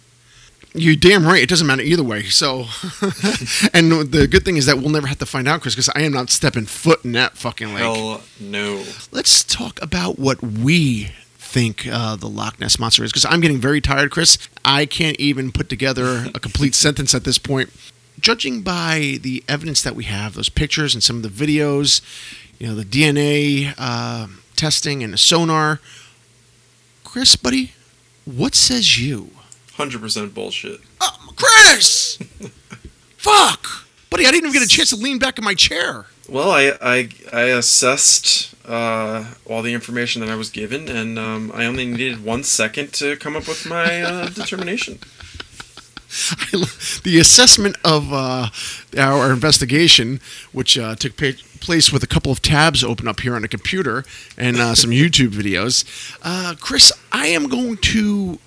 You're 0.74 0.96
damn 0.96 1.26
right. 1.26 1.42
It 1.42 1.48
doesn't 1.48 1.66
matter 1.66 1.82
either 1.82 2.02
way. 2.02 2.24
So, 2.24 2.60
and 3.74 3.92
the 4.10 4.26
good 4.30 4.44
thing 4.44 4.56
is 4.56 4.66
that 4.66 4.78
we'll 4.78 4.90
never 4.90 5.06
have 5.06 5.18
to 5.18 5.26
find 5.26 5.46
out, 5.46 5.60
Chris, 5.60 5.74
because 5.74 5.90
I 5.94 6.02
am 6.02 6.12
not 6.12 6.30
stepping 6.30 6.64
foot 6.64 7.04
in 7.04 7.12
that 7.12 7.36
fucking 7.36 7.74
lake. 7.74 7.82
Hell 7.82 8.22
no. 8.40 8.84
Let's 9.10 9.44
talk 9.44 9.80
about 9.82 10.18
what 10.18 10.42
we 10.42 11.10
think 11.36 11.86
uh, 11.86 12.16
the 12.16 12.28
Loch 12.28 12.58
Ness 12.58 12.78
monster 12.78 13.04
is, 13.04 13.12
because 13.12 13.26
I'm 13.26 13.42
getting 13.42 13.58
very 13.58 13.82
tired, 13.82 14.10
Chris. 14.10 14.38
I 14.64 14.86
can't 14.86 15.18
even 15.20 15.52
put 15.52 15.68
together 15.68 16.26
a 16.34 16.40
complete 16.40 16.74
sentence 16.74 17.14
at 17.14 17.24
this 17.24 17.36
point. 17.38 17.70
Judging 18.18 18.62
by 18.62 19.18
the 19.20 19.44
evidence 19.48 19.82
that 19.82 19.94
we 19.94 20.04
have, 20.04 20.34
those 20.34 20.48
pictures 20.48 20.94
and 20.94 21.02
some 21.02 21.16
of 21.16 21.22
the 21.22 21.28
videos, 21.28 22.00
you 22.58 22.68
know, 22.68 22.74
the 22.74 22.84
DNA 22.84 23.74
uh, 23.76 24.28
testing 24.56 25.02
and 25.02 25.12
the 25.12 25.18
sonar, 25.18 25.80
Chris, 27.04 27.36
buddy, 27.36 27.72
what 28.24 28.54
says 28.54 28.98
you? 28.98 29.32
Hundred 29.76 30.00
percent 30.00 30.34
bullshit. 30.34 30.80
Oh, 31.00 31.32
Chris! 31.36 32.18
Fuck! 33.16 33.86
Buddy, 34.10 34.26
I 34.26 34.30
didn't 34.30 34.48
even 34.48 34.52
get 34.52 34.62
a 34.62 34.68
chance 34.68 34.90
to 34.90 34.96
lean 34.96 35.18
back 35.18 35.38
in 35.38 35.44
my 35.44 35.54
chair. 35.54 36.06
Well, 36.28 36.50
I 36.50 36.72
I, 36.82 37.08
I 37.32 37.42
assessed 37.44 38.54
uh, 38.66 39.24
all 39.46 39.62
the 39.62 39.72
information 39.72 40.20
that 40.20 40.30
I 40.30 40.36
was 40.36 40.50
given, 40.50 40.88
and 40.88 41.18
um, 41.18 41.50
I 41.54 41.64
only 41.64 41.86
needed 41.86 42.22
one 42.24 42.44
second 42.44 42.92
to 42.94 43.16
come 43.16 43.34
up 43.36 43.48
with 43.48 43.66
my 43.66 44.02
uh, 44.02 44.28
determination. 44.34 44.98
the 47.04 47.18
assessment 47.18 47.76
of 47.84 48.12
uh, 48.12 48.48
our 48.98 49.32
investigation, 49.32 50.20
which 50.52 50.76
uh, 50.78 50.94
took 50.94 51.16
pa- 51.16 51.40
place 51.60 51.90
with 51.90 52.02
a 52.02 52.06
couple 52.06 52.30
of 52.30 52.42
tabs 52.42 52.84
open 52.84 53.08
up 53.08 53.20
here 53.20 53.34
on 53.34 53.42
a 53.44 53.48
computer 53.48 54.04
and 54.36 54.58
uh, 54.58 54.74
some 54.74 54.90
YouTube 55.02 55.30
videos. 55.30 55.84
Uh, 56.22 56.54
Chris, 56.60 56.92
I 57.10 57.28
am 57.28 57.48
going 57.48 57.78
to. 57.78 58.38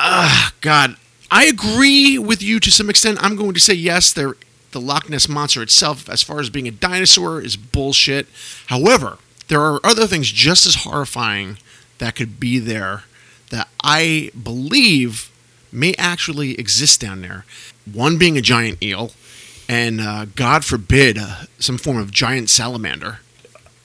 Ah, 0.00 0.52
God, 0.60 0.96
I 1.28 1.46
agree 1.46 2.18
with 2.18 2.40
you 2.40 2.60
to 2.60 2.70
some 2.70 2.88
extent. 2.88 3.18
I'm 3.20 3.34
going 3.34 3.52
to 3.54 3.60
say 3.60 3.74
yes. 3.74 4.12
There, 4.12 4.36
the 4.70 4.80
Loch 4.80 5.10
Ness 5.10 5.28
monster 5.28 5.60
itself, 5.60 6.08
as 6.08 6.22
far 6.22 6.38
as 6.38 6.50
being 6.50 6.68
a 6.68 6.70
dinosaur, 6.70 7.40
is 7.40 7.56
bullshit. 7.56 8.28
However, 8.68 9.18
there 9.48 9.60
are 9.60 9.80
other 9.82 10.06
things 10.06 10.30
just 10.30 10.66
as 10.66 10.76
horrifying 10.76 11.58
that 11.98 12.14
could 12.14 12.38
be 12.38 12.60
there 12.60 13.02
that 13.50 13.68
I 13.82 14.30
believe 14.40 15.32
may 15.72 15.94
actually 15.98 16.52
exist 16.58 17.00
down 17.00 17.22
there. 17.22 17.44
One 17.90 18.18
being 18.18 18.38
a 18.38 18.42
giant 18.42 18.80
eel, 18.80 19.10
and 19.68 20.00
uh, 20.00 20.26
God 20.26 20.64
forbid, 20.64 21.18
uh, 21.18 21.42
some 21.58 21.76
form 21.76 21.98
of 21.98 22.12
giant 22.12 22.50
salamander. 22.50 23.18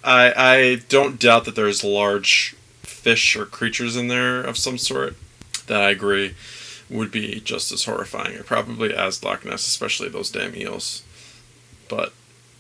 I 0.03 0.34
I 0.36 0.76
don't 0.89 1.20
doubt 1.20 1.45
that 1.45 1.55
there's 1.55 1.84
large 1.84 2.55
fish 2.84 3.36
or 3.36 3.45
creatures 3.45 3.95
in 3.95 4.09
there 4.09 4.41
of 4.41 4.57
some 4.57 4.78
sort 4.78 5.16
that 5.68 5.82
I 5.82 5.89
agree 5.89 6.36
would 6.89 7.11
be 7.11 7.39
just 7.39 7.72
as 7.72 7.86
horrifying, 7.86 8.41
probably 8.43 8.93
as 8.93 9.24
Loch 9.24 9.45
Ness, 9.45 9.68
especially 9.68 10.09
those 10.09 10.30
damn 10.30 10.55
eels. 10.55 11.03
But 11.89 12.14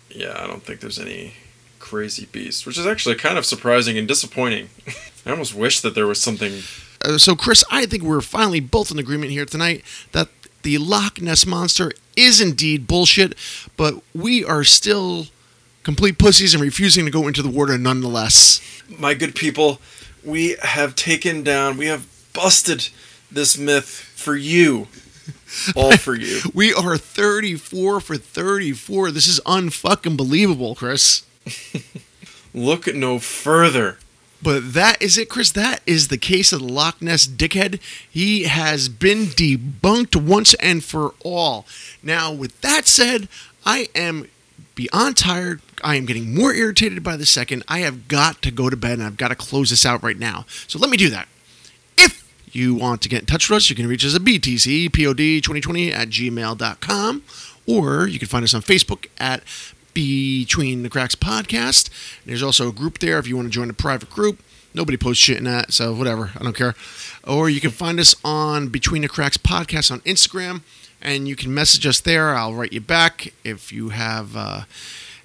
yeah, 0.09 0.39
I 0.41 0.47
don't 0.47 0.63
think 0.63 0.79
there's 0.79 0.99
any 0.99 1.33
crazy 1.79 2.27
beast, 2.31 2.65
which 2.65 2.77
is 2.77 2.87
actually 2.87 3.15
kind 3.15 3.37
of 3.37 3.45
surprising 3.45 3.97
and 3.97 4.07
disappointing. 4.07 4.69
I 5.25 5.31
almost 5.31 5.53
wish 5.53 5.81
that 5.81 5.95
there 5.95 6.07
was 6.07 6.21
something. 6.21 6.61
Uh, 7.03 7.17
so, 7.17 7.35
Chris, 7.35 7.63
I 7.69 7.85
think 7.85 8.03
we're 8.03 8.21
finally 8.21 8.59
both 8.59 8.91
in 8.91 8.99
agreement 8.99 9.31
here 9.31 9.45
tonight 9.45 9.83
that 10.11 10.29
the 10.63 10.77
Loch 10.77 11.21
Ness 11.21 11.45
monster 11.45 11.91
is 12.15 12.41
indeed 12.41 12.87
bullshit, 12.87 13.35
but 13.77 14.01
we 14.13 14.43
are 14.43 14.63
still 14.63 15.27
complete 15.83 16.17
pussies 16.17 16.53
and 16.53 16.63
refusing 16.63 17.05
to 17.05 17.11
go 17.11 17.27
into 17.27 17.41
the 17.41 17.49
water 17.49 17.77
nonetheless. 17.77 18.61
My 18.97 19.13
good 19.13 19.35
people, 19.35 19.79
we 20.23 20.55
have 20.61 20.95
taken 20.95 21.43
down, 21.43 21.77
we 21.77 21.87
have 21.87 22.07
busted 22.33 22.89
this 23.31 23.57
myth 23.57 23.87
for 23.87 24.35
you. 24.35 24.87
All 25.75 25.95
for 25.97 26.15
you. 26.15 26.41
we 26.53 26.73
are 26.73 26.97
34 26.97 27.99
for 27.99 28.17
34. 28.17 29.11
This 29.11 29.27
is 29.27 29.39
unfucking 29.45 30.17
believable, 30.17 30.75
Chris. 30.75 31.23
Look 32.53 32.93
no 32.93 33.19
further. 33.19 33.97
But 34.41 34.73
that 34.73 35.01
is 35.01 35.17
it, 35.17 35.29
Chris. 35.29 35.51
That 35.51 35.81
is 35.85 36.09
the 36.09 36.17
case 36.17 36.51
of 36.51 36.59
the 36.59 36.67
Loch 36.67 37.01
Ness 37.01 37.25
dickhead. 37.25 37.79
He 38.09 38.43
has 38.43 38.89
been 38.89 39.25
debunked 39.27 40.21
once 40.21 40.53
and 40.55 40.83
for 40.83 41.13
all. 41.23 41.65
Now, 42.01 42.33
with 42.33 42.59
that 42.59 42.85
said, 42.85 43.29
I 43.65 43.87
am 43.95 44.27
beyond 44.75 45.15
tired. 45.15 45.61
I 45.81 45.95
am 45.95 46.05
getting 46.05 46.35
more 46.35 46.53
irritated 46.53 47.03
by 47.03 47.15
the 47.15 47.25
second. 47.25 47.63
I 47.69 47.79
have 47.79 48.09
got 48.09 48.41
to 48.41 48.51
go 48.51 48.69
to 48.69 48.75
bed 48.75 48.93
and 48.93 49.03
I've 49.03 49.17
got 49.17 49.29
to 49.29 49.35
close 49.35 49.69
this 49.69 49.85
out 49.85 50.03
right 50.03 50.19
now. 50.19 50.45
So 50.67 50.77
let 50.77 50.89
me 50.89 50.97
do 50.97 51.09
that. 51.09 51.27
You 52.53 52.75
want 52.75 53.01
to 53.01 53.09
get 53.09 53.21
in 53.21 53.25
touch 53.25 53.49
with 53.49 53.57
us, 53.57 53.69
you 53.69 53.75
can 53.75 53.87
reach 53.87 54.05
us 54.05 54.15
at 54.15 54.21
btcpod2020 54.21 55.91
at 55.91 56.09
gmail.com 56.09 57.23
or 57.65 58.07
you 58.07 58.19
can 58.19 58.27
find 58.27 58.43
us 58.43 58.53
on 58.53 58.61
Facebook 58.61 59.07
at 59.17 59.43
between 59.93 60.83
the 60.83 60.89
Cracks 60.89 61.15
podcast. 61.15 61.89
There's 62.25 62.43
also 62.43 62.69
a 62.69 62.73
group 62.73 62.99
there 62.99 63.19
if 63.19 63.27
you 63.27 63.35
want 63.35 63.47
to 63.47 63.51
join 63.51 63.69
a 63.69 63.73
private 63.73 64.09
group. 64.09 64.39
Nobody 64.73 64.97
posts 64.97 65.23
shit 65.23 65.37
in 65.37 65.43
that, 65.43 65.71
so 65.71 65.93
whatever. 65.93 66.31
I 66.39 66.43
don't 66.43 66.55
care. 66.55 66.73
Or 67.25 67.49
you 67.49 67.61
can 67.61 67.69
find 67.69 67.99
us 67.99 68.15
on 68.25 68.69
Between 68.69 69.03
the 69.03 69.07
Cracks 69.07 69.37
podcast 69.37 69.91
on 69.91 69.99
Instagram, 70.01 70.61
and 71.01 71.27
you 71.27 71.35
can 71.35 71.53
message 71.53 71.85
us 71.85 71.99
there. 71.99 72.35
I'll 72.35 72.53
write 72.53 72.73
you 72.73 72.81
back 72.81 73.33
if 73.43 73.71
you 73.71 73.89
have 73.89 74.35
uh, 74.35 74.61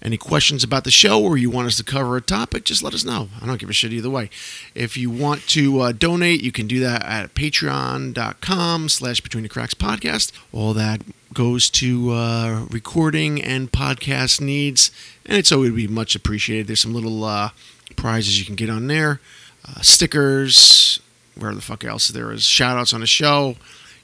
any 0.03 0.17
questions 0.17 0.63
about 0.63 0.85
the 0.85 0.91
show 0.91 1.23
or 1.23 1.37
you 1.37 1.51
want 1.51 1.67
us 1.67 1.77
to 1.77 1.85
cover 1.85 2.17
a 2.17 2.21
topic. 2.21 2.65
Just 2.65 2.83
let 2.83 2.95
us 2.95 3.05
know. 3.05 3.29
I 3.41 3.47
don't 3.47 3.59
give 3.59 3.71
a 3.71 3.73
shit 3.73 3.93
either 3.93 4.11
way. 4.11 4.31
If 4.75 4.97
you 4.97 5.11
want 5.11 5.43
to 5.49 5.81
uh, 5.81 5.93
donate, 5.93 6.43
you 6.43 6.53
can 6.53 6.67
do 6.67 6.81
that 6.81 7.05
at 7.05 7.35
Patreon.com/slash 7.35 9.21
Between 9.21 9.43
the 9.43 9.49
Cracks 9.49 9.75
podcast. 9.75 10.33
All 10.53 10.73
that 10.75 11.03
goes 11.35 11.69
to 11.71 12.13
uh, 12.13 12.67
recording 12.71 13.43
and 13.43 13.71
podcast 13.71 14.41
needs, 14.41 14.91
and 15.27 15.37
it's 15.37 15.53
always 15.53 15.73
be 15.73 15.87
much 15.87 16.15
appreciated. 16.15 16.67
There's 16.67 16.81
some 16.81 16.95
little 16.95 17.25
uh, 17.25 17.51
prizes 17.97 18.39
you 18.39 18.47
can 18.47 18.55
get 18.55 18.71
on 18.71 18.87
there, 18.87 19.21
uh, 19.67 19.81
stickers, 19.83 21.01
where 21.37 21.55
the 21.55 21.61
fuck 21.61 21.85
else 21.85 22.09
there 22.09 22.33
is, 22.33 22.45
shout 22.45 22.79
outs 22.79 22.93
on 22.93 23.01
the 23.01 23.07
show. 23.07 23.57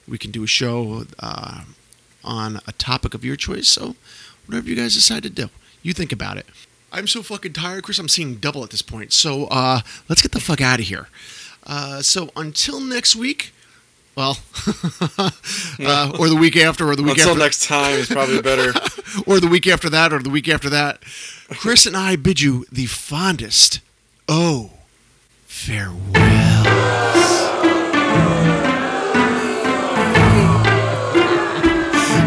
We 0.07 0.19
can 0.19 0.31
do 0.31 0.45
a 0.45 0.47
show 0.47 1.05
uh, 1.19 1.63
on 2.23 2.61
a 2.67 2.73
topic 2.73 3.15
of 3.15 3.25
your 3.25 3.37
choice. 3.37 3.69
So, 3.69 3.97
whatever 4.47 4.69
you 4.69 4.77
guys 4.77 4.95
decide 4.95 5.23
to 5.23 5.31
do, 5.31 5.49
you 5.85 5.93
think 5.93 6.11
about 6.11 6.37
it. 6.37 6.47
I'm 6.91 7.07
so 7.07 7.23
fucking 7.23 7.53
tired, 7.53 7.85
Chris. 7.85 7.99
I'm 8.01 8.09
seeing 8.09 8.37
double 8.37 8.65
at 8.65 8.71
this 8.71 8.83
point. 8.83 9.13
So, 9.13 9.45
uh, 9.47 9.81
let's 10.09 10.23
get 10.23 10.33
the 10.33 10.41
fuck 10.41 10.61
out 10.61 10.81
of 10.81 10.87
here. 10.87 11.09
Uh, 11.65 12.03
so, 12.03 12.31
until 12.37 12.81
next 12.81 13.15
week, 13.17 13.53
well, 14.17 14.39
uh, 15.19 16.17
or 16.19 16.29
the 16.29 16.37
week 16.39 16.57
after, 16.57 16.89
or 16.89 16.95
the 16.95 17.03
week 17.03 17.15
Until 17.17 17.31
after. 17.31 17.41
next 17.41 17.67
time 17.67 17.95
is 17.95 18.07
probably 18.07 18.41
better. 18.41 18.73
or 19.27 19.41
the 19.41 19.49
week 19.49 19.67
after 19.67 19.91
that, 19.91 20.13
or 20.13 20.21
the 20.21 20.31
week 20.31 20.49
after 20.49 20.71
that. 20.71 21.03
Chris 21.51 21.85
and 21.85 21.97
I 21.97 22.15
bid 22.15 22.41
you 22.41 22.65
the 22.71 22.87
fondest. 22.87 23.81
Oh, 24.29 24.71
farewell. 25.47 26.05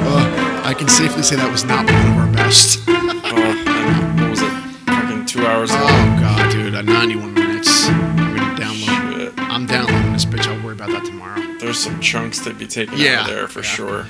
Uh, 0.09 0.61
I 0.65 0.73
can 0.73 0.89
safely 0.89 1.23
say 1.23 1.37
that 1.37 1.49
was 1.49 1.63
not 1.63 1.85
one 1.85 2.07
of 2.07 2.17
our 2.17 2.31
best. 2.33 2.79
Hours 5.47 5.71
long. 5.71 5.83
Oh 5.83 6.17
god, 6.21 6.51
dude, 6.51 6.75
uh, 6.75 6.81
91 6.81 7.33
minutes. 7.33 7.87
I'm 7.87 8.17
gonna 8.35 8.59
download. 8.59 9.17
Shit. 9.17 9.33
I'm 9.37 9.65
downloading 9.65 10.13
this 10.13 10.25
bitch. 10.25 10.47
I'll 10.47 10.63
worry 10.63 10.73
about 10.73 10.89
that 10.89 11.05
tomorrow. 11.05 11.41
There's 11.59 11.79
some 11.79 11.99
chunks 12.01 12.39
to 12.39 12.53
be 12.53 12.67
taken 12.67 12.95
out 12.95 12.99
Yeah, 12.99 13.21
of 13.21 13.27
there 13.27 13.47
for 13.47 13.59
yeah. 13.59 13.65
sure. 13.65 14.05